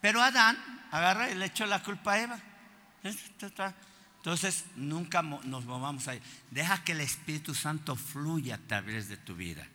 Pero 0.00 0.22
Adán 0.22 0.56
agarra 0.90 1.30
y 1.30 1.34
le 1.34 1.46
echó 1.46 1.66
la 1.66 1.82
culpa 1.82 2.14
a 2.14 2.20
Eva. 2.20 2.40
Entonces 4.18 4.64
nunca 4.76 5.22
nos 5.22 5.64
movamos 5.64 6.08
ahí. 6.08 6.20
Deja 6.50 6.84
que 6.84 6.92
el 6.92 7.00
Espíritu 7.00 7.54
Santo 7.54 7.96
fluya 7.96 8.56
a 8.56 8.58
través 8.58 9.08
de 9.08 9.16
tu 9.16 9.34
vida. 9.34 9.66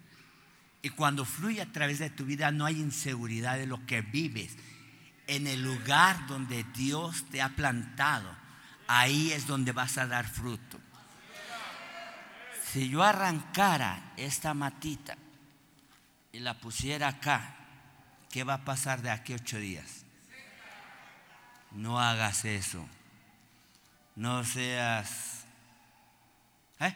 Y 0.82 0.90
cuando 0.90 1.24
fluye 1.24 1.62
a 1.62 1.72
través 1.72 2.00
de 2.00 2.10
tu 2.10 2.26
vida 2.26 2.52
no 2.52 2.66
hay 2.66 2.80
inseguridad 2.80 3.58
de 3.58 3.68
lo 3.68 3.86
que 3.86 4.02
vives. 4.02 4.56
En 5.28 5.48
el 5.48 5.64
lugar 5.64 6.28
donde 6.28 6.66
Dios 6.76 7.24
te 7.32 7.42
ha 7.42 7.50
plantado, 7.50 8.30
ahí 8.88 9.32
es 9.32 9.48
donde 9.48 9.72
vas 9.72 9.98
a 9.98 10.08
dar 10.08 10.28
fruto. 10.28 10.80
Si 12.72 12.90
yo 12.90 13.04
arrancara 13.04 14.14
esta 14.18 14.54
matita 14.54 15.16
y 16.34 16.40
la 16.40 16.60
pusiera 16.60 17.08
acá, 17.08 17.56
¿qué 18.30 18.44
va 18.44 18.56
a 18.56 18.66
pasar 18.66 19.02
de 19.02 19.12
aquí 19.12 19.32
a 19.34 19.38
ocho 19.38 19.58
días? 19.58 20.03
No 21.74 22.00
hagas 22.00 22.46
eso. 22.46 22.88
No 24.16 24.44
seas... 24.44 25.46
¿Eh? 26.80 26.96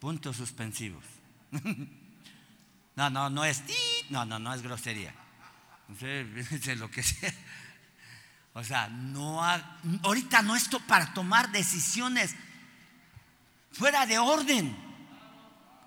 Puntos 0.00 0.36
suspensivos. 0.36 1.04
no, 2.96 3.10
no, 3.10 3.30
no 3.30 3.44
es... 3.44 3.62
No, 4.10 4.24
no, 4.24 4.38
no 4.38 4.52
es 4.54 4.62
grosería. 4.62 5.14
Lo 6.76 6.90
que 6.90 7.02
sea. 7.02 7.32
O 8.54 8.64
sea, 8.64 8.88
no 8.88 9.42
ahorita 10.02 10.40
no 10.40 10.56
esto 10.56 10.80
para 10.80 11.12
tomar 11.12 11.52
decisiones 11.52 12.34
fuera 13.70 14.06
de 14.06 14.18
orden. 14.18 14.74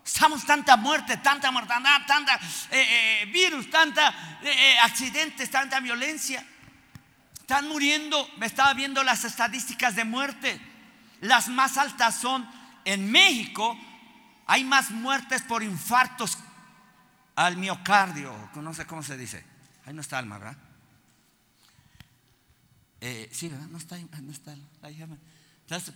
Estamos 0.06 0.46
tanta 0.46 0.78
muerte, 0.78 1.18
tanta 1.18 1.52
mortandad, 1.52 2.02
tanta 2.06 2.36
eh, 2.36 3.22
eh, 3.24 3.26
virus, 3.26 3.70
tanta 3.72 4.40
eh, 4.44 4.78
accidentes, 4.80 5.50
tanta 5.50 5.80
violencia. 5.80 6.46
Están 7.50 7.68
muriendo, 7.68 8.30
me 8.38 8.46
estaba 8.46 8.76
viendo 8.76 9.02
las 9.02 9.26
estadísticas 9.26 9.96
de 9.96 10.04
muerte. 10.04 10.62
Las 11.22 11.48
más 11.48 11.78
altas 11.78 12.14
son 12.14 12.48
en 12.86 13.12
México, 13.12 13.76
hay 14.46 14.64
más 14.64 14.92
muertes 14.92 15.42
por 15.42 15.64
infartos 15.64 16.38
al 17.36 17.58
miocardio, 17.58 18.52
no 18.54 18.72
sé 18.76 18.86
cómo 18.86 19.02
se 19.02 19.18
dice. 19.18 19.44
Ahí 19.88 19.96
no 19.96 20.02
está 20.02 20.20
alma, 20.20 20.38
¿verdad? 20.38 20.58
sí, 23.32 23.48
¿verdad? 23.48 23.66
No 23.66 23.80
está, 23.80 23.98
no 23.98 24.32
está 24.32 24.56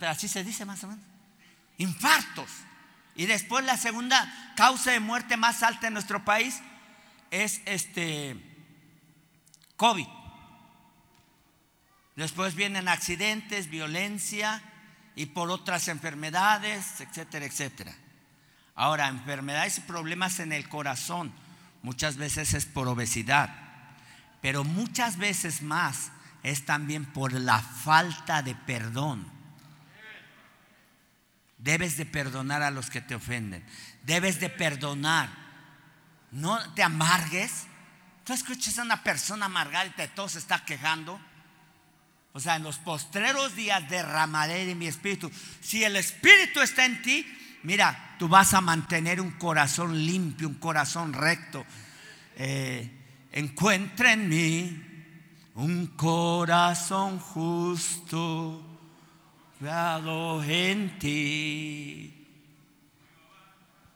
pero 0.00 0.10
así 0.10 0.26
se 0.26 0.42
dice 0.42 0.64
más 0.64 0.82
o 0.82 0.88
menos. 0.88 1.04
Infartos. 1.78 2.50
Y 3.14 3.26
después 3.26 3.64
la 3.64 3.76
segunda 3.76 4.52
causa 4.56 4.90
de 4.90 4.98
muerte 4.98 5.36
más 5.36 5.62
alta 5.62 5.86
en 5.86 5.92
nuestro 5.92 6.24
país 6.24 6.60
es 7.30 7.62
este 7.64 8.34
COVID. 9.76 10.23
Después 12.16 12.54
vienen 12.54 12.88
accidentes, 12.88 13.68
violencia 13.68 14.62
y 15.16 15.26
por 15.26 15.50
otras 15.50 15.88
enfermedades, 15.88 17.00
etcétera, 17.00 17.46
etcétera. 17.46 17.94
Ahora, 18.74 19.08
enfermedades 19.08 19.78
y 19.78 19.82
problemas 19.82 20.40
en 20.40 20.52
el 20.52 20.68
corazón 20.68 21.32
muchas 21.82 22.16
veces 22.16 22.54
es 22.54 22.66
por 22.66 22.88
obesidad, 22.88 23.50
pero 24.40 24.64
muchas 24.64 25.16
veces 25.16 25.62
más 25.62 26.10
es 26.42 26.64
también 26.64 27.04
por 27.04 27.32
la 27.32 27.60
falta 27.60 28.42
de 28.42 28.54
perdón. 28.54 29.32
Debes 31.58 31.96
de 31.96 32.04
perdonar 32.04 32.62
a 32.62 32.70
los 32.70 32.90
que 32.90 33.00
te 33.00 33.14
ofenden. 33.14 33.64
Debes 34.02 34.38
de 34.38 34.50
perdonar. 34.50 35.30
No 36.30 36.58
te 36.74 36.82
amargues. 36.82 37.64
Tú 38.24 38.34
escuchas 38.34 38.78
a 38.78 38.82
una 38.82 39.02
persona 39.02 39.46
amargada 39.46 39.86
y 39.86 39.90
te 39.90 40.08
todo 40.08 40.28
se 40.28 40.40
está 40.40 40.62
quejando. 40.64 41.18
O 42.34 42.40
sea, 42.40 42.56
en 42.56 42.62
los 42.62 42.76
postreros 42.76 43.56
días 43.56 43.88
derramaré 43.88 44.66
de 44.66 44.74
mi 44.74 44.86
espíritu. 44.86 45.30
Si 45.60 45.82
el 45.82 45.96
espíritu 45.96 46.60
está 46.60 46.84
en 46.84 47.00
ti, 47.00 47.26
mira, 47.62 48.16
tú 48.18 48.28
vas 48.28 48.52
a 48.52 48.60
mantener 48.60 49.20
un 49.20 49.30
corazón 49.32 50.04
limpio, 50.04 50.48
un 50.48 50.56
corazón 50.56 51.14
recto. 51.14 51.64
Eh, 52.36 52.90
encuentra 53.32 54.12
en 54.12 54.28
mí 54.28 54.82
un 55.54 55.86
corazón 55.96 57.18
justo 57.18 58.74
en 60.46 60.98
ti. 60.98 62.26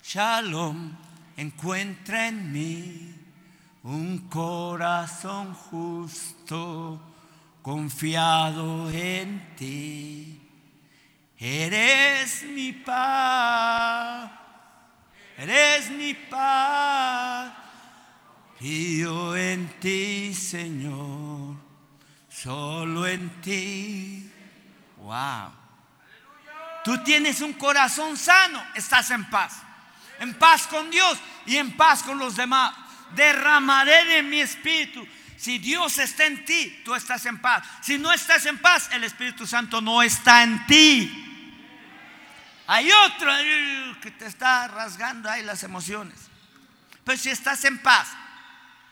Shalom, 0.03 0.97
encuentra 1.37 2.29
en 2.29 2.53
mí 2.53 3.15
un 3.83 4.29
corazón 4.29 5.53
justo, 5.55 7.08
confiado 7.69 8.89
en 8.89 9.55
ti. 9.55 10.41
Eres 11.37 12.43
mi 12.45 12.73
paz, 12.73 14.31
eres 15.37 15.91
mi 15.91 16.15
paz. 16.15 17.53
Y 18.61 19.01
yo 19.01 19.37
en 19.37 19.69
ti, 19.81 20.33
Señor, 20.33 21.57
solo 22.31 23.07
en 23.07 23.29
ti 23.43 24.33
Wow. 24.97 25.53
Tú 26.85 27.05
tienes 27.05 27.43
un 27.43 27.53
corazón 27.53 28.17
sano, 28.17 28.65
estás 28.75 29.11
en 29.11 29.29
paz. 29.29 29.61
En 30.19 30.33
paz 30.39 30.67
con 30.67 30.91
Dios 30.91 31.19
y 31.45 31.59
en 31.59 31.77
paz 31.77 32.03
con 32.03 32.19
los 32.19 32.35
demás. 32.35 32.75
Derramaré 33.15 34.07
de 34.07 34.23
mi 34.23 34.41
espíritu. 34.41 35.07
Si 35.39 35.59
Dios 35.59 35.99
está 35.99 36.27
en 36.27 36.45
ti, 36.45 36.83
tú 36.85 36.95
estás 36.95 37.25
en 37.27 37.39
paz. 37.39 37.65
Si 37.83 37.97
no 37.97 38.13
estás 38.13 38.45
en 38.47 38.59
paz, 38.59 38.91
el 38.93 39.05
Espíritu 39.05 39.47
Santo 39.47 39.81
no 39.81 40.03
está 40.03 40.43
en 40.43 40.67
ti. 40.67 41.25
Hay 42.67 42.91
otro 42.91 43.33
que 44.03 44.11
te 44.11 44.27
está 44.27 44.69
rasgando 44.69 45.31
ahí 45.31 45.43
las 45.45 45.63
emociones. 45.63 46.19
Pero 47.05 47.17
si 47.17 47.31
estás 47.31 47.65
en 47.65 47.79
paz, 47.79 48.09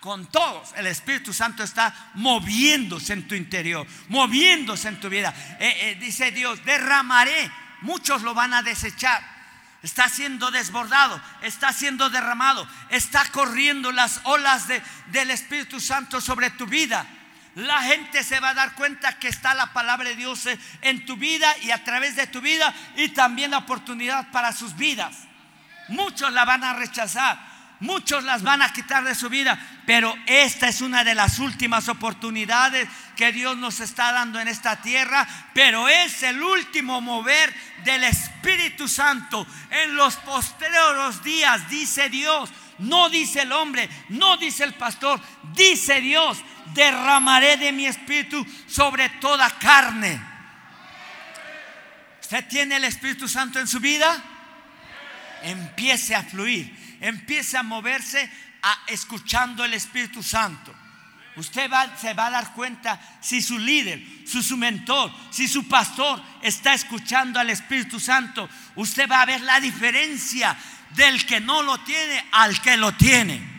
con 0.01 0.27
todos. 0.27 0.73
El 0.77 0.87
Espíritu 0.87 1.33
Santo 1.33 1.65
está 1.65 2.13
moviéndose 2.15 3.13
en 3.13 3.27
tu 3.27 3.35
interior, 3.35 3.85
moviéndose 4.09 4.87
en 4.87 5.01
tu 5.01 5.09
vida. 5.09 5.35
Eh, 5.59 5.77
eh, 5.81 5.97
dice 6.01 6.31
Dios, 6.31 6.65
derramaré. 6.65 7.51
Muchos 7.83 8.23
lo 8.23 8.33
van 8.33 8.55
a 8.55 8.63
desechar. 8.63 9.36
Está 9.83 10.09
siendo 10.09 10.51
desbordado, 10.51 11.21
está 11.43 11.73
siendo 11.73 12.11
derramado, 12.11 12.67
está 12.89 13.25
corriendo 13.27 13.93
las 13.93 14.21
olas 14.25 14.67
del 14.69 15.31
Espíritu 15.31 15.81
Santo 15.81 16.21
sobre 16.21 16.51
tu 16.51 16.67
vida. 16.67 17.07
La 17.55 17.83
gente 17.83 18.23
se 18.23 18.41
va 18.41 18.51
a 18.51 18.55
dar 18.55 18.75
cuenta 18.75 19.19
que 19.19 19.29
está 19.29 19.55
la 19.55 19.73
palabra 19.73 20.09
de 20.09 20.17
Dios 20.17 20.49
en 20.83 21.07
tu 21.07 21.17
vida 21.17 21.57
y 21.63 21.71
a 21.71 21.85
través 21.85 22.17
de 22.17 22.27
tu 22.27 22.41
vida 22.41 22.75
y 22.97 23.11
también 23.11 23.53
la 23.53 23.59
oportunidad 23.59 24.31
para 24.31 24.53
sus 24.53 24.77
vidas. 24.77 25.17
Muchos 25.89 26.33
la 26.33 26.45
van 26.45 26.65
a 26.65 26.75
rechazar, 26.75 27.39
Muchos 27.81 28.25
las 28.25 28.43
van 28.43 28.63
a 28.63 28.73
quitar 28.73 29.05
de 29.05 29.15
su 29.15 29.29
vida, 29.29 29.59
pero 29.85 30.17
esta 30.25 30.69
es 30.69 30.81
una 30.81 31.05
de 31.05 31.15
las 31.15 31.39
últimas 31.39 31.89
oportunidades 31.89 32.89
que 33.17 33.33
Dios 33.33 33.57
nos 33.57 33.81
está 33.81 34.13
dando 34.13 34.39
en 34.39 34.49
esta 34.49 34.81
tierra, 34.81 35.27
pero 35.55 35.89
es 35.89 36.23
el 36.23 36.41
último 36.43 37.01
mover 37.01 37.53
del 37.85 38.05
Espíritu 38.05 38.87
Santo 38.87 39.47
en 39.71 39.97
los 39.97 40.17
posteriores 40.17 41.23
días, 41.23 41.69
dice 41.69 42.09
Dios. 42.09 42.51
No 42.79 43.09
dice 43.09 43.43
el 43.43 43.53
hombre, 43.53 43.89
no 44.11 44.37
dice 44.37 44.63
el 44.65 44.75
pastor, 44.75 45.19
dice 45.55 46.03
Dios, 46.03 46.39
derramaré 46.75 47.57
de 47.57 47.73
mi 47.73 47.87
espíritu 47.87 48.47
sobre 48.67 49.09
toda 49.09 49.49
carne. 49.59 50.21
¿Usted 52.21 52.47
tiene 52.49 52.77
el 52.77 52.85
Espíritu 52.85 53.27
Santo 53.27 53.59
en 53.59 53.67
su 53.67 53.81
vida? 53.81 54.23
Empiece 55.43 56.15
a 56.15 56.23
fluir 56.23 56.87
empiece 57.01 57.57
a 57.57 57.63
moverse 57.63 58.31
a, 58.63 58.79
escuchando 58.89 59.65
el 59.65 59.75
Espíritu 59.75 60.23
Santo. 60.23 60.75
Usted 61.37 61.71
se 62.01 62.15
va 62.15 62.27
a 62.27 62.31
dar 62.31 62.55
cuenta 62.55 62.99
si 63.21 63.43
su 63.43 63.59
líder, 63.59 64.03
si 64.27 64.43
su 64.43 64.57
mentor, 64.57 65.13
si 65.31 65.47
su 65.47 65.69
pastor 65.69 66.23
está 66.41 66.73
escuchando 66.73 67.39
al 67.39 67.51
Espíritu 67.51 68.01
Santo. 68.01 68.49
Usted 68.75 69.09
va 69.09 69.21
a 69.21 69.27
ver 69.27 69.43
la 69.43 69.61
diferencia 69.61 70.57
del 70.95 71.27
que 71.27 71.41
no 71.41 71.63
lo 71.63 71.79
tiene 71.81 72.25
al 72.33 72.59
que 72.63 72.79
lo 72.79 72.93
tiene. 72.93 73.55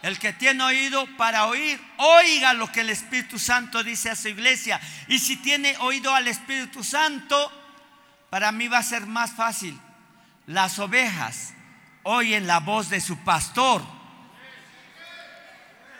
El 0.00 0.18
que 0.18 0.32
tiene 0.32 0.62
oído 0.62 1.06
para 1.18 1.46
oír, 1.46 1.78
oiga 1.98 2.54
lo 2.54 2.72
que 2.72 2.80
el 2.80 2.90
Espíritu 2.90 3.38
Santo 3.38 3.82
dice 3.82 4.08
a 4.08 4.16
su 4.16 4.28
iglesia. 4.28 4.80
Y 5.08 5.18
si 5.18 5.36
tiene 5.36 5.76
oído 5.80 6.14
al 6.14 6.28
Espíritu 6.28 6.82
Santo, 6.82 7.52
para 8.30 8.52
mí 8.52 8.68
va 8.68 8.78
a 8.78 8.82
ser 8.82 9.06
más 9.06 9.32
fácil. 9.32 9.78
Las 10.46 10.78
ovejas 10.78 11.52
oyen 12.04 12.46
la 12.46 12.60
voz 12.60 12.88
de 12.88 13.02
su 13.02 13.18
pastor 13.18 13.95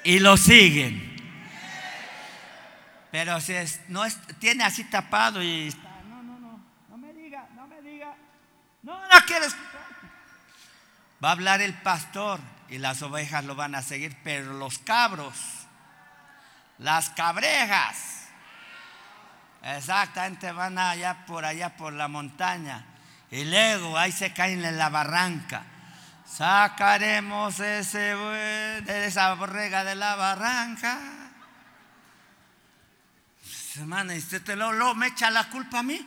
y 0.07 0.21
lo 0.21 0.37
siguen. 0.37 1.15
Pero 3.11 3.41
si 3.41 3.55
no 3.89 4.05
tiene 4.39 4.63
así 4.63 4.85
tapado 4.85 5.43
y 5.43 5.75
no, 6.09 6.23
no, 6.23 6.39
no, 6.39 6.61
no 6.89 6.97
me 6.97 7.13
diga, 7.13 7.49
no 7.57 7.67
me 7.67 7.83
diga, 7.83 8.15
no, 8.83 9.01
no 9.01 9.27
quiero 9.27 9.47
Va 11.23 11.31
a 11.31 11.33
hablar 11.33 11.61
el 11.61 11.75
pastor 11.75 12.41
y 12.69 12.79
las 12.79 13.03
ovejas 13.03 13.45
lo 13.45 13.57
van 13.57 13.75
a 13.75 13.83
seguir, 13.83 14.17
pero 14.23 14.53
los 14.53 14.79
cabros, 14.79 15.35
las 16.79 17.11
cabrejas, 17.11 18.29
exactamente 19.63 20.53
van 20.53 20.79
allá 20.79 21.27
por 21.27 21.45
allá 21.45 21.77
por 21.77 21.93
la 21.93 22.07
montaña 22.07 22.85
y 23.31 23.45
luego 23.45 23.99
ahí 23.99 24.13
se 24.13 24.33
caen 24.33 24.65
en 24.65 24.79
la 24.79 24.89
barranca 24.89 25.65
Sacaremos 26.27 27.61
ese 27.61 27.99
de 27.99 29.07
esa 29.07 29.35
borrega 29.35 29.85
de 29.85 29.95
la 29.95 30.17
barranca. 30.17 30.99
Hermana, 33.77 34.15
y 34.15 34.19
usted 34.19 34.43
te 34.43 34.57
lo, 34.57 34.95
me 34.95 35.09
echa 35.09 35.31
la 35.31 35.49
culpa 35.49 35.81
a 35.81 35.83
mí. 35.83 36.01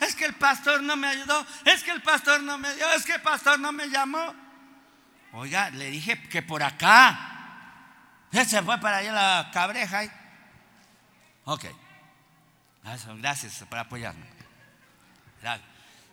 Es 0.00 0.14
que 0.14 0.24
el 0.24 0.34
pastor 0.34 0.82
no 0.82 0.96
me 0.96 1.08
ayudó, 1.08 1.46
es 1.64 1.84
que 1.84 1.90
el 1.90 2.02
pastor 2.02 2.42
no 2.42 2.56
me 2.56 2.74
dio, 2.74 2.90
es 2.92 3.04
que 3.04 3.14
el 3.14 3.20
pastor 3.20 3.60
no 3.60 3.70
me 3.70 3.88
llamó. 3.88 4.34
Oiga, 5.32 5.70
le 5.70 5.90
dije 5.90 6.20
que 6.28 6.42
por 6.42 6.62
acá. 6.62 7.26
Se 8.32 8.62
fue 8.62 8.78
para 8.78 8.98
allá 8.98 9.12
la 9.12 9.50
cabreja. 9.52 10.02
Ok. 11.44 11.66
Gracias 13.18 13.64
por 13.68 13.78
apoyarme. 13.78 14.26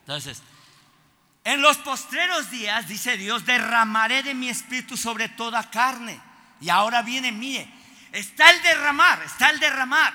Entonces, 0.02 0.44
en 1.48 1.62
los 1.62 1.78
postreros 1.78 2.52
días, 2.52 2.90
dice 2.90 3.16
Dios, 3.16 3.46
derramaré 3.46 4.22
de 4.22 4.34
mi 4.34 4.50
espíritu 4.50 4.98
sobre 4.98 5.30
toda 5.30 5.70
carne. 5.70 6.20
Y 6.60 6.68
ahora 6.68 7.02
viene, 7.04 7.32
mire, 7.32 7.66
está 8.12 8.52
el 8.52 8.62
derramar, 8.64 9.22
está 9.24 9.52
el 9.52 9.60
derramar. 9.62 10.14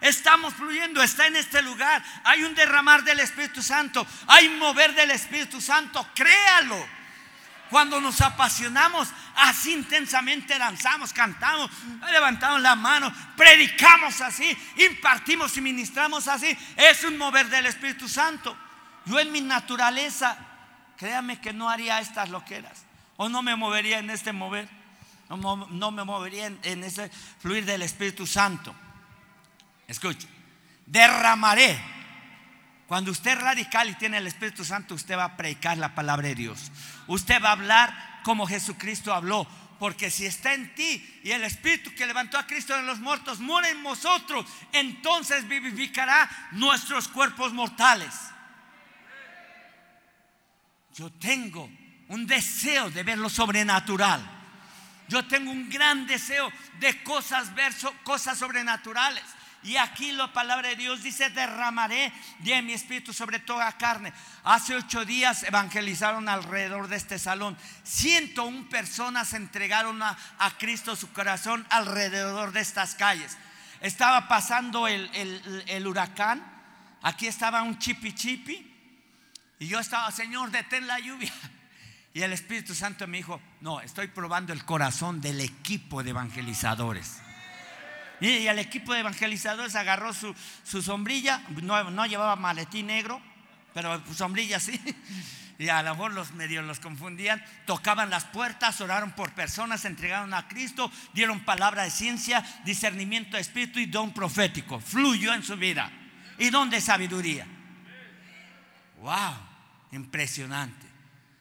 Estamos 0.00 0.52
fluyendo, 0.54 1.00
está 1.00 1.28
en 1.28 1.36
este 1.36 1.62
lugar. 1.62 2.02
Hay 2.24 2.42
un 2.42 2.56
derramar 2.56 3.04
del 3.04 3.20
Espíritu 3.20 3.62
Santo, 3.62 4.04
hay 4.26 4.48
mover 4.48 4.92
del 4.96 5.12
Espíritu 5.12 5.60
Santo, 5.60 6.04
créalo. 6.16 6.84
Cuando 7.70 8.00
nos 8.00 8.20
apasionamos, 8.20 9.08
así 9.36 9.74
intensamente 9.74 10.58
danzamos, 10.58 11.12
cantamos, 11.12 11.70
levantamos 12.10 12.60
la 12.60 12.74
mano, 12.74 13.14
predicamos 13.36 14.20
así, 14.20 14.58
impartimos 14.78 15.56
y 15.56 15.60
ministramos 15.60 16.26
así. 16.26 16.58
Es 16.76 17.04
un 17.04 17.16
mover 17.16 17.48
del 17.48 17.66
Espíritu 17.66 18.08
Santo. 18.08 18.56
Yo 19.04 19.20
en 19.20 19.30
mi 19.30 19.40
naturaleza, 19.40 20.36
créame 21.02 21.40
que 21.40 21.52
no 21.52 21.68
haría 21.68 21.98
estas 21.98 22.28
loqueras. 22.30 22.84
O 23.16 23.28
no 23.28 23.42
me 23.42 23.56
movería 23.56 23.98
en 23.98 24.08
este 24.08 24.32
mover. 24.32 24.68
No, 25.28 25.90
me 25.90 26.04
movería 26.04 26.46
en 26.46 26.84
ese 26.84 27.10
fluir 27.40 27.64
del 27.64 27.82
Espíritu 27.82 28.24
Santo. 28.24 28.72
Escuche, 29.88 30.28
derramaré. 30.86 31.76
Cuando 32.86 33.10
usted 33.10 33.32
es 33.32 33.40
radical 33.40 33.90
y 33.90 33.94
tiene 33.94 34.18
el 34.18 34.28
Espíritu 34.28 34.64
Santo, 34.64 34.94
usted 34.94 35.18
va 35.18 35.24
a 35.24 35.36
predicar 35.36 35.76
la 35.76 35.92
palabra 35.92 36.28
de 36.28 36.36
Dios. 36.36 36.70
Usted 37.08 37.42
va 37.42 37.48
a 37.48 37.52
hablar 37.52 38.20
como 38.22 38.46
Jesucristo 38.46 39.12
habló. 39.12 39.44
Porque 39.80 40.08
si 40.08 40.24
está 40.24 40.54
en 40.54 40.72
ti 40.76 41.20
y 41.24 41.32
el 41.32 41.42
Espíritu 41.42 41.92
que 41.96 42.06
levantó 42.06 42.38
a 42.38 42.46
Cristo 42.46 42.76
de 42.76 42.82
los 42.82 43.00
muertos 43.00 43.40
muere 43.40 43.70
en 43.70 43.82
vosotros, 43.82 44.46
entonces 44.70 45.48
vivificará 45.48 46.30
nuestros 46.52 47.08
cuerpos 47.08 47.52
mortales. 47.52 48.31
Yo 50.94 51.10
tengo 51.10 51.70
un 52.08 52.26
deseo 52.26 52.90
de 52.90 53.02
ver 53.02 53.18
lo 53.18 53.30
sobrenatural. 53.30 54.20
Yo 55.08 55.26
tengo 55.26 55.50
un 55.50 55.68
gran 55.68 56.06
deseo 56.06 56.50
de 56.78 57.02
cosas, 57.02 57.54
ver 57.54 57.72
cosas 58.04 58.38
sobrenaturales. 58.38 59.24
Y 59.64 59.76
aquí 59.76 60.10
la 60.10 60.32
palabra 60.32 60.70
de 60.70 60.76
Dios 60.76 61.02
dice, 61.02 61.30
derramaré 61.30 62.12
de 62.40 62.62
mi 62.62 62.72
espíritu 62.72 63.12
sobre 63.12 63.38
toda 63.38 63.70
carne. 63.78 64.12
Hace 64.42 64.74
ocho 64.74 65.04
días 65.04 65.44
evangelizaron 65.44 66.28
alrededor 66.28 66.88
de 66.88 66.96
este 66.96 67.18
salón. 67.18 67.56
101 67.84 68.68
personas 68.68 69.34
entregaron 69.34 70.02
a, 70.02 70.16
Cristo 70.58 70.96
su 70.96 71.12
corazón 71.12 71.64
alrededor 71.70 72.52
de 72.52 72.60
estas 72.60 72.96
calles. 72.96 73.38
Estaba 73.80 74.26
pasando 74.26 74.88
el, 74.88 75.08
el 75.66 75.86
huracán. 75.86 76.42
Aquí 77.02 77.26
estaba 77.28 77.62
un 77.62 77.78
chipi 77.78 78.12
chipi. 78.14 78.71
Y 79.62 79.68
yo 79.68 79.78
estaba, 79.78 80.10
Señor, 80.10 80.50
detén 80.50 80.88
la 80.88 80.98
lluvia. 80.98 81.32
Y 82.14 82.20
el 82.20 82.32
Espíritu 82.32 82.74
Santo 82.74 83.06
me 83.06 83.18
dijo, 83.18 83.40
no, 83.60 83.80
estoy 83.80 84.08
probando 84.08 84.52
el 84.52 84.64
corazón 84.64 85.20
del 85.20 85.40
equipo 85.40 86.02
de 86.02 86.10
evangelizadores. 86.10 87.22
Y 88.20 88.48
el 88.48 88.58
equipo 88.58 88.92
de 88.92 89.00
evangelizadores 89.00 89.76
agarró 89.76 90.12
su, 90.12 90.34
sombrilla, 90.82 91.44
no, 91.62 92.06
llevaba 92.06 92.34
maletín 92.34 92.88
negro, 92.88 93.22
pero 93.72 94.02
sombrilla 94.12 94.58
sí. 94.58 94.78
Y 95.58 95.68
a 95.68 95.80
lo 95.84 95.92
mejor 95.92 96.12
los 96.12 96.32
medios 96.32 96.64
los 96.64 96.80
confundían. 96.80 97.40
Tocaban 97.64 98.10
las 98.10 98.24
puertas, 98.24 98.80
oraron 98.80 99.12
por 99.12 99.32
personas, 99.32 99.84
entregaron 99.84 100.34
a 100.34 100.48
Cristo, 100.48 100.90
dieron 101.14 101.38
palabra 101.44 101.84
de 101.84 101.90
ciencia, 101.90 102.44
discernimiento 102.64 103.36
de 103.36 103.42
espíritu 103.42 103.78
y 103.78 103.86
don 103.86 104.12
profético. 104.12 104.80
Fluyó 104.80 105.32
en 105.32 105.44
su 105.44 105.56
vida. 105.56 105.88
Y 106.36 106.50
don 106.50 106.68
de 106.68 106.80
sabiduría. 106.80 107.46
¡Wow! 109.00 109.51
Impresionante. 109.92 110.86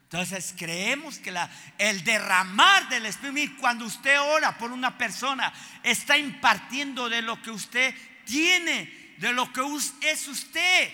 Entonces 0.04 0.54
creemos 0.58 1.20
que 1.20 1.34
el 1.78 2.04
derramar 2.04 2.90
del 2.90 3.06
Espíritu, 3.06 3.56
cuando 3.62 3.86
usted 3.86 4.20
ora 4.20 4.58
por 4.58 4.74
una 4.74 4.98
persona, 4.98 5.54
está 5.84 6.18
impartiendo 6.18 7.08
de 7.08 7.22
lo 7.22 7.42
que 7.42 7.50
usted 7.50 7.96
tiene, 8.26 9.16
de 9.18 9.32
lo 9.32 9.54
que 9.54 9.62
es 10.02 10.28
usted. 10.28 10.94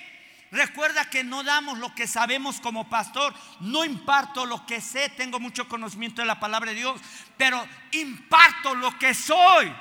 Recuerda 0.52 1.10
que 1.10 1.24
no 1.24 1.44
damos 1.44 1.80
lo 1.80 1.96
que 1.96 2.06
sabemos 2.06 2.62
como 2.62 2.90
pastor, 2.90 3.34
no 3.60 3.84
imparto 3.84 4.46
lo 4.46 4.68
que 4.68 4.80
sé, 4.80 5.10
tengo 5.10 5.40
mucho 5.40 5.68
conocimiento 5.68 6.22
de 6.22 6.28
la 6.28 6.40
palabra 6.40 6.70
de 6.70 6.78
Dios, 6.78 7.02
pero 7.38 7.68
imparto 7.92 8.76
lo 8.76 8.98
que 9.00 9.16
soy. 9.16 9.74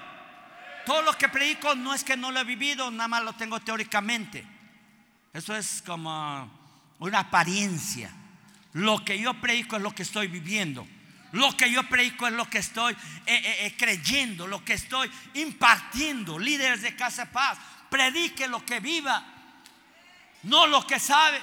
Todo 0.86 1.02
lo 1.02 1.12
que 1.12 1.28
predico 1.28 1.74
no 1.74 1.92
es 1.92 2.04
que 2.04 2.16
no 2.16 2.30
lo 2.30 2.40
he 2.40 2.44
vivido, 2.44 2.90
nada 2.90 3.08
más 3.08 3.22
lo 3.22 3.34
tengo 3.34 3.60
teóricamente. 3.60 4.46
Eso 5.34 5.54
es 5.54 5.82
como 5.84 6.65
una 6.98 7.20
apariencia. 7.20 8.10
Lo 8.72 9.04
que 9.04 9.18
yo 9.18 9.34
predico 9.40 9.76
es 9.76 9.82
lo 9.82 9.94
que 9.94 10.02
estoy 10.02 10.28
viviendo. 10.28 10.86
Lo 11.32 11.56
que 11.56 11.70
yo 11.70 11.82
predico 11.84 12.26
es 12.26 12.32
lo 12.32 12.48
que 12.48 12.58
estoy 12.58 12.92
eh, 12.92 12.96
eh, 13.26 13.66
eh, 13.66 13.74
creyendo, 13.76 14.46
lo 14.46 14.64
que 14.64 14.74
estoy 14.74 15.10
impartiendo. 15.34 16.38
Líderes 16.38 16.82
de 16.82 16.94
Casa 16.96 17.26
Paz, 17.30 17.58
predique 17.90 18.48
lo 18.48 18.64
que 18.64 18.80
viva, 18.80 19.24
no 20.44 20.66
lo 20.66 20.86
que 20.86 20.98
sabe, 20.98 21.40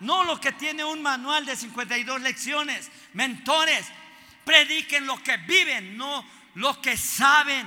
no 0.00 0.24
lo 0.24 0.40
que 0.40 0.52
tiene 0.52 0.84
un 0.84 1.02
manual 1.02 1.44
de 1.44 1.54
52 1.54 2.20
lecciones. 2.22 2.90
Mentores, 3.12 3.86
prediquen 4.44 5.06
lo 5.06 5.22
que 5.22 5.36
viven, 5.38 5.96
no 5.96 6.24
lo 6.54 6.80
que 6.80 6.96
saben. 6.96 7.66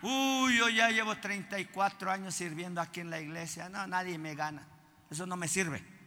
Uy, 0.00 0.56
yo 0.56 0.68
ya 0.68 0.90
llevo 0.90 1.16
34 1.16 2.10
años 2.10 2.34
sirviendo 2.34 2.80
aquí 2.80 3.00
en 3.00 3.10
la 3.10 3.20
iglesia. 3.20 3.68
No, 3.68 3.86
nadie 3.86 4.16
me 4.16 4.34
gana. 4.34 4.66
Eso 5.10 5.26
no 5.26 5.36
me 5.36 5.48
sirve. 5.48 5.97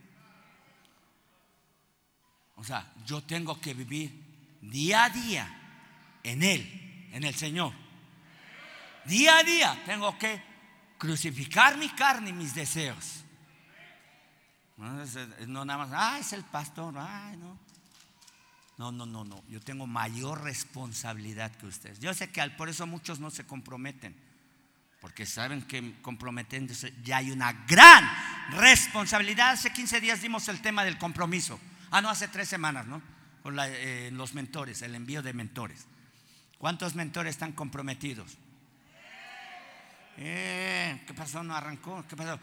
O 2.61 2.63
sea, 2.63 2.85
yo 3.07 3.23
tengo 3.23 3.59
que 3.59 3.73
vivir 3.73 4.13
día 4.61 5.05
a 5.05 5.09
día 5.09 5.49
en 6.21 6.43
Él, 6.43 7.09
en 7.11 7.23
el 7.23 7.33
Señor. 7.33 7.73
Día 9.05 9.39
a 9.39 9.43
día 9.43 9.81
tengo 9.83 10.15
que 10.19 10.39
crucificar 10.99 11.75
mi 11.75 11.89
carne 11.89 12.29
y 12.29 12.33
mis 12.33 12.53
deseos. 12.53 13.23
No, 14.77 15.65
nada 15.65 15.87
más, 15.87 15.89
ah, 15.91 16.19
es 16.19 16.33
el 16.33 16.43
pastor, 16.43 16.93
ay, 16.99 17.35
no. 17.37 17.57
No, 18.77 18.91
no, 18.91 19.07
no, 19.07 19.23
no. 19.23 19.43
Yo 19.49 19.59
tengo 19.59 19.87
mayor 19.87 20.43
responsabilidad 20.43 21.51
que 21.55 21.65
ustedes. 21.65 21.99
Yo 21.99 22.13
sé 22.13 22.29
que 22.29 22.47
por 22.51 22.69
eso 22.69 22.85
muchos 22.85 23.19
no 23.19 23.31
se 23.31 23.43
comprometen. 23.43 24.15
Porque 24.99 25.25
saben 25.25 25.63
que 25.63 25.99
comprometiéndose 26.03 26.93
ya 27.03 27.17
hay 27.17 27.31
una 27.31 27.53
gran 27.65 28.07
responsabilidad. 28.51 29.53
Hace 29.53 29.73
15 29.73 29.99
días 29.99 30.21
dimos 30.21 30.47
el 30.47 30.61
tema 30.61 30.83
del 30.83 30.99
compromiso. 30.99 31.59
Ah, 31.91 31.99
no, 32.01 32.09
hace 32.09 32.29
tres 32.29 32.47
semanas, 32.47 32.87
¿no? 32.87 33.01
Eh, 33.45 34.09
los 34.13 34.33
mentores, 34.33 34.81
el 34.81 34.95
envío 34.95 35.21
de 35.21 35.33
mentores. 35.33 35.85
¿Cuántos 36.57 36.95
mentores 36.95 37.31
están 37.31 37.51
comprometidos? 37.51 38.37
Eh, 40.17 41.03
¿Qué 41.05 41.13
pasó? 41.13 41.43
¿No 41.43 41.53
arrancó? 41.53 42.05
¿Qué 42.07 42.15
pasó? 42.15 42.39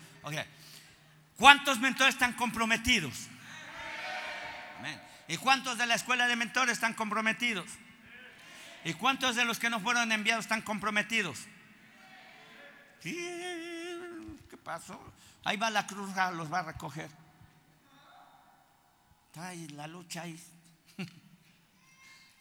¿Cuántos 1.37 1.81
mentores 1.81 2.15
están 2.15 2.35
comprometidos? 2.35 3.29
¿Y 5.29 5.37
cuántos 5.39 5.79
de 5.79 5.87
la 5.87 5.95
escuela 5.95 6.27
de 6.27 6.37
mentores 6.37 6.75
están 6.75 6.93
comprometidos? 6.93 7.71
¿Y 8.85 8.93
cuántos 8.95 9.35
de 9.35 9.47
los 9.47 9.59
que 9.59 9.71
no 9.71 9.81
fueron 9.81 10.13
enviados 10.13 10.45
están 10.45 10.61
comprometidos? 10.61 11.47
¿Qué 13.03 14.57
pasó? 14.63 15.01
Ahí 15.45 15.57
va 15.57 15.71
la 15.71 15.87
cruz, 15.87 16.11
los 16.35 16.53
va 16.53 16.59
a 16.59 16.63
recoger 16.65 17.09
la 19.75 19.87
lucha 19.87 20.23
ahí. 20.23 20.39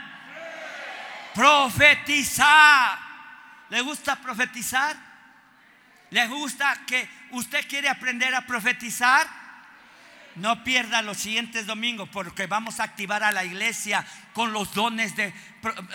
Profetizar. 1.35 2.99
¿Le 3.69 3.81
gusta 3.83 4.17
profetizar? 4.17 4.97
¿Le 6.11 6.27
gusta 6.27 6.85
que 6.87 7.09
usted 7.31 7.67
quiere 7.69 7.89
aprender 7.89 8.35
a 8.35 8.47
profetizar? 8.47 9.29
No 10.37 10.65
pierda 10.65 11.03
los 11.03 11.19
siguientes 11.19 11.67
domingos 11.67 12.09
porque 12.09 12.47
vamos 12.47 12.81
a 12.81 12.85
activar 12.85 13.23
a 13.23 13.33
la 13.33 13.45
iglesia 13.45 14.05
con 14.33 14.53
los 14.53 14.75
dones 14.75 15.15
de 15.15 15.35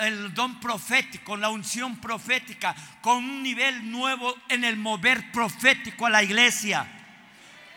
el 0.01 0.33
don 0.33 0.59
profético, 0.59 1.35
la 1.35 1.49
unción 1.49 1.97
profética, 1.97 2.75
con 3.01 3.17
un 3.17 3.43
nivel 3.43 3.91
nuevo 3.91 4.35
en 4.47 4.63
el 4.63 4.77
mover 4.77 5.31
profético 5.31 6.05
a 6.05 6.09
la 6.09 6.23
iglesia. 6.23 6.94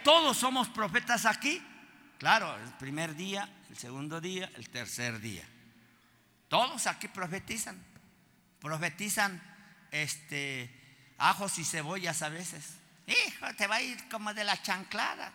Todos 0.05 0.37
somos 0.37 0.69
profetas 0.69 1.27
aquí. 1.27 1.63
Claro, 2.19 2.57
el 2.57 2.73
primer 2.75 3.15
día, 3.15 3.49
el 3.71 3.77
segundo 3.77 4.21
día, 4.21 4.51
el 4.57 4.69
tercer 4.71 5.21
día. 5.21 5.45
Todos 6.49 6.87
aquí 6.87 7.09
profetizan. 7.09 7.79
Profetizan 8.61 9.41
este, 9.91 10.71
ajos 11.19 11.59
y 11.59 11.65
cebollas 11.65 12.23
a 12.23 12.29
veces. 12.29 12.77
Hijo, 13.07 13.47
te 13.57 13.67
va 13.67 13.77
a 13.77 13.83
ir 13.83 14.09
como 14.09 14.35
de 14.35 14.45
la 14.45 14.61
chanclada. 14.61 15.33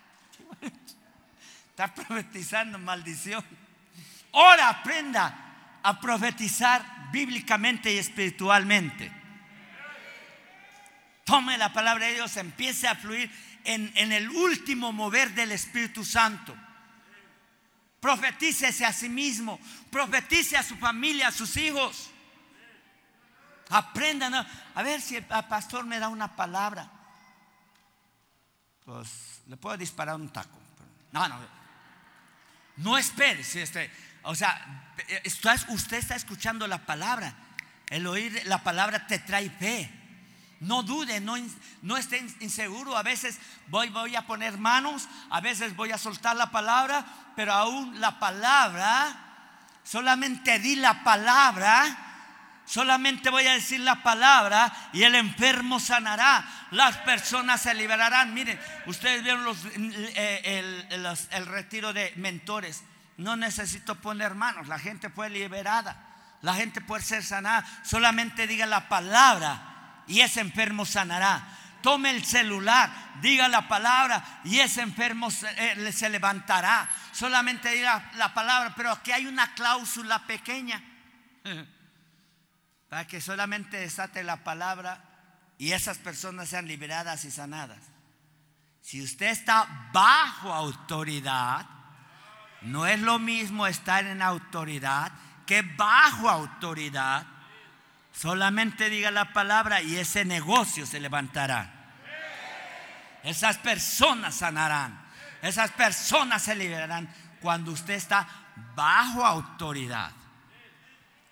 Está 1.70 1.94
profetizando 1.94 2.78
maldición. 2.78 3.44
Ahora 4.34 4.70
aprenda 4.70 5.80
a 5.82 6.00
profetizar 6.00 7.12
bíblicamente 7.12 7.94
y 7.94 7.98
espiritualmente. 7.98 9.12
Tome 11.24 11.58
la 11.58 11.72
palabra 11.72 12.08
de 12.08 12.16
Dios, 12.16 12.36
empiece 12.38 12.88
a 12.88 12.96
fluir 12.96 13.32
en, 13.66 13.92
en 13.96 14.12
el 14.12 14.30
último 14.30 14.92
mover 14.92 15.34
del 15.34 15.52
Espíritu 15.52 16.04
Santo. 16.04 16.56
Profetícese 18.04 18.86
a 18.86 18.92
sí 18.92 19.08
mismo, 19.08 19.58
profetice 19.90 20.58
a 20.58 20.64
su 20.64 20.76
familia, 20.76 21.30
a 21.30 21.32
sus 21.32 21.56
hijos. 21.56 22.10
Aprendan 23.70 24.34
a, 24.36 24.84
ver 24.84 25.00
si 25.00 25.16
el 25.16 25.24
pastor 25.24 25.86
me 25.86 26.00
da 26.00 26.10
una 26.10 26.36
palabra. 26.36 26.92
Pues 28.84 29.42
le 29.48 29.56
puedo 29.56 29.78
disparar 29.78 30.16
un 30.16 30.28
taco. 30.34 30.60
No, 31.14 31.30
no. 31.30 31.40
No 32.76 32.98
espere. 32.98 33.42
Si 33.42 33.60
este, 33.60 33.90
o 34.24 34.36
sea, 34.36 34.94
usted 35.70 35.98
está 35.98 36.18
escuchando 36.18 36.68
la 36.68 36.86
palabra. 36.86 37.34
El 37.88 38.06
oír 38.08 38.42
la 38.48 38.64
palabra 38.64 39.08
te 39.08 39.20
trae 39.20 39.50
fe. 39.50 39.90
No 40.64 40.82
dude, 40.82 41.20
no, 41.20 41.36
no 41.82 41.98
esté 41.98 42.26
inseguro. 42.40 42.96
A 42.96 43.04
veces 43.04 43.38
voy, 43.68 43.90
voy 43.90 44.16
a 44.16 44.26
poner 44.26 44.58
manos, 44.58 45.10
a 45.30 45.42
veces 45.42 45.76
voy 45.76 45.92
a 45.92 45.98
soltar 45.98 46.38
la 46.38 46.52
palabra, 46.52 47.06
pero 47.36 47.52
aún 47.52 48.00
la 48.00 48.18
palabra, 48.18 49.14
solamente 49.84 50.60
di 50.60 50.78
la 50.78 51.04
palabra, 51.04 52.62
solamente 52.66 53.30
voy 53.30 53.46
a 53.46 53.54
decir 53.54 53.82
la 53.82 54.04
palabra 54.04 54.74
y 54.94 55.04
el 55.04 55.16
enfermo 55.16 55.82
sanará, 55.82 56.46
las 56.72 56.96
personas 57.00 57.62
se 57.62 57.74
liberarán. 57.74 58.34
Miren, 58.34 58.58
ustedes 58.86 59.22
vieron 59.22 59.44
los, 59.44 59.66
eh, 59.66 60.86
el, 60.90 61.18
el 61.32 61.46
retiro 61.46 61.92
de 61.92 62.14
mentores. 62.16 62.84
No 63.18 63.36
necesito 63.36 63.96
poner 63.96 64.34
manos, 64.34 64.70
la 64.70 64.80
gente 64.80 65.10
fue 65.10 65.30
liberada, 65.30 65.98
la 66.42 66.54
gente 66.54 66.80
puede 66.80 67.04
ser 67.04 67.22
sanada. 67.22 67.66
Solamente 67.84 68.48
diga 68.48 68.66
la 68.66 68.88
palabra 68.88 69.73
y 70.08 70.22
ese 70.22 70.42
enfermo 70.42 70.86
sanará. 70.86 71.48
Tome 71.82 72.12
el 72.12 72.24
celular, 72.24 72.90
diga 73.22 73.50
la 73.50 73.68
palabra 73.68 74.42
y 74.46 74.60
ese 74.60 74.82
enfermo 74.82 75.30
se, 75.30 75.48
eh, 75.58 76.10
levantará. 76.10 76.90
Solamente 77.12 77.70
diga 77.72 78.12
la 78.16 78.34
palabra, 78.34 78.74
pero 78.76 78.92
aquí 78.92 79.12
hay 79.12 79.28
una 79.28 79.54
cláusula 79.54 80.26
pequeña. 80.26 80.82
Para 82.90 83.06
que 83.06 83.20
solamente 83.20 83.78
desate 83.78 84.24
la 84.24 84.44
palabra 84.44 85.04
y 85.58 85.74
esas 85.74 85.98
personas 85.98 86.50
sean 86.50 86.68
liberadas 86.68 87.26
y 87.26 87.32
sanadas. 87.32 87.80
Si 88.82 89.02
usted 89.02 89.28
está 89.28 89.90
bajo 89.92 90.54
autoridad, 90.54 91.66
no 92.62 92.86
es 92.86 93.00
lo 93.00 93.20
mismo 93.20 93.68
estar 93.68 94.06
en 94.06 94.22
autoridad 94.22 95.12
que 95.46 95.62
bajo 95.62 96.30
autoridad. 96.30 97.26
Solamente 98.14 98.90
diga 98.90 99.12
la 99.12 99.34
palabra 99.34 99.82
y 99.82 99.98
ese 99.98 100.24
negocio 100.24 100.86
se 100.86 101.00
levantará. 101.00 101.72
Esas 103.24 103.58
personas 103.58 104.36
sanarán. 104.36 105.02
Esas 105.42 105.72
personas 105.72 106.44
se 106.44 106.56
liberarán 106.56 107.10
cuando 107.42 107.72
usted 107.72 107.96
está 107.96 108.28
bajo 108.76 109.26
autoridad. 109.26 110.12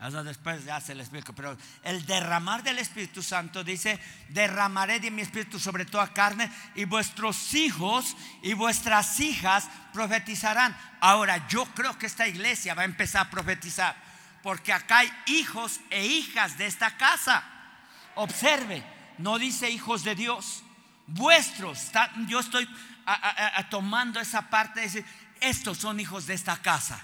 Eso 0.01 0.23
después 0.23 0.65
ya 0.65 0.81
se 0.81 0.95
le 0.95 1.03
explico. 1.03 1.33
Pero 1.33 1.55
el 1.83 2.05
derramar 2.07 2.63
del 2.63 2.79
Espíritu 2.79 3.21
Santo 3.21 3.63
dice: 3.63 3.99
Derramaré 4.29 4.99
de 4.99 5.11
mi 5.11 5.21
Espíritu 5.21 5.59
sobre 5.59 5.85
toda 5.85 6.11
carne, 6.11 6.51
y 6.73 6.85
vuestros 6.85 7.53
hijos 7.53 8.17
y 8.41 8.53
vuestras 8.53 9.19
hijas 9.19 9.69
profetizarán. 9.93 10.75
Ahora, 11.01 11.47
yo 11.47 11.65
creo 11.65 11.97
que 11.99 12.07
esta 12.07 12.27
iglesia 12.27 12.73
va 12.73 12.81
a 12.81 12.85
empezar 12.85 13.27
a 13.27 13.29
profetizar 13.29 13.95
porque 14.43 14.73
acá 14.73 14.99
hay 14.99 15.11
hijos 15.27 15.79
e 15.89 16.05
hijas 16.05 16.57
de 16.57 16.65
esta 16.65 16.97
casa. 16.97 17.43
Observe, 18.15 18.83
no 19.17 19.37
dice 19.37 19.69
hijos 19.69 20.03
de 20.03 20.15
Dios, 20.15 20.63
vuestros. 21.07 21.91
yo 22.27 22.39
estoy 22.39 22.67
tomando 23.69 24.19
esa 24.19 24.49
parte 24.49 24.79
de 24.79 24.85
decir, 24.87 25.05
estos 25.39 25.77
son 25.77 25.99
hijos 25.99 26.27
de 26.27 26.33
esta 26.33 26.57
casa. 26.57 27.01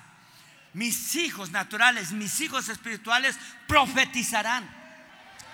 Mis 0.74 1.16
hijos 1.16 1.52
naturales, 1.52 2.12
mis 2.12 2.40
hijos 2.42 2.70
espirituales 2.70 3.38
profetizarán. 3.68 4.70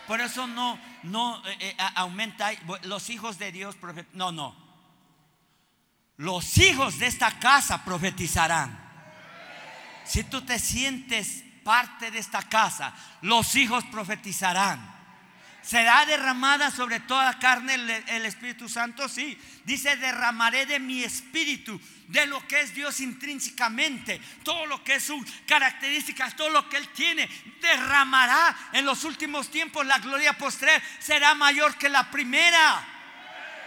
Por 0.08 0.20
eso 0.20 0.48
no, 0.48 0.78
no 1.04 1.42
eh, 1.48 1.58
eh, 1.60 1.78
aumenta 1.96 2.52
los 2.84 3.10
hijos 3.10 3.38
de 3.38 3.52
Dios. 3.54 3.78
No, 4.14 4.34
no. 4.34 4.56
Los 6.18 6.58
hijos 6.58 7.00
de 7.00 7.08
esta 7.08 7.40
casa 7.40 7.86
profetizarán. 7.86 8.80
Si 10.04 10.24
tú 10.26 10.42
te 10.42 10.60
sientes 10.60 11.46
parte 11.64 12.12
de 12.12 12.20
esta 12.20 12.42
casa, 12.44 12.94
los 13.22 13.56
hijos 13.56 13.84
profetizarán. 13.86 14.94
¿Será 15.64 16.06
derramada 16.06 16.72
sobre 16.72 17.00
toda 17.00 17.40
carne 17.40 17.76
el, 17.76 18.26
Espíritu 18.26 18.68
Santo? 18.68 19.08
Sí. 19.08 19.40
Dice, 19.64 19.96
derramaré 19.96 20.66
de 20.66 20.78
mi 20.78 21.02
espíritu, 21.06 21.80
de 22.10 22.26
lo 22.26 22.46
que 22.46 22.60
es 22.60 22.76
Dios 22.76 23.00
intrínsecamente, 23.00 24.20
todo 24.44 24.66
lo 24.66 24.84
que 24.84 24.96
es 24.96 25.06
sus 25.06 25.26
características, 25.48 26.36
todo 26.36 26.50
lo 26.50 26.68
que 26.68 26.76
Él 26.76 26.90
tiene, 26.90 27.30
derramará 27.62 28.54
en 28.74 28.86
los 28.86 29.06
últimos 29.06 29.50
tiempos. 29.50 29.86
La 29.86 30.00
gloria 30.00 30.38
postrer 30.38 30.84
será 31.00 31.34
mayor 31.34 31.78
que 31.78 31.88
la 31.88 32.12
primera. 32.12 32.93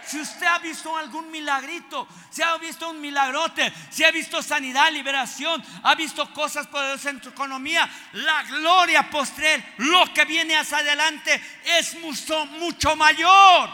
Si 0.07 0.21
usted 0.21 0.45
ha 0.45 0.59
visto 0.59 0.95
algún 0.95 1.29
milagrito, 1.29 2.07
si 2.29 2.41
ha 2.41 2.57
visto 2.57 2.89
un 2.89 3.01
milagrote, 3.01 3.73
si 3.89 4.05
ha 4.05 4.11
visto 4.11 4.41
sanidad, 4.41 4.89
liberación, 4.89 5.61
ha 5.83 5.95
visto 5.95 6.31
cosas 6.33 6.65
poderosas 6.67 7.07
en 7.07 7.19
tu 7.19 7.29
economía, 7.29 7.89
la 8.13 8.43
gloria 8.43 9.09
postrer, 9.09 9.73
lo 9.77 10.13
que 10.13 10.23
viene 10.23 10.55
hacia 10.55 10.77
adelante 10.77 11.41
es 11.65 11.95
mucho, 11.95 12.45
mucho 12.45 12.95
mayor. 12.95 13.69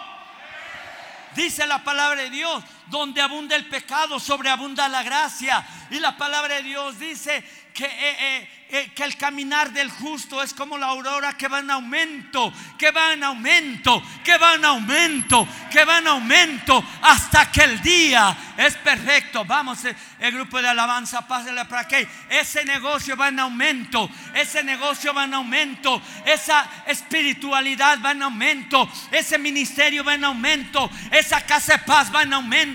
Dice 1.35 1.67
la 1.67 1.83
palabra 1.83 2.23
de 2.23 2.31
Dios, 2.31 2.63
donde 2.87 3.21
abunda 3.21 3.55
el 3.55 3.65
pecado, 3.65 4.19
sobreabunda 4.19 4.87
la 4.87 5.03
gracia. 5.03 5.65
Y 5.91 5.99
la 5.99 6.17
palabra 6.17 6.55
de 6.55 6.63
Dios 6.63 6.99
dice 6.99 7.43
que, 7.73 7.85
eh, 7.85 8.17
eh, 8.19 8.49
eh, 8.69 8.91
que, 8.95 9.03
el 9.03 9.17
caminar 9.17 9.71
del 9.71 9.89
justo 9.91 10.41
es 10.41 10.53
como 10.53 10.77
la 10.77 10.87
aurora 10.87 11.33
que 11.33 11.47
va 11.47 11.59
en 11.59 11.69
aumento, 11.71 12.53
que 12.77 12.91
va 12.91 13.13
en 13.13 13.23
aumento, 13.23 14.01
que 14.23 14.37
va 14.37 14.55
en 14.55 14.65
aumento, 14.65 15.47
que 15.71 15.83
va 15.83 15.97
en 15.99 16.07
aumento 16.07 16.83
hasta 17.01 17.51
que 17.51 17.61
el 17.61 17.81
día 17.81 18.35
es 18.57 18.75
perfecto. 18.77 19.45
Vamos, 19.45 19.79
el 19.85 20.31
grupo 20.31 20.61
de 20.61 20.69
alabanza, 20.69 21.27
pásale 21.27 21.65
para 21.65 21.87
que 21.87 22.07
ese 22.29 22.63
negocio 22.65 23.17
va 23.17 23.27
en 23.27 23.39
aumento, 23.39 24.09
ese 24.33 24.63
negocio 24.63 25.13
va 25.13 25.25
en 25.25 25.33
aumento, 25.33 26.01
esa 26.25 26.67
espiritualidad 26.87 27.99
va 28.03 28.11
en 28.11 28.23
aumento, 28.23 28.89
ese 29.11 29.37
ministerio 29.37 30.03
va 30.03 30.15
en 30.15 30.23
aumento, 30.23 30.89
esa 31.11 31.41
casa 31.41 31.73
de 31.73 31.79
paz 31.79 32.13
va 32.13 32.23
en 32.23 32.33
aumento, 32.33 32.72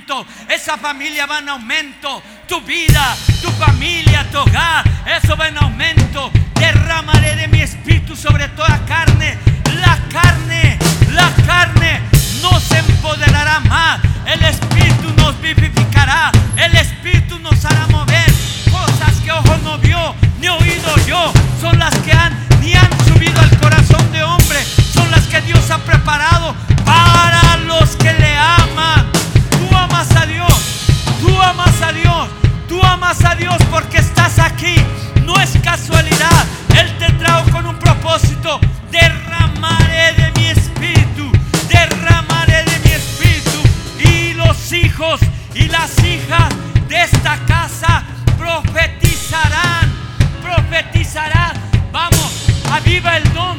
esa 0.49 0.79
familia 0.79 1.27
va 1.27 1.41
en 1.41 1.49
aumento 1.49 2.23
tu 2.47 2.61
vida, 2.63 3.17
tu 3.43 3.51
familia, 3.53 4.27
tu 4.31 4.39
hogar. 4.39 4.85
Eso 5.07 5.37
va 5.37 5.49
en 5.49 5.59
aumento. 5.59 6.31
Derramaré 6.55 7.37
de 7.37 7.49
mi 7.49 7.61
espíritu 7.61 8.17
sobre 8.17 8.49
toda 8.49 8.81
carne. 8.87 9.37
La 9.81 9.99
carne, 10.11 10.79
la 11.13 11.31
carne 11.47 12.01
no 12.43 12.59
se 12.61 12.79
empoderará 12.79 13.61
más. 13.61 14.01
El 14.25 14.43
espíritu 14.45 15.13
nos 15.17 15.39
vivificará. 15.41 16.33
El 16.57 16.75
espíritu 16.77 17.39
nos 17.41 17.65
hará 17.65 17.87
mover. 17.89 18.33
Cosas 18.71 19.15
que 19.25 19.33
ojo 19.33 19.57
no 19.65 19.79
vio, 19.79 20.15
ni 20.41 20.49
oído 20.49 20.97
yo, 21.07 21.33
son 21.61 21.79
las 21.79 21.95
que 21.99 22.13
han 22.13 22.33
ni 22.61 22.75
han 22.75 22.91
subido 23.07 23.41
al 23.41 23.59
corazón 23.59 24.13
de 24.13 24.23
hombre. 24.23 24.59
Son 24.93 25.11
las 25.11 25.27
que 25.27 25.41
Dios 25.43 25.71
ha 25.71 25.79
preparado 25.79 26.55
para 26.85 27.57
los 27.67 27.97
que 27.97 28.13
le 28.15 28.37
aman. 28.37 29.19
Amas 29.91 30.15
a 30.17 30.27
Dios. 30.27 30.87
Tú 31.21 31.41
amas 31.41 31.81
a 31.81 31.93
Dios. 31.93 32.29
Tú 32.69 32.83
amas 32.83 33.25
a 33.25 33.35
Dios 33.35 33.57
porque 33.71 33.97
estás 33.99 34.39
aquí. 34.39 34.77
No 35.25 35.35
es 35.41 35.57
casualidad. 35.63 36.45
Él 36.79 36.95
te 36.99 37.11
trajo 37.15 37.51
con 37.51 37.67
un 37.67 37.79
propósito. 37.79 38.61
Derramaré 38.91 40.13
de 40.13 40.33
mi 40.37 40.47
espíritu. 40.49 41.33
Derramaré 41.69 42.65
de 42.65 42.79
mi 42.81 42.91
espíritu. 42.91 43.63
Y 43.99 44.35
los 44.35 44.73
hijos 44.73 45.21
y 45.55 45.69
las 45.69 45.99
hijas 46.05 46.49
de 46.89 47.03
esta 47.03 47.39
casa 47.47 48.05
profetizarán. 48.37 49.91
Profetizarán. 50.43 51.57
Vamos, 51.93 52.47
aviva 52.71 53.17
el 53.17 53.33
don 53.33 53.59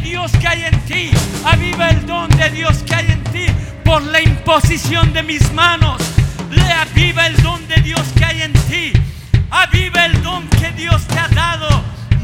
Dios 0.00 0.32
que 0.32 0.48
hay 0.48 0.64
en 0.64 0.80
ti. 0.80 1.10
Aviva 1.44 1.88
el 1.88 2.06
don 2.06 2.28
de 2.30 2.50
Dios 2.50 2.82
que 2.84 2.94
hay 2.94 3.10
en 3.10 3.22
ti 3.24 3.46
por 3.84 4.02
la 4.02 4.20
imposición 4.20 5.12
de 5.12 5.22
mis 5.22 5.52
manos. 5.52 6.00
Le 6.50 6.72
aviva 6.72 7.26
el 7.26 7.36
don 7.42 7.66
de 7.68 7.76
Dios 7.76 8.02
que 8.16 8.24
hay 8.24 8.42
en 8.42 8.52
ti. 8.52 8.92
Aviva 9.50 10.06
el 10.06 10.22
don 10.22 10.48
que 10.48 10.70
Dios 10.72 11.02
te 11.06 11.18
ha 11.18 11.28
dado. 11.28 11.82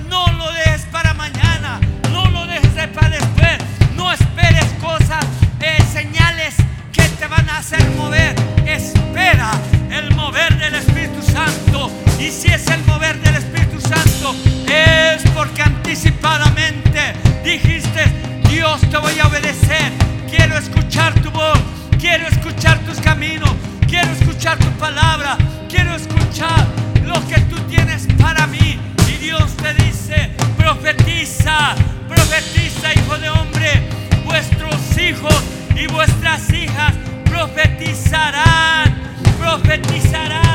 No 0.08 0.26
lo 0.32 0.50
dejes 0.52 0.82
para 0.92 1.14
mañana. 1.14 1.80
No 2.10 2.28
lo 2.30 2.46
dejes 2.46 2.88
para 2.88 3.10
después. 3.10 3.58
No 3.94 4.12
esperes 4.12 4.66
cosas, 4.80 5.24
eh, 5.60 5.82
señales 5.92 6.54
que 6.92 7.02
te 7.02 7.26
van 7.26 7.48
a 7.48 7.58
hacer 7.58 7.84
mover. 7.96 8.34
Espera 8.66 9.50
el 9.90 10.14
mover 10.14 10.56
del 10.58 10.74
Espíritu 10.74 11.22
Santo. 11.22 12.05
Y 12.18 12.30
si 12.30 12.48
es 12.48 12.66
el 12.68 12.82
mover 12.84 13.20
del 13.20 13.36
Espíritu 13.36 13.78
Santo, 13.80 14.34
es 14.66 15.22
porque 15.32 15.62
anticipadamente 15.62 17.12
dijiste, 17.44 18.04
Dios 18.48 18.80
te 18.80 18.96
voy 18.96 19.18
a 19.20 19.26
obedecer, 19.26 19.92
quiero 20.30 20.56
escuchar 20.56 21.12
tu 21.20 21.30
voz, 21.30 21.58
quiero 22.00 22.26
escuchar 22.26 22.78
tus 22.80 22.98
caminos, 23.00 23.50
quiero 23.86 24.10
escuchar 24.12 24.58
tu 24.58 24.70
palabra, 24.78 25.36
quiero 25.68 25.94
escuchar 25.94 26.66
lo 27.04 27.14
que 27.28 27.38
tú 27.42 27.56
tienes 27.68 28.06
para 28.18 28.46
mí. 28.46 28.78
Y 29.08 29.12
Dios 29.18 29.54
te 29.58 29.74
dice, 29.74 30.30
profetiza, 30.56 31.74
profetiza, 32.08 32.94
hijo 32.94 33.18
de 33.18 33.28
hombre, 33.28 33.88
vuestros 34.24 34.98
hijos 34.98 35.36
y 35.76 35.86
vuestras 35.86 36.50
hijas 36.50 36.94
profetizarán, 37.26 38.94
profetizarán. 39.38 40.45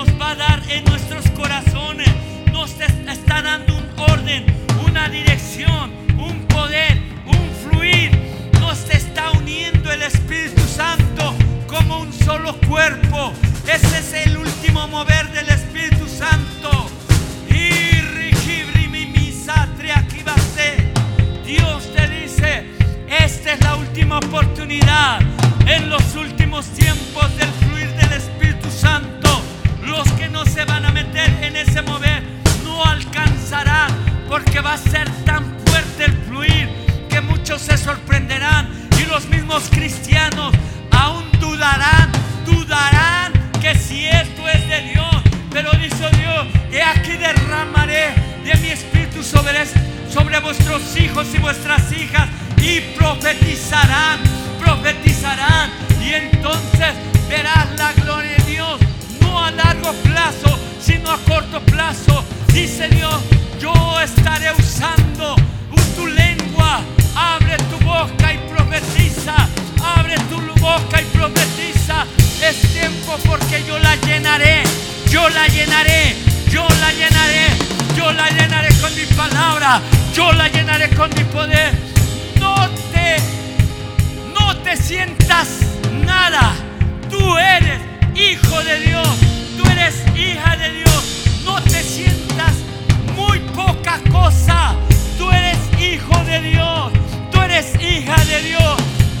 Nos 0.00 0.18
va 0.18 0.30
a 0.30 0.34
dar 0.34 0.62
en 0.70 0.82
nuestros 0.84 1.28
corazones. 1.32 2.08
Nos 2.52 2.70
está 2.80 3.42
dando 3.42 3.76
un 3.76 3.86
orden, 3.98 4.46
una 4.88 5.10
dirección, 5.10 5.92
un 6.16 6.46
poder, 6.46 6.98
un 7.26 7.50
fluir. 7.62 8.10
Nos 8.60 8.88
está 8.88 9.30
uniendo 9.32 9.92
el 9.92 10.00
Espíritu 10.00 10.62
Santo 10.62 11.34
como 11.66 11.98
un 11.98 12.12
solo 12.14 12.56
cuerpo. 12.66 13.34
Ese 13.70 13.98
es 13.98 14.26
el 14.26 14.38
último 14.38 14.88
mover 14.88 15.30
del 15.32 15.50
Espíritu 15.50 16.08
Santo. 16.08 16.88
Dios 21.44 21.92
te 21.94 22.08
dice, 22.08 22.64
esta 23.06 23.52
es 23.52 23.60
la 23.60 23.74
última 23.74 24.18
oportunidad 24.18 25.20
en 25.66 25.90
los 25.90 26.14
últimos 26.14 26.64
tiempos 26.68 27.36
del 27.36 27.50
fluir 27.60 27.88
del 27.96 28.12
Espíritu 28.12 28.70
Santo. 28.70 29.29
Los 29.90 30.08
que 30.12 30.28
no 30.28 30.44
se 30.44 30.64
van 30.64 30.84
a 30.84 30.92
meter 30.92 31.28
en 31.42 31.56
ese 31.56 31.82
mover 31.82 32.22
no 32.64 32.84
alcanzarán 32.84 33.90
porque 34.28 34.60
va 34.60 34.74
a 34.74 34.78
ser 34.78 35.10
tan 35.24 35.44
fuerte 35.66 36.04
el 36.04 36.12
fluir 36.28 36.68
que 37.08 37.20
muchos 37.20 37.60
se 37.60 37.76
sorprenderán 37.76 38.68
y 39.00 39.06
los 39.06 39.26
mismos 39.26 39.64
cristianos 39.68 40.54
aún 40.92 41.28
dudarán, 41.40 42.08
dudarán 42.46 43.32
que 43.60 43.74
si 43.74 44.06
esto 44.06 44.48
es 44.48 44.68
de 44.68 44.80
Dios. 44.92 45.16
Pero 45.50 45.72
dice 45.72 46.08
Dios, 46.16 46.46
he 46.70 46.82
aquí 46.82 47.16
derramaré 47.16 48.14
de 48.44 48.54
mi 48.60 48.68
espíritu 48.68 49.24
sobre, 49.24 49.66
sobre 50.08 50.38
vuestros 50.38 50.96
hijos 50.96 51.26
y 51.34 51.38
vuestras 51.38 51.90
hijas 51.90 52.28
y 52.58 52.80
profetizarán, 52.96 54.20
profetizarán. 54.60 55.70
Y 56.00 56.14
entonces 56.14 56.94
verás 57.28 57.66
la 57.76 57.92
gloria 57.94 58.39
largo 59.50 59.92
plazo, 60.02 60.58
sino 60.80 61.10
a 61.10 61.18
corto 61.18 61.60
plazo. 61.60 62.24
Dice 62.52 62.88
Dios, 62.88 63.14
yo 63.60 63.72
estaré 64.00 64.52
usando 64.58 65.36
tu 65.96 66.06
lengua, 66.06 66.80
abre 67.14 67.56
tu 67.70 67.84
boca 67.84 68.32
y 68.32 68.38
profetiza, 68.52 69.34
abre 69.96 70.16
tu 70.30 70.40
boca 70.60 71.00
y 71.00 71.04
profetiza. 71.16 72.06
Es 72.42 72.60
tiempo 72.72 73.16
porque 73.26 73.62
yo 73.66 73.78
la 73.78 73.96
llenaré, 73.96 74.62
yo 75.10 75.28
la 75.28 75.46
llenaré, 75.48 76.16
yo 76.50 76.66
la 76.80 76.92
llenaré, 76.92 77.46
yo 77.96 78.12
la 78.12 78.30
llenaré 78.30 78.68
con 78.80 78.94
mi 78.94 79.04
palabra, 79.14 79.80
yo 80.14 80.32
la 80.32 80.48
llenaré 80.48 80.88
con 80.90 81.10
mi 81.10 81.24
poder. 81.24 81.74
No 82.38 82.68
te, 82.92 83.16
no 84.38 84.56
te 84.58 84.76
sientas 84.76 85.48
nada. 86.06 86.54
Tú 87.10 87.36
eres 87.36 87.80
hijo 88.14 88.62
de 88.62 88.80
Dios, 88.80 89.08
eres 89.80 90.04
hija 90.16 90.56
de 90.56 90.70
Dios. 90.70 91.42
No 91.44 91.60
te 91.62 91.82
sientas 91.82 92.54
muy 93.16 93.38
poca 93.54 94.00
cosa. 94.10 94.74
Tú 95.18 95.30
eres 95.30 95.58
hijo 95.80 96.16
de 96.24 96.40
Dios, 96.40 96.92
tú 97.30 97.40
eres 97.40 97.74
hija 97.80 98.16
de 98.24 98.42
Dios. 98.42 98.76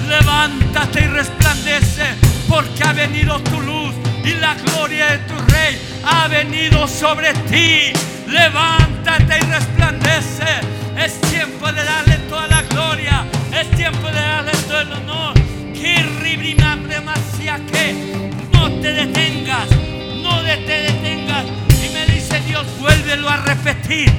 Levántate 0.08 1.04
y 1.04 1.08
resplandece, 1.08 2.04
porque 2.48 2.82
ha 2.84 2.92
venido 2.92 3.38
tu 3.40 3.60
luz 3.60 3.94
y 4.24 4.34
la 4.34 4.54
gloria 4.54 5.06
de 5.12 5.18
tu 5.18 5.34
rey 5.52 5.80
ha 6.04 6.28
venido 6.28 6.86
sobre 6.88 7.32
ti. 7.50 7.92
Levántate 8.28 9.38
y 9.38 9.50
resplandece. 9.50 10.50
Es 10.98 11.20
tiempo 11.20 11.72
de 11.72 11.84
darle 11.84 12.16
toda 12.28 12.46
la 12.48 12.62
gloria, 12.62 13.24
es 13.52 13.70
tiempo 13.70 14.06
de 14.08 14.20
darle 14.20 14.52
todo 14.68 14.80
el 14.80 14.92
honor. 14.92 15.40
Que 17.72 17.94
no 18.52 18.70
te 18.80 18.92
detengas, 18.92 19.66
no 20.56 20.64
te 20.66 20.82
detengas. 20.82 21.44
Y 21.84 21.94
me 21.94 22.06
dice 22.12 22.40
Dios, 22.40 22.66
vuélvelo 22.80 23.28
a 23.28 23.36
repetir 23.36 24.10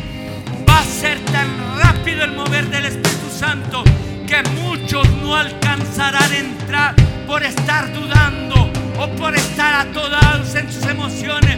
va 0.68 0.80
a 0.80 0.84
ser 0.84 1.20
tan 1.26 1.48
rápido 1.78 2.24
el 2.24 2.32
mover 2.32 2.70
del 2.70 2.86
Espíritu 2.86 3.30
Santo 3.30 3.84
que 4.26 4.42
muchos 4.62 5.10
no 5.22 5.36
alcanzarán 5.36 6.32
a 6.32 6.38
entrar 6.38 6.96
por 7.28 7.44
estar 7.44 7.92
dudando 7.94 8.72
o 8.98 9.08
por 9.18 9.36
estar 9.36 9.88
atodados 9.88 10.56
en 10.56 10.72
sus 10.72 10.86
emociones. 10.86 11.58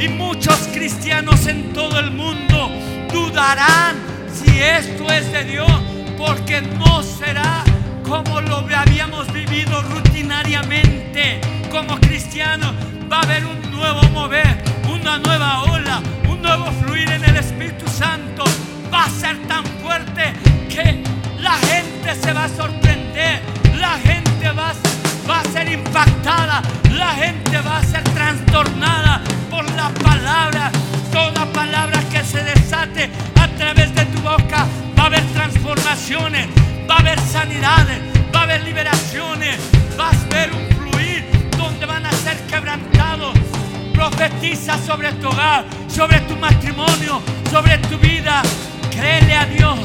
Y 0.00 0.08
muchos 0.08 0.56
cristianos 0.72 1.46
en 1.46 1.72
todo 1.72 1.98
el 1.98 2.12
mundo 2.12 2.70
dudarán 3.12 3.96
si 4.32 4.60
esto 4.60 5.10
es 5.12 5.32
de 5.32 5.44
Dios, 5.44 5.72
porque 6.16 6.62
no 6.62 7.02
será 7.02 7.64
como 8.08 8.40
lo 8.40 8.58
habíamos 8.76 9.32
vivido 9.32 9.82
rutinariamente 9.82 11.40
como 11.70 11.98
cristianos. 11.98 12.72
Va 13.10 13.18
a 13.18 13.22
haber 13.22 13.44
un 13.44 13.71
nuevo 13.82 14.02
mover, 14.10 14.62
una 14.88 15.18
nueva 15.18 15.62
ola, 15.64 16.00
nuevo 16.40 16.66
fluir 16.80 17.10
en 17.10 17.24
el 17.24 17.36
Espíritu 17.36 17.84
Santo 17.88 18.44
va 18.94 19.06
a 19.06 19.10
ser 19.10 19.36
tan 19.48 19.64
fuerte 19.82 20.32
que 20.68 21.02
la 21.40 21.54
gente 21.70 22.14
se 22.14 22.32
va 22.32 22.44
a 22.44 22.48
sorprender, 22.48 23.42
la 23.80 23.98
gente 23.98 24.46
va, 24.52 24.72
va 25.28 25.40
a 25.40 25.44
ser 25.52 25.72
impactada, 25.72 26.62
la 26.92 27.10
gente 27.10 27.58
va 27.60 27.78
a 27.78 27.84
ser 27.84 28.04
trastornada 28.04 29.20
por 29.50 29.64
la 29.72 29.88
palabra. 29.88 30.70
Toda 31.10 31.44
palabra 31.46 32.00
que 32.12 32.22
se 32.22 32.40
desate 32.44 33.10
a 33.40 33.48
través 33.58 33.92
de 33.96 34.04
tu 34.06 34.20
boca 34.20 34.64
va 34.96 35.02
a 35.02 35.06
haber 35.06 35.24
transformaciones, 35.32 36.46
va 36.88 36.94
a 36.94 36.98
haber 37.00 37.18
sanidades, 37.18 37.98
va 38.32 38.40
a 38.40 38.42
haber 38.44 38.62
liberaciones, 38.62 39.56
vas 39.98 40.14
a 40.14 40.34
ver 40.34 40.50
un 40.52 40.64
fluir 40.76 41.24
donde 41.58 41.84
van 41.84 42.06
a 42.06 42.12
ser 42.12 42.36
quebrantados 42.46 43.51
Profetiza 43.92 44.78
sobre 44.84 45.12
tu 45.12 45.28
hogar, 45.28 45.64
sobre 45.88 46.20
tu 46.20 46.36
matrimonio, 46.36 47.20
sobre 47.50 47.78
tu 47.78 47.98
vida. 47.98 48.42
Créele 48.90 49.34
a 49.34 49.46
Dios. 49.46 49.78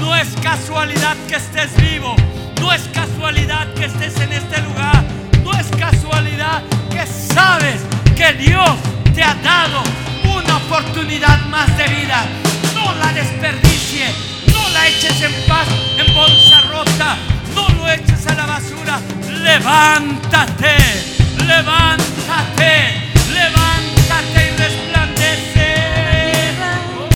No 0.00 0.14
es 0.14 0.28
casualidad 0.42 1.16
que 1.28 1.36
estés 1.36 1.74
vivo. 1.76 2.14
No 2.60 2.72
es 2.72 2.82
casualidad 2.94 3.72
que 3.74 3.86
estés 3.86 4.16
en 4.20 4.32
este 4.32 4.60
lugar. 4.62 5.04
No 5.42 5.52
es 5.52 5.66
casualidad 5.76 6.62
que 6.90 7.06
sabes 7.06 7.80
que 8.16 8.32
Dios 8.34 8.70
te 9.14 9.22
ha 9.22 9.34
dado 9.34 9.82
una 10.24 10.56
oportunidad 10.58 11.40
más 11.46 11.66
de 11.76 11.84
vida. 11.88 12.24
No 12.74 12.94
la 12.94 13.12
desperdicie. 13.12 14.06
No 14.52 14.68
la 14.70 14.88
eches 14.88 15.20
en 15.22 15.32
paz 15.48 15.66
en 15.98 16.14
bolsa 16.14 16.60
rota. 16.70 17.16
No 17.54 17.68
lo 17.76 17.88
eches 17.90 18.26
a 18.26 18.34
la 18.34 18.46
basura. 18.46 19.00
Levántate. 19.28 20.76
Levántate 21.46 23.11
se. 23.50 23.71